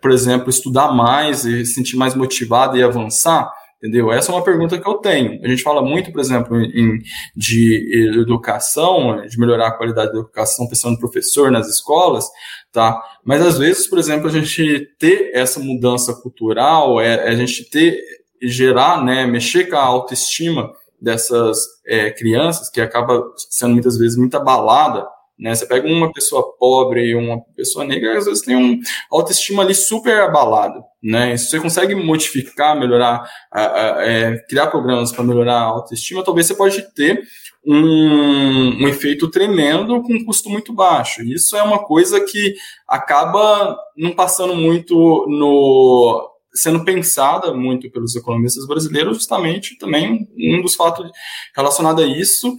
por 0.00 0.10
exemplo, 0.10 0.50
estudar 0.50 0.92
mais 0.92 1.44
e 1.44 1.64
se 1.64 1.74
sentir 1.74 1.96
mais 1.96 2.14
motivado 2.14 2.76
e 2.76 2.82
avançar? 2.82 3.50
Entendeu? 3.82 4.12
Essa 4.12 4.30
é 4.30 4.34
uma 4.36 4.44
pergunta 4.44 4.78
que 4.78 4.88
eu 4.88 4.94
tenho. 4.94 5.44
A 5.44 5.48
gente 5.48 5.64
fala 5.64 5.82
muito, 5.82 6.12
por 6.12 6.20
exemplo, 6.20 6.56
em, 6.56 7.00
de 7.34 8.14
educação, 8.20 9.26
de 9.26 9.36
melhorar 9.40 9.68
a 9.68 9.72
qualidade 9.72 10.12
da 10.12 10.20
educação, 10.20 10.68
pensando 10.68 10.92
no 10.92 11.00
professor 11.00 11.50
nas 11.50 11.68
escolas, 11.68 12.28
tá? 12.70 13.02
Mas 13.24 13.44
às 13.44 13.58
vezes, 13.58 13.88
por 13.88 13.98
exemplo, 13.98 14.28
a 14.28 14.30
gente 14.30 14.88
ter 15.00 15.32
essa 15.34 15.58
mudança 15.58 16.14
cultural, 16.14 17.00
é, 17.00 17.26
é 17.26 17.28
a 17.30 17.34
gente 17.34 17.68
ter, 17.68 18.00
gerar, 18.40 19.04
né, 19.04 19.26
mexer 19.26 19.64
com 19.64 19.74
a 19.74 19.82
autoestima 19.82 20.72
dessas 21.00 21.58
é, 21.84 22.12
crianças, 22.12 22.70
que 22.70 22.80
acaba 22.80 23.20
sendo 23.50 23.72
muitas 23.72 23.98
vezes 23.98 24.16
muito 24.16 24.36
abalada 24.36 25.04
né? 25.42 25.56
Você 25.56 25.66
pega 25.66 25.88
uma 25.88 26.12
pessoa 26.12 26.56
pobre 26.56 27.04
e 27.04 27.14
uma 27.16 27.40
pessoa 27.56 27.84
negra, 27.84 28.16
às 28.16 28.26
vezes 28.26 28.44
tem 28.44 28.54
um 28.54 28.80
autoestima 29.10 29.64
ali 29.64 29.74
super 29.74 30.20
abalado. 30.20 30.84
Né? 31.02 31.36
Se 31.36 31.50
você 31.50 31.58
consegue 31.58 31.96
modificar, 31.96 32.78
melhorar, 32.78 33.28
é, 33.52 34.36
criar 34.48 34.68
programas 34.68 35.10
para 35.10 35.24
melhorar 35.24 35.56
a 35.56 35.64
autoestima, 35.64 36.22
talvez 36.22 36.46
você 36.46 36.54
pode 36.54 36.80
ter 36.94 37.24
um, 37.66 38.84
um 38.84 38.88
efeito 38.88 39.28
tremendo 39.28 40.00
com 40.02 40.14
um 40.14 40.24
custo 40.24 40.48
muito 40.48 40.72
baixo. 40.72 41.22
Isso 41.22 41.56
é 41.56 41.62
uma 41.64 41.80
coisa 41.80 42.20
que 42.20 42.54
acaba 42.86 43.76
não 43.96 44.12
passando 44.12 44.54
muito 44.54 44.94
no 45.28 46.28
sendo 46.54 46.84
pensada 46.84 47.52
muito 47.54 47.90
pelos 47.90 48.14
economistas 48.14 48.66
brasileiros, 48.66 49.16
justamente 49.16 49.76
também 49.78 50.28
um 50.38 50.60
dos 50.60 50.74
fatos 50.74 51.10
relacionados 51.56 52.04
a 52.04 52.06
isso 52.06 52.54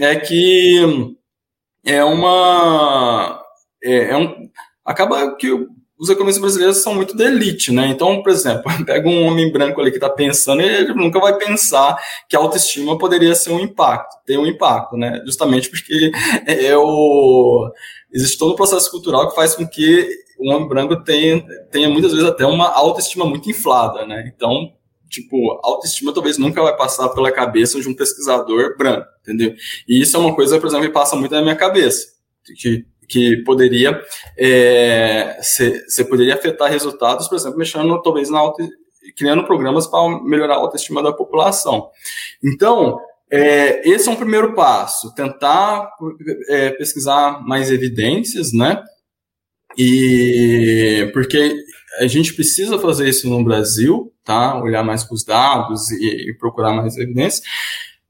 é 0.00 0.16
que 0.16 1.16
é 1.86 2.04
uma. 2.04 3.40
É, 3.82 4.10
é 4.10 4.16
um, 4.16 4.50
acaba 4.84 5.36
que 5.36 5.48
os 5.98 6.10
economistas 6.10 6.42
brasileiros 6.42 6.76
são 6.78 6.94
muito 6.94 7.16
de 7.16 7.24
elite, 7.24 7.72
né? 7.72 7.86
Então, 7.86 8.22
por 8.22 8.30
exemplo, 8.30 8.64
pega 8.84 9.08
um 9.08 9.26
homem 9.26 9.50
branco 9.50 9.80
ali 9.80 9.90
que 9.90 9.96
está 9.96 10.10
pensando, 10.10 10.60
ele 10.60 10.92
nunca 10.94 11.18
vai 11.18 11.38
pensar 11.38 11.96
que 12.28 12.36
a 12.36 12.40
autoestima 12.40 12.98
poderia 12.98 13.34
ser 13.34 13.50
um 13.50 13.60
impacto, 13.60 14.16
ter 14.26 14.38
um 14.38 14.46
impacto, 14.46 14.96
né? 14.96 15.22
Justamente 15.24 15.70
porque 15.70 16.10
é 16.46 16.76
o, 16.76 17.70
existe 18.12 18.36
todo 18.36 18.52
o 18.52 18.56
processo 18.56 18.90
cultural 18.90 19.28
que 19.28 19.34
faz 19.34 19.54
com 19.54 19.66
que 19.66 20.08
o 20.38 20.50
homem 20.50 20.68
branco 20.68 21.02
tenha, 21.02 21.42
tenha 21.70 21.88
muitas 21.88 22.12
vezes 22.12 22.28
até 22.28 22.44
uma 22.44 22.68
autoestima 22.68 23.24
muito 23.24 23.48
inflada, 23.48 24.04
né? 24.06 24.30
Então, 24.34 24.72
tipo, 25.08 25.60
autoestima 25.62 26.12
talvez 26.12 26.38
nunca 26.38 26.62
vai 26.62 26.76
passar 26.76 27.08
pela 27.10 27.32
cabeça 27.32 27.80
de 27.80 27.88
um 27.88 27.94
pesquisador 27.94 28.76
branco, 28.76 29.06
entendeu? 29.20 29.54
E 29.88 30.00
isso 30.00 30.16
é 30.16 30.20
uma 30.20 30.34
coisa, 30.34 30.58
por 30.58 30.66
exemplo, 30.66 30.86
que 30.86 30.92
passa 30.92 31.16
muito 31.16 31.32
na 31.32 31.42
minha 31.42 31.56
cabeça, 31.56 32.06
que, 32.58 32.84
que 33.08 33.42
poderia, 33.44 34.00
é, 34.38 35.38
você 35.40 36.04
poderia 36.04 36.34
afetar 36.34 36.70
resultados, 36.70 37.28
por 37.28 37.36
exemplo, 37.36 37.58
mexendo 37.58 38.00
talvez 38.02 38.30
na 38.30 38.38
auto, 38.38 38.62
criando 39.16 39.44
programas 39.44 39.86
para 39.86 40.22
melhorar 40.22 40.54
a 40.54 40.58
autoestima 40.58 41.02
da 41.02 41.12
população. 41.12 41.88
Então, 42.42 42.98
é, 43.30 43.88
esse 43.88 44.08
é 44.08 44.12
um 44.12 44.16
primeiro 44.16 44.54
passo, 44.54 45.14
tentar 45.14 45.90
é, 46.48 46.70
pesquisar 46.70 47.42
mais 47.44 47.70
evidências, 47.70 48.52
né? 48.52 48.82
E 49.78 51.10
porque 51.12 51.56
a 51.98 52.06
gente 52.06 52.34
precisa 52.34 52.78
fazer 52.78 53.08
isso 53.08 53.28
no 53.28 53.42
Brasil, 53.42 54.12
tá? 54.24 54.60
Olhar 54.62 54.82
mais 54.82 55.04
para 55.04 55.14
os 55.14 55.24
dados 55.24 55.90
e, 55.90 56.30
e, 56.30 56.34
procurar 56.38 56.72
mais 56.72 56.96
evidências. 56.96 57.42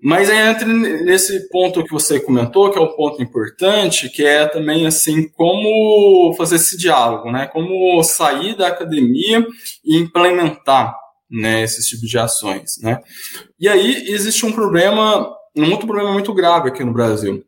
Mas 0.01 0.29
aí 0.29 0.39
entra 0.51 0.67
nesse 0.67 1.49
ponto 1.49 1.83
que 1.83 1.91
você 1.91 2.21
comentou, 2.21 2.71
que 2.71 2.79
é 2.79 2.83
um 2.83 2.95
ponto 2.95 3.23
importante, 3.23 4.11
que 4.11 4.25
é 4.25 4.47
também 4.47 4.87
assim 4.87 5.29
como 5.29 6.35
fazer 6.37 6.57
esse 6.57 6.77
diálogo, 6.77 7.31
né? 7.31 7.47
Como 7.47 8.03
sair 8.03 8.57
da 8.57 8.69
academia 8.69 9.45
e 9.85 9.97
implementar 9.97 10.95
né, 11.31 11.62
esses 11.62 11.87
tipos 11.89 12.09
de 12.09 12.19
ações, 12.19 12.79
né? 12.81 13.01
E 13.59 13.69
aí 13.69 14.05
existe 14.09 14.45
um 14.45 14.53
problema, 14.53 15.29
um 15.57 15.71
outro 15.71 15.87
problema 15.87 16.12
muito 16.12 16.33
grave 16.35 16.69
aqui 16.69 16.85
no 16.85 16.93
Brasil, 16.93 17.43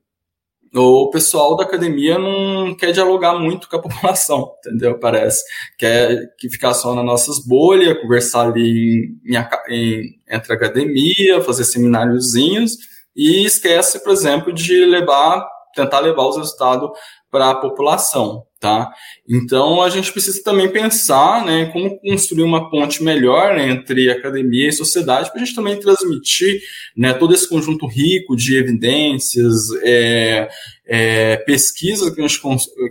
o 0.75 1.11
pessoal 1.11 1.57
da 1.57 1.65
academia 1.65 2.19
não 2.19 2.75
quer 2.75 2.93
dialogar 2.93 3.39
muito 3.39 3.69
com 3.69 3.77
a 3.77 3.83
população, 3.83 4.53
entendeu? 4.59 4.99
Parece. 4.99 5.43
Quer 5.79 6.35
que 6.39 6.49
ficar 6.49 6.75
só 6.75 6.95
nas 6.95 7.05
nossas 7.05 7.45
bolhas, 7.45 8.01
conversar 8.01 8.49
ali 8.49 9.15
em, 9.25 9.37
em, 9.69 10.21
entre 10.29 10.53
academia, 10.53 11.41
fazer 11.43 11.65
semináriozinhos, 11.65 12.77
e 13.17 13.45
esquece, 13.45 14.03
por 14.03 14.13
exemplo, 14.13 14.53
de 14.53 14.85
levar, 14.85 15.45
tentar 15.75 16.01
levar 16.01 16.27
os 16.29 16.37
resultados 16.37 16.91
para 17.31 17.51
a 17.51 17.55
população 17.55 18.47
tá? 18.61 18.93
Então 19.29 19.83
a 19.83 19.89
gente 19.91 20.13
precisa 20.13 20.43
também 20.43 20.69
pensar, 20.69 21.45
né, 21.45 21.67
como 21.67 21.99
construir 22.01 22.43
uma 22.43 22.71
ponte 22.71 23.03
melhor 23.03 23.57
entre 23.57 24.11
academia 24.11 24.69
e 24.69 24.73
sociedade 24.73 25.31
para 25.31 25.41
a 25.41 25.45
gente 25.45 25.55
também 25.55 25.79
transmitir, 25.79 26.61
né, 26.97 27.15
todo 27.15 27.35
esse 27.35 27.49
conjunto 27.49 27.87
rico 27.87 28.35
de 28.35 28.57
evidências, 28.57 29.71
é, 29.83 30.49
é, 30.87 31.37
pesquisas 31.39 32.11
que 32.11 32.21
a 32.21 32.27
gente 32.27 32.41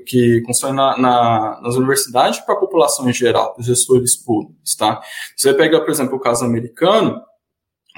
que 0.05 0.41
constrói 0.41 0.73
na, 0.73 0.97
na, 0.97 1.59
nas 1.61 1.75
universidades 1.75 2.39
para 2.39 2.55
a 2.55 2.59
população 2.59 3.09
em 3.09 3.13
geral, 3.13 3.55
os 3.57 3.65
gestores 3.65 4.15
públicos, 4.15 4.75
tá? 4.75 5.01
Você 5.35 5.53
pega, 5.53 5.81
por 5.81 5.89
exemplo, 5.89 6.15
o 6.15 6.19
caso 6.19 6.45
americano, 6.45 7.21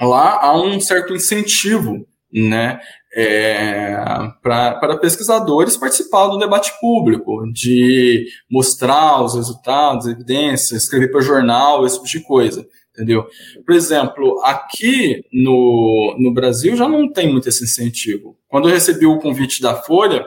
lá 0.00 0.40
há 0.40 0.60
um 0.60 0.80
certo 0.80 1.14
incentivo 1.14 2.06
né, 2.32 2.80
é, 3.14 3.96
para 4.42 4.98
pesquisadores 4.98 5.76
participar 5.76 6.28
do 6.28 6.38
debate 6.38 6.72
público, 6.80 7.44
de 7.52 8.26
mostrar 8.50 9.22
os 9.22 9.34
resultados, 9.34 10.06
evidências, 10.06 10.84
escrever 10.84 11.10
para 11.10 11.20
jornal, 11.20 11.84
esse 11.84 11.96
tipo 11.96 12.06
de 12.06 12.20
coisa. 12.20 12.66
Entendeu? 12.92 13.26
Por 13.64 13.74
exemplo, 13.74 14.40
aqui 14.44 15.24
no, 15.32 16.16
no 16.18 16.34
Brasil 16.34 16.76
já 16.76 16.88
não 16.88 17.10
tem 17.10 17.30
muito 17.30 17.48
esse 17.48 17.64
incentivo. 17.64 18.36
Quando 18.48 18.68
eu 18.68 18.74
recebi 18.74 19.06
o 19.06 19.18
convite 19.18 19.62
da 19.62 19.74
Folha, 19.74 20.26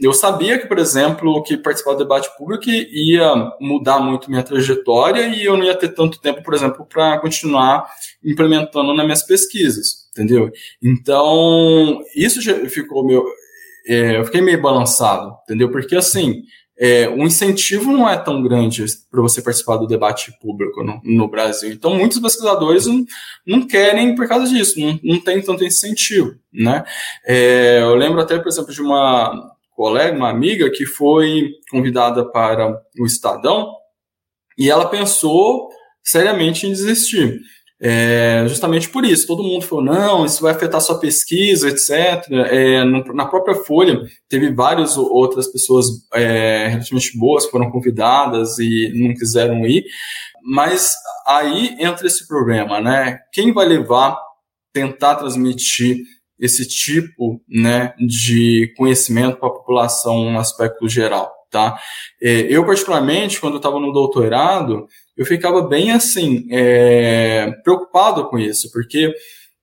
eu 0.00 0.14
sabia 0.14 0.58
que, 0.58 0.66
por 0.66 0.78
exemplo, 0.78 1.42
que 1.42 1.58
participar 1.58 1.92
do 1.92 1.98
debate 1.98 2.34
público 2.38 2.70
ia 2.70 3.52
mudar 3.60 3.98
muito 4.00 4.30
minha 4.30 4.42
trajetória 4.42 5.26
e 5.26 5.44
eu 5.44 5.58
não 5.58 5.64
ia 5.64 5.74
ter 5.74 5.90
tanto 5.90 6.18
tempo, 6.20 6.42
por 6.42 6.54
exemplo, 6.54 6.86
para 6.86 7.18
continuar 7.18 7.86
implementando 8.24 8.94
nas 8.94 9.04
minhas 9.04 9.26
pesquisas, 9.26 9.99
entendeu? 10.10 10.50
Então, 10.82 12.00
isso 12.14 12.40
ficou 12.68 13.04
meu. 13.04 13.24
É, 13.86 14.18
eu 14.18 14.24
fiquei 14.24 14.40
meio 14.40 14.60
balançado, 14.60 15.34
entendeu? 15.44 15.70
Porque 15.70 15.96
assim, 15.96 16.42
é, 16.78 17.06
o 17.10 17.24
incentivo 17.24 17.92
não 17.92 18.08
é 18.08 18.16
tão 18.16 18.42
grande 18.42 18.82
para 19.10 19.20
você 19.20 19.42
participar 19.42 19.76
do 19.76 19.86
debate 19.86 20.32
público 20.40 20.82
no, 20.82 20.98
no 21.04 21.28
Brasil. 21.28 21.70
Então, 21.70 21.94
muitos 21.94 22.18
pesquisadores 22.18 22.86
não, 22.86 23.04
não, 23.46 23.66
querem 23.66 24.14
por 24.14 24.26
causa 24.26 24.46
disso, 24.46 24.80
não, 24.80 24.98
não 25.04 25.20
tem 25.20 25.42
tanto 25.42 25.62
incentivo. 25.62 26.34
Né? 26.50 26.82
É, 27.26 27.80
eu 27.82 27.94
lembro 27.94 28.18
até, 28.18 28.38
por 28.38 28.48
exemplo, 28.48 28.72
de 28.72 28.80
uma 28.80 29.50
colega, 29.72 30.16
uma 30.16 30.30
amiga, 30.30 30.70
que 30.70 30.86
foi 30.86 31.50
convidada 31.70 32.24
para 32.24 32.82
o 32.98 33.04
Estadão 33.04 33.70
e 34.56 34.70
ela 34.70 34.88
pensou 34.88 35.68
seriamente 36.02 36.66
em 36.66 36.70
desistir. 36.70 37.40
É, 37.82 38.44
justamente 38.46 38.90
por 38.90 39.06
isso, 39.06 39.26
todo 39.26 39.42
mundo 39.42 39.64
falou, 39.64 39.82
não, 39.82 40.26
isso 40.26 40.42
vai 40.42 40.52
afetar 40.52 40.82
sua 40.82 41.00
pesquisa, 41.00 41.68
etc. 41.68 42.30
É, 42.50 42.84
na 42.84 43.24
própria 43.24 43.54
Folha, 43.54 44.02
teve 44.28 44.52
várias 44.52 44.98
outras 44.98 45.46
pessoas 45.46 45.86
é, 46.12 46.68
relativamente 46.68 47.18
boas 47.18 47.46
foram 47.46 47.70
convidadas 47.70 48.58
e 48.58 48.92
não 48.94 49.14
quiseram 49.14 49.64
ir, 49.66 49.84
mas 50.42 50.94
aí 51.26 51.74
entra 51.78 52.06
esse 52.06 52.28
problema, 52.28 52.80
né? 52.80 53.18
Quem 53.32 53.50
vai 53.50 53.66
levar, 53.66 54.18
tentar 54.74 55.14
transmitir 55.14 55.98
esse 56.38 56.66
tipo 56.68 57.40
né, 57.48 57.94
de 57.98 58.72
conhecimento 58.76 59.38
para 59.38 59.48
a 59.48 59.52
população 59.52 60.30
no 60.30 60.38
aspecto 60.38 60.88
geral? 60.88 61.30
Tá? 61.50 61.78
É, 62.22 62.42
eu, 62.42 62.64
particularmente, 62.64 63.40
quando 63.40 63.54
eu 63.54 63.58
estava 63.58 63.80
no 63.80 63.92
doutorado, 63.92 64.86
eu 65.20 65.26
ficava 65.26 65.60
bem 65.60 65.90
assim, 65.90 66.46
é, 66.50 67.50
preocupado 67.62 68.30
com 68.30 68.38
isso, 68.38 68.72
porque 68.72 69.12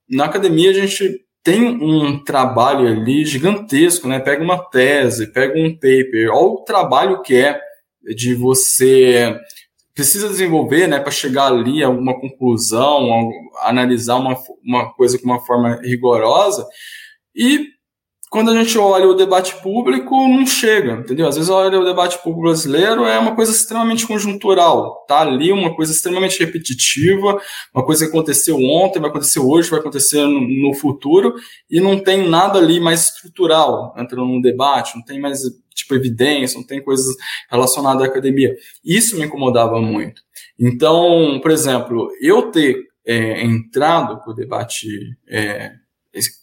na 0.08 0.26
academia 0.26 0.70
a 0.70 0.74
gente 0.74 1.26
tem 1.42 1.66
um 1.66 2.24
trabalho 2.24 2.88
ali 2.88 3.26
gigantesco, 3.26 4.08
né? 4.08 4.20
Pega 4.20 4.44
uma 4.44 4.60
tese, 4.70 5.34
pega 5.34 5.58
um 5.58 5.74
paper, 5.74 6.30
olha 6.32 6.48
o 6.48 6.64
trabalho 6.64 7.24
que 7.24 7.36
é 7.36 7.60
de 8.16 8.36
você 8.36 9.36
precisa 9.96 10.30
desenvolver, 10.30 10.86
né, 10.86 11.00
para 11.00 11.10
chegar 11.10 11.48
ali 11.48 11.82
a 11.82 11.90
uma 11.90 12.14
conclusão, 12.20 13.32
a 13.56 13.70
analisar 13.70 14.18
uma, 14.18 14.38
uma 14.64 14.94
coisa 14.94 15.18
com 15.18 15.26
uma 15.26 15.44
forma 15.44 15.82
rigorosa. 15.82 16.68
E 17.36 17.66
quando 18.30 18.52
a 18.52 18.54
gente 18.54 18.78
olha 18.78 19.08
o 19.08 19.14
debate 19.14 19.56
público, 19.62 20.16
não 20.28 20.46
chega, 20.46 20.94
entendeu? 20.94 21.28
Às 21.28 21.36
vezes 21.36 21.50
olha 21.50 21.80
o 21.80 21.86
debate 21.86 22.18
público 22.18 22.42
brasileiro 22.42 23.06
é 23.06 23.18
uma 23.18 23.36
coisa 23.36 23.52
extremamente 23.52 24.06
conjuntural, 24.06 25.06
tá 25.08 25.22
ali 25.22 25.52
uma 25.52 25.74
coisa 25.74 25.94
extremamente 25.94 26.38
repetitiva, 26.40 27.40
uma 27.74 27.86
coisa 27.86 28.06
que 28.06 28.12
aconteceu 28.12 28.58
ontem, 28.58 29.00
vai 29.00 29.10
acontecer 29.10 29.40
hoje, 29.40 29.70
vai 29.70 29.80
acontecer 29.80 30.22
no, 30.26 30.42
no 30.42 30.74
futuro, 30.74 31.36
e 31.70 31.80
não 31.80 31.98
tem 31.98 32.28
nada 32.28 32.60
ali 32.60 32.80
mais 32.80 33.06
estrutural 33.06 33.94
entrando 33.98 34.26
no 34.26 34.42
debate, 34.42 34.96
não 34.96 35.04
tem 35.04 35.22
mais 35.22 35.42
tipo 35.74 35.96
evidência, 35.96 36.60
não 36.60 36.66
tem 36.66 36.84
coisas 36.84 37.16
relacionadas 37.50 38.04
à 38.04 38.06
academia. 38.08 38.54
Isso 38.84 39.18
me 39.18 39.26
incomodava 39.26 39.80
muito. 39.80 40.22
Então, 40.60 41.40
por 41.42 41.52
exemplo, 41.52 42.10
eu 42.22 42.52
ter 42.52 42.88
é, 43.06 43.46
entrado 43.46 44.20
para 44.20 44.32
o 44.32 44.36
debate 44.36 44.88
é, 45.30 45.72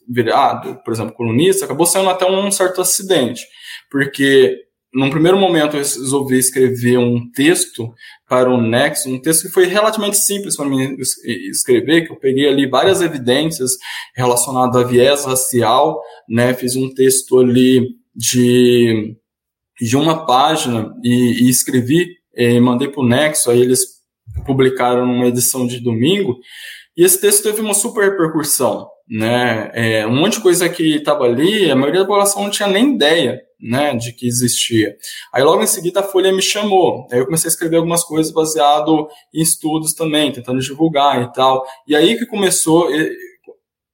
virado, 0.09 0.81
por 0.85 0.93
exemplo, 0.93 1.15
colunista, 1.15 1.65
acabou 1.65 1.87
sendo 1.87 2.11
até 2.11 2.25
um 2.25 2.51
certo 2.51 2.81
acidente, 2.81 3.43
porque 3.91 4.65
num 4.95 5.11
primeiro 5.11 5.37
momento 5.37 5.75
eu 5.75 5.79
resolvi 5.79 6.39
escrever 6.39 6.99
um 6.99 7.29
texto 7.33 7.93
para 8.29 8.49
o 8.49 8.63
Nexo, 8.63 9.11
um 9.11 9.21
texto 9.21 9.43
que 9.43 9.53
foi 9.53 9.67
relativamente 9.67 10.17
simples 10.17 10.57
para 10.57 10.69
mim 10.69 10.97
escrever, 11.51 12.07
que 12.07 12.13
eu 12.13 12.19
peguei 12.19 12.49
ali 12.49 12.69
várias 12.69 13.03
evidências 13.03 13.73
relacionadas 14.15 14.77
a 14.81 14.87
viés 14.87 15.25
racial, 15.25 16.01
né, 16.29 16.55
fiz 16.55 16.77
um 16.77 16.95
texto 16.95 17.41
ali 17.41 17.89
de, 18.15 19.17
de 19.81 19.97
uma 19.97 20.25
página 20.25 20.95
e, 21.03 21.45
e 21.45 21.51
escrevi, 21.51 22.07
e 22.37 22.61
mandei 22.61 22.89
para 22.89 23.03
o 23.03 23.07
Nexo, 23.07 23.51
aí 23.51 23.61
eles 23.61 23.81
publicaram 24.47 25.05
numa 25.07 25.27
edição 25.27 25.67
de 25.67 25.81
domingo, 25.81 26.39
e 26.97 27.03
esse 27.03 27.21
texto 27.21 27.43
teve 27.43 27.61
uma 27.61 27.75
super 27.75 28.11
repercussão, 28.11 28.89
né? 29.09 29.71
É, 29.75 30.07
um 30.07 30.17
monte 30.17 30.35
de 30.35 30.41
coisa 30.41 30.69
que 30.69 30.97
estava 30.97 31.25
ali, 31.25 31.71
a 31.71 31.77
maioria 31.77 32.01
da 32.01 32.07
população 32.07 32.43
não 32.43 32.51
tinha 32.51 32.69
nem 32.69 32.95
ideia, 32.95 33.41
né, 33.61 33.95
de 33.95 34.13
que 34.13 34.27
existia. 34.27 34.95
Aí 35.33 35.43
logo 35.43 35.63
em 35.63 35.67
seguida 35.67 36.01
a 36.01 36.03
Folha 36.03 36.33
me 36.33 36.43
chamou, 36.43 37.07
aí 37.11 37.19
eu 37.19 37.25
comecei 37.25 37.49
a 37.49 37.53
escrever 37.53 37.77
algumas 37.77 38.05
coisas 38.05 38.33
baseado 38.33 39.09
em 39.33 39.43
estudos 39.43 39.95
também, 39.95 40.33
tentando 40.33 40.61
divulgar 40.61 41.23
e 41.23 41.33
tal. 41.33 41.65
E 41.87 41.97
aí 41.97 42.17
que 42.19 42.27
começou 42.27 42.89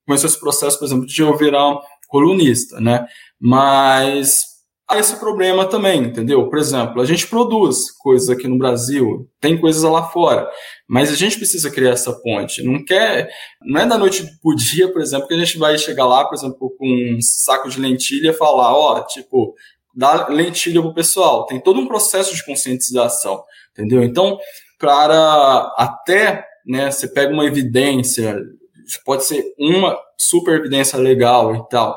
começou 0.06 0.28
esse 0.28 0.40
processo, 0.40 0.78
por 0.78 0.86
exemplo, 0.86 1.06
de 1.06 1.22
eu 1.22 1.36
virar 1.36 1.78
colunista, 2.08 2.80
né? 2.80 3.06
Mas 3.40 4.49
há 4.91 4.99
esse 4.99 5.16
problema 5.16 5.64
também, 5.64 6.03
entendeu? 6.03 6.49
Por 6.49 6.59
exemplo, 6.59 7.01
a 7.01 7.05
gente 7.05 7.28
produz 7.28 7.93
coisas 7.93 8.28
aqui 8.28 8.49
no 8.49 8.59
Brasil, 8.59 9.30
tem 9.41 9.57
coisas 9.57 9.82
lá 9.84 10.03
fora, 10.09 10.51
mas 10.88 11.12
a 11.12 11.14
gente 11.14 11.36
precisa 11.36 11.70
criar 11.70 11.91
essa 11.91 12.12
ponte. 12.12 12.62
Não 12.62 12.84
quer, 12.84 13.30
não 13.62 13.80
é 13.80 13.86
da 13.86 13.97
noite 13.97 14.26
pro 14.43 14.57
dia, 14.57 14.93
por 14.93 15.01
exemplo, 15.01 15.28
que 15.28 15.34
a 15.34 15.38
gente 15.38 15.57
vai 15.57 15.78
chegar 15.78 16.07
lá, 16.07 16.24
por 16.24 16.34
exemplo, 16.34 16.74
com 16.76 17.16
um 17.16 17.20
saco 17.20 17.70
de 17.70 17.80
lentilha 17.80 18.30
e 18.30 18.34
falar, 18.34 18.74
ó, 18.74 19.01
tipo, 19.03 19.55
dá 19.95 20.26
lentilha 20.26 20.82
pro 20.82 20.93
pessoal. 20.93 21.47
Tem 21.47 21.61
todo 21.61 21.78
um 21.78 21.86
processo 21.86 22.34
de 22.34 22.45
conscientização, 22.45 23.45
entendeu? 23.70 24.03
Então, 24.03 24.38
para 24.76 25.72
até, 25.76 26.45
né, 26.66 26.91
você 26.91 27.07
pega 27.07 27.32
uma 27.32 27.45
evidência, 27.45 28.36
pode 29.05 29.24
ser 29.24 29.45
uma 29.57 29.97
super 30.18 30.59
evidência 30.59 30.99
legal 30.99 31.55
e 31.55 31.68
tal, 31.68 31.97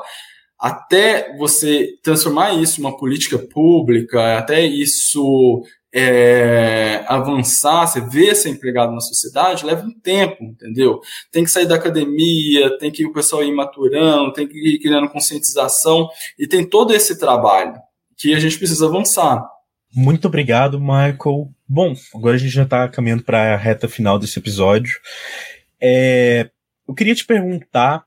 até 0.64 1.36
você 1.36 1.98
transformar 2.02 2.54
isso 2.54 2.80
em 2.80 2.84
uma 2.84 2.96
política 2.96 3.36
pública, 3.36 4.38
até 4.38 4.64
isso 4.64 5.62
é, 5.94 7.04
avançar, 7.06 7.86
você 7.86 8.00
ver 8.00 8.34
ser 8.34 8.48
empregado 8.48 8.90
na 8.94 9.00
sociedade, 9.00 9.66
leva 9.66 9.84
um 9.84 9.92
tempo, 9.92 10.42
entendeu? 10.42 11.02
Tem 11.30 11.44
que 11.44 11.50
sair 11.50 11.66
da 11.66 11.74
academia, 11.74 12.78
tem 12.78 12.90
que 12.90 13.04
o 13.04 13.12
pessoal 13.12 13.44
ir 13.44 13.54
maturando, 13.54 14.32
tem 14.32 14.48
que 14.48 14.56
ir 14.56 14.78
criando 14.78 15.10
conscientização, 15.10 16.08
e 16.38 16.48
tem 16.48 16.64
todo 16.64 16.94
esse 16.94 17.18
trabalho 17.18 17.74
que 18.16 18.32
a 18.32 18.40
gente 18.40 18.56
precisa 18.56 18.86
avançar. 18.86 19.46
Muito 19.94 20.28
obrigado, 20.28 20.80
Michael. 20.80 21.50
Bom, 21.68 21.92
agora 22.14 22.36
a 22.36 22.38
gente 22.38 22.54
já 22.54 22.62
está 22.62 22.88
caminhando 22.88 23.22
para 23.22 23.52
a 23.52 23.56
reta 23.58 23.86
final 23.86 24.18
desse 24.18 24.38
episódio. 24.38 24.98
É, 25.78 26.48
eu 26.88 26.94
queria 26.94 27.14
te 27.14 27.26
perguntar 27.26 28.06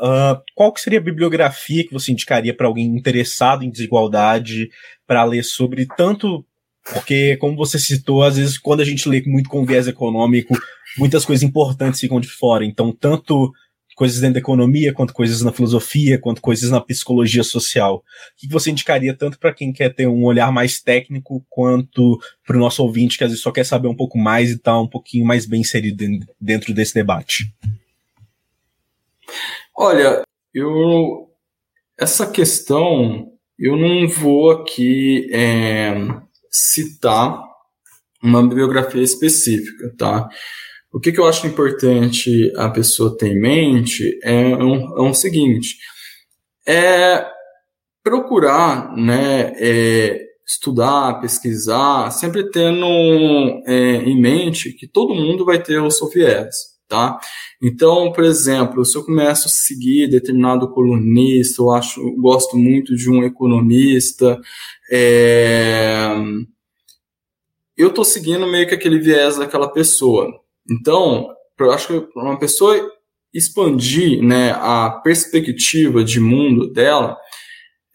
Uh, 0.00 0.40
qual 0.54 0.72
que 0.72 0.80
seria 0.80 0.98
a 0.98 1.02
bibliografia 1.02 1.86
que 1.86 1.92
você 1.92 2.10
indicaria 2.10 2.54
para 2.54 2.66
alguém 2.66 2.86
interessado 2.86 3.62
em 3.62 3.70
desigualdade 3.70 4.68
para 5.06 5.22
ler 5.24 5.44
sobre 5.44 5.86
tanto 5.96 6.44
porque 6.92 7.36
como 7.38 7.56
você 7.56 7.78
citou, 7.78 8.22
às 8.22 8.36
vezes 8.36 8.58
quando 8.58 8.80
a 8.80 8.84
gente 8.84 9.08
lê 9.08 9.22
muito 9.26 9.48
com 9.48 9.64
viés 9.64 9.88
econômico, 9.88 10.54
muitas 10.98 11.24
coisas 11.24 11.42
importantes 11.42 12.00
ficam 12.00 12.20
de 12.20 12.28
fora. 12.28 12.64
Então, 12.64 12.92
tanto 12.92 13.50
coisas 13.94 14.20
dentro 14.20 14.34
da 14.34 14.40
economia, 14.40 14.92
quanto 14.92 15.14
coisas 15.14 15.40
na 15.40 15.52
filosofia, 15.52 16.18
quanto 16.18 16.42
coisas 16.42 16.70
na 16.70 16.80
psicologia 16.80 17.44
social. 17.44 17.98
O 17.98 18.02
que 18.36 18.48
você 18.48 18.70
indicaria 18.70 19.14
tanto 19.14 19.38
para 19.38 19.54
quem 19.54 19.72
quer 19.72 19.94
ter 19.94 20.06
um 20.06 20.24
olhar 20.24 20.52
mais 20.52 20.80
técnico, 20.82 21.44
quanto 21.48 22.20
para 22.44 22.56
o 22.56 22.60
nosso 22.60 22.82
ouvinte 22.82 23.16
que 23.16 23.24
às 23.24 23.30
vezes 23.30 23.42
só 23.42 23.52
quer 23.52 23.64
saber 23.64 23.88
um 23.88 23.94
pouco 23.96 24.18
mais 24.18 24.50
e 24.50 24.54
está 24.54 24.78
um 24.78 24.88
pouquinho 24.88 25.24
mais 25.24 25.46
bem 25.46 25.60
inserido 25.60 26.04
dentro 26.40 26.74
desse 26.74 26.92
debate? 26.92 27.44
Olha, 29.76 30.22
eu 30.54 31.28
essa 31.98 32.30
questão 32.30 33.32
eu 33.58 33.76
não 33.76 34.08
vou 34.08 34.50
aqui 34.50 35.28
é, 35.32 35.94
citar 36.50 37.40
uma 38.22 38.42
bibliografia 38.42 39.02
específica, 39.02 39.92
tá? 39.98 40.28
O 40.92 41.00
que, 41.00 41.12
que, 41.12 41.20
eu 41.20 41.26
acho 41.26 41.46
importante 41.46 42.52
a 42.56 42.68
pessoa 42.68 43.16
ter 43.16 43.28
em 43.32 43.40
mente 43.40 44.18
é 44.22 44.56
um, 44.56 44.98
é 44.98 45.02
um 45.02 45.14
seguinte: 45.14 45.76
é 46.66 47.26
procurar, 48.02 48.96
né, 48.96 49.52
é, 49.58 50.20
estudar, 50.46 51.20
pesquisar, 51.20 52.10
sempre 52.12 52.48
tendo 52.50 52.86
é, 53.66 53.96
em 53.96 54.20
mente 54.20 54.72
que 54.72 54.86
todo 54.86 55.14
mundo 55.14 55.44
vai 55.44 55.60
ter 55.62 55.80
o 55.80 55.90
seu 55.90 56.08
viés 56.08 56.73
tá? 56.88 57.18
Então, 57.62 58.12
por 58.12 58.24
exemplo, 58.24 58.84
se 58.84 58.96
eu 58.96 59.04
começo 59.04 59.46
a 59.48 59.50
seguir 59.50 60.08
determinado 60.08 60.70
colunista, 60.70 61.62
eu 61.62 61.70
acho, 61.70 62.00
gosto 62.16 62.56
muito 62.56 62.94
de 62.94 63.10
um 63.10 63.22
economista, 63.22 64.40
é, 64.90 66.08
eu 67.76 67.88
estou 67.88 68.04
seguindo 68.04 68.46
meio 68.46 68.68
que 68.68 68.74
aquele 68.74 68.98
viés 68.98 69.36
daquela 69.36 69.68
pessoa. 69.68 70.32
Então, 70.70 71.28
eu 71.58 71.72
acho 71.72 71.88
que 71.88 72.18
uma 72.18 72.38
pessoa 72.38 72.76
expandir 73.34 74.22
né, 74.22 74.52
a 74.52 74.90
perspectiva 75.02 76.04
de 76.04 76.20
mundo 76.20 76.72
dela, 76.72 77.18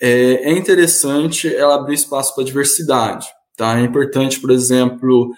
é, 0.02 0.50
é 0.50 0.52
interessante 0.52 1.54
ela 1.54 1.76
abrir 1.76 1.96
espaço 1.96 2.36
para 2.36 2.44
diversidade. 2.44 3.26
Tá? 3.56 3.80
É 3.80 3.84
importante, 3.84 4.40
por 4.40 4.52
exemplo, 4.52 5.32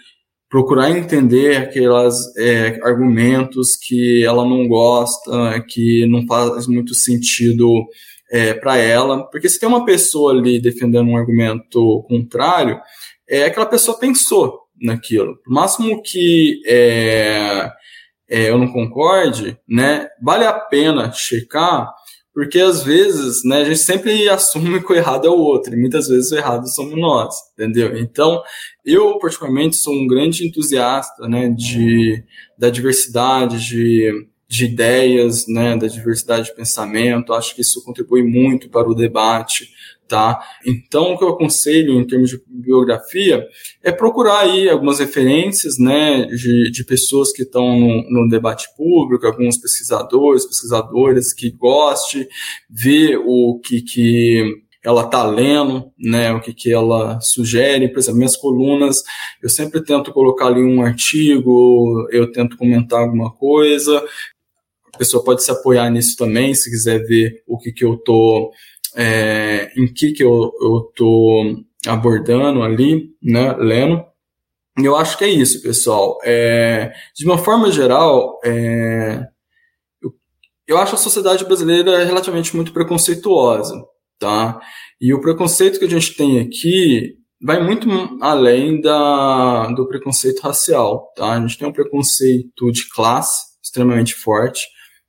procurar 0.52 0.92
entender 0.92 1.56
aqueles 1.56 2.38
é, 2.38 2.78
argumentos 2.84 3.78
que 3.78 4.22
ela 4.26 4.44
não 4.44 4.68
gosta, 4.68 5.64
que 5.70 6.06
não 6.08 6.28
faz 6.28 6.68
muito 6.68 6.94
sentido 6.94 7.86
é, 8.30 8.54
para 8.54 8.76
ela, 8.76 9.24
porque 9.32 9.48
se 9.48 9.58
tem 9.58 9.70
uma 9.70 9.86
pessoa 9.86 10.34
ali 10.34 10.62
defendendo 10.62 11.08
um 11.08 11.16
argumento 11.16 12.06
contrário, 12.06 12.78
é 13.30 13.46
aquela 13.46 13.66
pessoa 13.66 13.98
pensou 13.98 14.60
naquilo. 14.82 15.38
Máximo 15.48 16.04
que 16.04 16.62
é, 16.68 17.72
é, 18.30 18.50
eu 18.50 18.58
não 18.58 18.68
concorde, 18.68 19.58
né, 19.68 20.10
vale 20.22 20.44
a 20.46 20.54
pena 20.54 21.14
checar, 21.14 21.90
porque 22.34 22.60
às 22.60 22.84
vezes, 22.84 23.42
né, 23.46 23.58
a 23.58 23.64
gente 23.64 23.80
sempre 23.80 24.28
assume 24.30 24.82
que 24.84 24.92
o 24.92 24.96
errado 24.96 25.28
é 25.28 25.30
o 25.30 25.38
outro, 25.38 25.74
e 25.74 25.80
muitas 25.80 26.10
vezes 26.10 26.30
o 26.32 26.38
errado 26.38 26.68
somos 26.68 27.00
nós, 27.00 27.36
entendeu? 27.54 27.98
Então, 27.98 28.42
eu 28.86 29.18
particularmente 29.20 29.78
sou 29.78 29.94
um 29.94 30.08
grande 30.08 30.46
entusiasta, 30.46 31.28
né, 31.28 31.50
de, 31.50 32.24
da 32.58 32.70
diversidade, 32.70 33.66
de, 33.66 34.28
de 34.48 34.66
ideias, 34.66 35.48
né, 35.48 35.78
da 35.78 35.88
diversidade 35.88 36.48
de 36.48 36.56
pensamento, 36.56 37.34
acho 37.34 37.56
que 37.56 37.62
isso 37.62 37.84
contribui 37.84 38.24
muito 38.24 38.70
para 38.70 38.90
o 38.90 38.96
debate, 38.96 39.70
tá? 40.12 40.42
Então, 40.66 41.14
o 41.14 41.18
que 41.18 41.24
eu 41.24 41.30
aconselho 41.30 41.94
em 41.94 42.06
termos 42.06 42.30
de 42.30 42.42
biografia 42.46 43.48
é 43.82 43.94
procurar 43.94 44.40
aí 44.40 44.70
algumas 44.70 45.00
referências, 45.00 45.80
né, 45.80 46.26
de, 46.26 46.70
de 46.70 46.84
pessoas 46.84 47.32
que 47.32 47.44
estão 47.44 47.80
no, 47.80 48.10
no, 48.10 48.30
debate 48.30 48.68
público, 48.76 49.26
alguns 49.26 49.58
pesquisadores, 49.58 50.46
pesquisadoras 50.46 51.32
que 51.32 51.50
goste, 51.52 52.28
ver 52.70 53.18
o 53.26 53.58
que, 53.64 53.82
que 53.82 54.64
ela 54.84 55.04
está 55.06 55.24
lendo, 55.24 55.92
né, 55.98 56.34
o 56.34 56.42
que, 56.42 56.54
que 56.54 56.74
ela 56.74 57.20
sugere, 57.22 57.88
por 57.90 58.00
exemplo, 58.00 58.18
minhas 58.18 58.36
colunas, 58.36 59.04
eu 59.42 59.50
sempre 59.50 59.84
tento 59.84 60.12
colocar 60.12 60.48
ali 60.48 60.64
um 60.64 60.82
artigo, 60.82 62.08
eu 62.12 62.32
tento 62.32 62.58
comentar 62.58 63.00
alguma 63.00 63.32
coisa, 63.32 64.04
a 64.94 64.98
pessoa 64.98 65.24
pode 65.24 65.44
se 65.44 65.52
apoiar 65.52 65.90
nisso 65.90 66.18
também, 66.18 66.54
se 66.54 66.70
quiser 66.70 67.00
ver 67.06 67.44
o 67.48 67.58
que, 67.58 67.72
que 67.72 67.86
eu 67.86 67.94
estou 67.94 68.52
é, 68.96 69.72
em 69.78 69.88
que, 69.88 70.12
que 70.12 70.24
eu 70.24 70.52
estou 70.90 71.64
abordando 71.88 72.62
ali, 72.62 73.16
né, 73.22 73.54
lendo. 73.58 74.04
Eu 74.78 74.96
acho 74.96 75.18
que 75.18 75.24
é 75.24 75.30
isso, 75.30 75.62
pessoal. 75.62 76.18
É, 76.24 76.92
de 77.16 77.26
uma 77.26 77.38
forma 77.38 77.72
geral, 77.72 78.40
é, 78.44 79.28
eu, 80.02 80.14
eu 80.68 80.78
acho 80.78 80.96
a 80.96 80.98
sociedade 80.98 81.46
brasileira 81.46 82.04
relativamente 82.04 82.56
muito 82.56 82.74
preconceituosa, 82.74 83.76
tá? 84.22 84.62
E 85.02 85.12
o 85.16 85.20
preconceito 85.20 85.80
que 85.80 85.86
a 85.86 85.90
gente 85.90 86.16
tem 86.16 86.40
aqui 86.40 87.16
vai 87.44 87.62
muito 87.62 87.90
além 88.22 88.80
da, 88.80 89.68
do 89.72 89.88
preconceito 89.88 90.42
racial, 90.42 91.12
tá? 91.16 91.34
A 91.34 91.42
gente 91.42 91.58
tem 91.58 91.68
um 91.68 91.74
preconceito 91.74 92.72
de 92.72 92.88
classe 92.88 93.58
extremamente 93.64 94.14
forte, 94.14 94.62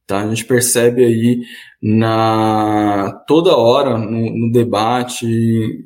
tá? 0.06 0.22
A 0.22 0.28
gente 0.28 0.46
percebe 0.46 1.04
aí 1.04 1.42
na 1.82 3.22
toda 3.28 3.54
hora 3.54 3.98
no, 3.98 4.46
no 4.46 4.50
debate, 4.50 5.26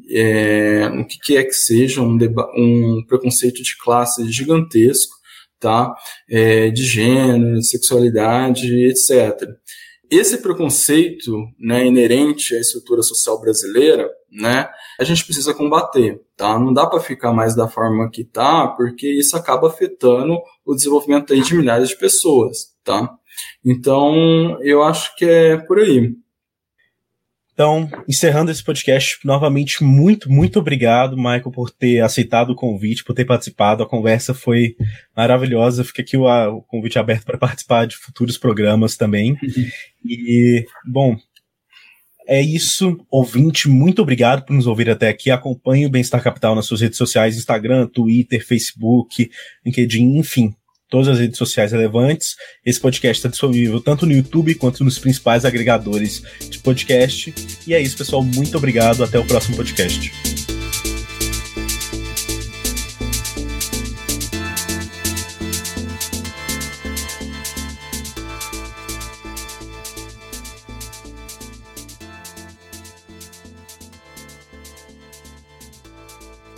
é, 0.08 0.88
no 0.88 1.04
que 1.04 1.18
quer 1.18 1.42
que 1.44 1.52
seja, 1.52 2.00
um, 2.00 2.16
um 2.56 3.04
preconceito 3.08 3.60
de 3.60 3.76
classe 3.76 4.30
gigantesco, 4.30 5.16
tá? 5.58 5.92
É, 6.30 6.70
de 6.70 6.84
gênero, 6.84 7.58
de 7.58 7.66
sexualidade, 7.66 8.72
etc. 8.86 9.48
Esse 10.10 10.38
preconceito 10.38 11.32
né, 11.58 11.86
inerente 11.86 12.54
à 12.54 12.60
estrutura 12.60 13.02
social 13.02 13.40
brasileira, 13.40 14.08
né, 14.30 14.68
a 15.00 15.04
gente 15.04 15.24
precisa 15.24 15.52
combater, 15.52 16.20
tá? 16.36 16.58
Não 16.58 16.72
dá 16.72 16.86
para 16.86 17.00
ficar 17.00 17.32
mais 17.32 17.56
da 17.56 17.68
forma 17.68 18.08
que 18.10 18.24
tá, 18.24 18.68
porque 18.68 19.08
isso 19.08 19.36
acaba 19.36 19.68
afetando 19.68 20.36
o 20.64 20.74
desenvolvimento 20.74 21.34
de 21.34 21.54
milhares 21.54 21.88
de 21.88 21.98
pessoas, 21.98 22.74
tá? 22.84 23.10
Então, 23.64 24.58
eu 24.62 24.82
acho 24.82 25.14
que 25.16 25.24
é 25.24 25.56
por 25.56 25.78
aí. 25.78 26.14
Então, 27.56 27.88
encerrando 28.06 28.50
esse 28.50 28.62
podcast, 28.62 29.18
novamente, 29.24 29.82
muito, 29.82 30.30
muito 30.30 30.58
obrigado, 30.58 31.16
Michael, 31.16 31.50
por 31.50 31.70
ter 31.70 32.00
aceitado 32.02 32.50
o 32.50 32.54
convite, 32.54 33.02
por 33.02 33.14
ter 33.14 33.24
participado. 33.24 33.82
A 33.82 33.88
conversa 33.88 34.34
foi 34.34 34.76
maravilhosa. 35.16 35.82
Fica 35.82 36.02
aqui 36.02 36.18
o, 36.18 36.26
o 36.26 36.60
convite 36.60 36.98
aberto 36.98 37.24
para 37.24 37.38
participar 37.38 37.86
de 37.86 37.96
futuros 37.96 38.36
programas 38.36 38.94
também. 38.98 39.38
e, 40.04 40.66
bom, 40.84 41.16
é 42.28 42.42
isso, 42.42 43.02
ouvinte. 43.10 43.70
Muito 43.70 44.02
obrigado 44.02 44.44
por 44.44 44.52
nos 44.52 44.66
ouvir 44.66 44.90
até 44.90 45.08
aqui. 45.08 45.30
Acompanhe 45.30 45.86
o 45.86 45.90
Bem-Estar 45.90 46.22
Capital 46.22 46.54
nas 46.54 46.66
suas 46.66 46.82
redes 46.82 46.98
sociais: 46.98 47.38
Instagram, 47.38 47.86
Twitter, 47.86 48.46
Facebook, 48.46 49.30
LinkedIn, 49.64 50.18
enfim 50.18 50.54
todas 50.88 51.08
as 51.08 51.18
redes 51.18 51.38
sociais 51.38 51.72
relevantes. 51.72 52.34
Esse 52.64 52.80
podcast 52.80 53.18
está 53.18 53.28
disponível 53.28 53.80
tanto 53.80 54.06
no 54.06 54.12
YouTube 54.12 54.54
quanto 54.54 54.84
nos 54.84 54.98
principais 54.98 55.44
agregadores 55.44 56.22
de 56.48 56.58
podcast. 56.58 57.34
E 57.66 57.74
é 57.74 57.80
isso, 57.80 57.96
pessoal. 57.96 58.22
Muito 58.22 58.56
obrigado. 58.56 59.02
Até 59.02 59.18
o 59.18 59.24
próximo 59.24 59.56
podcast. 59.56 60.35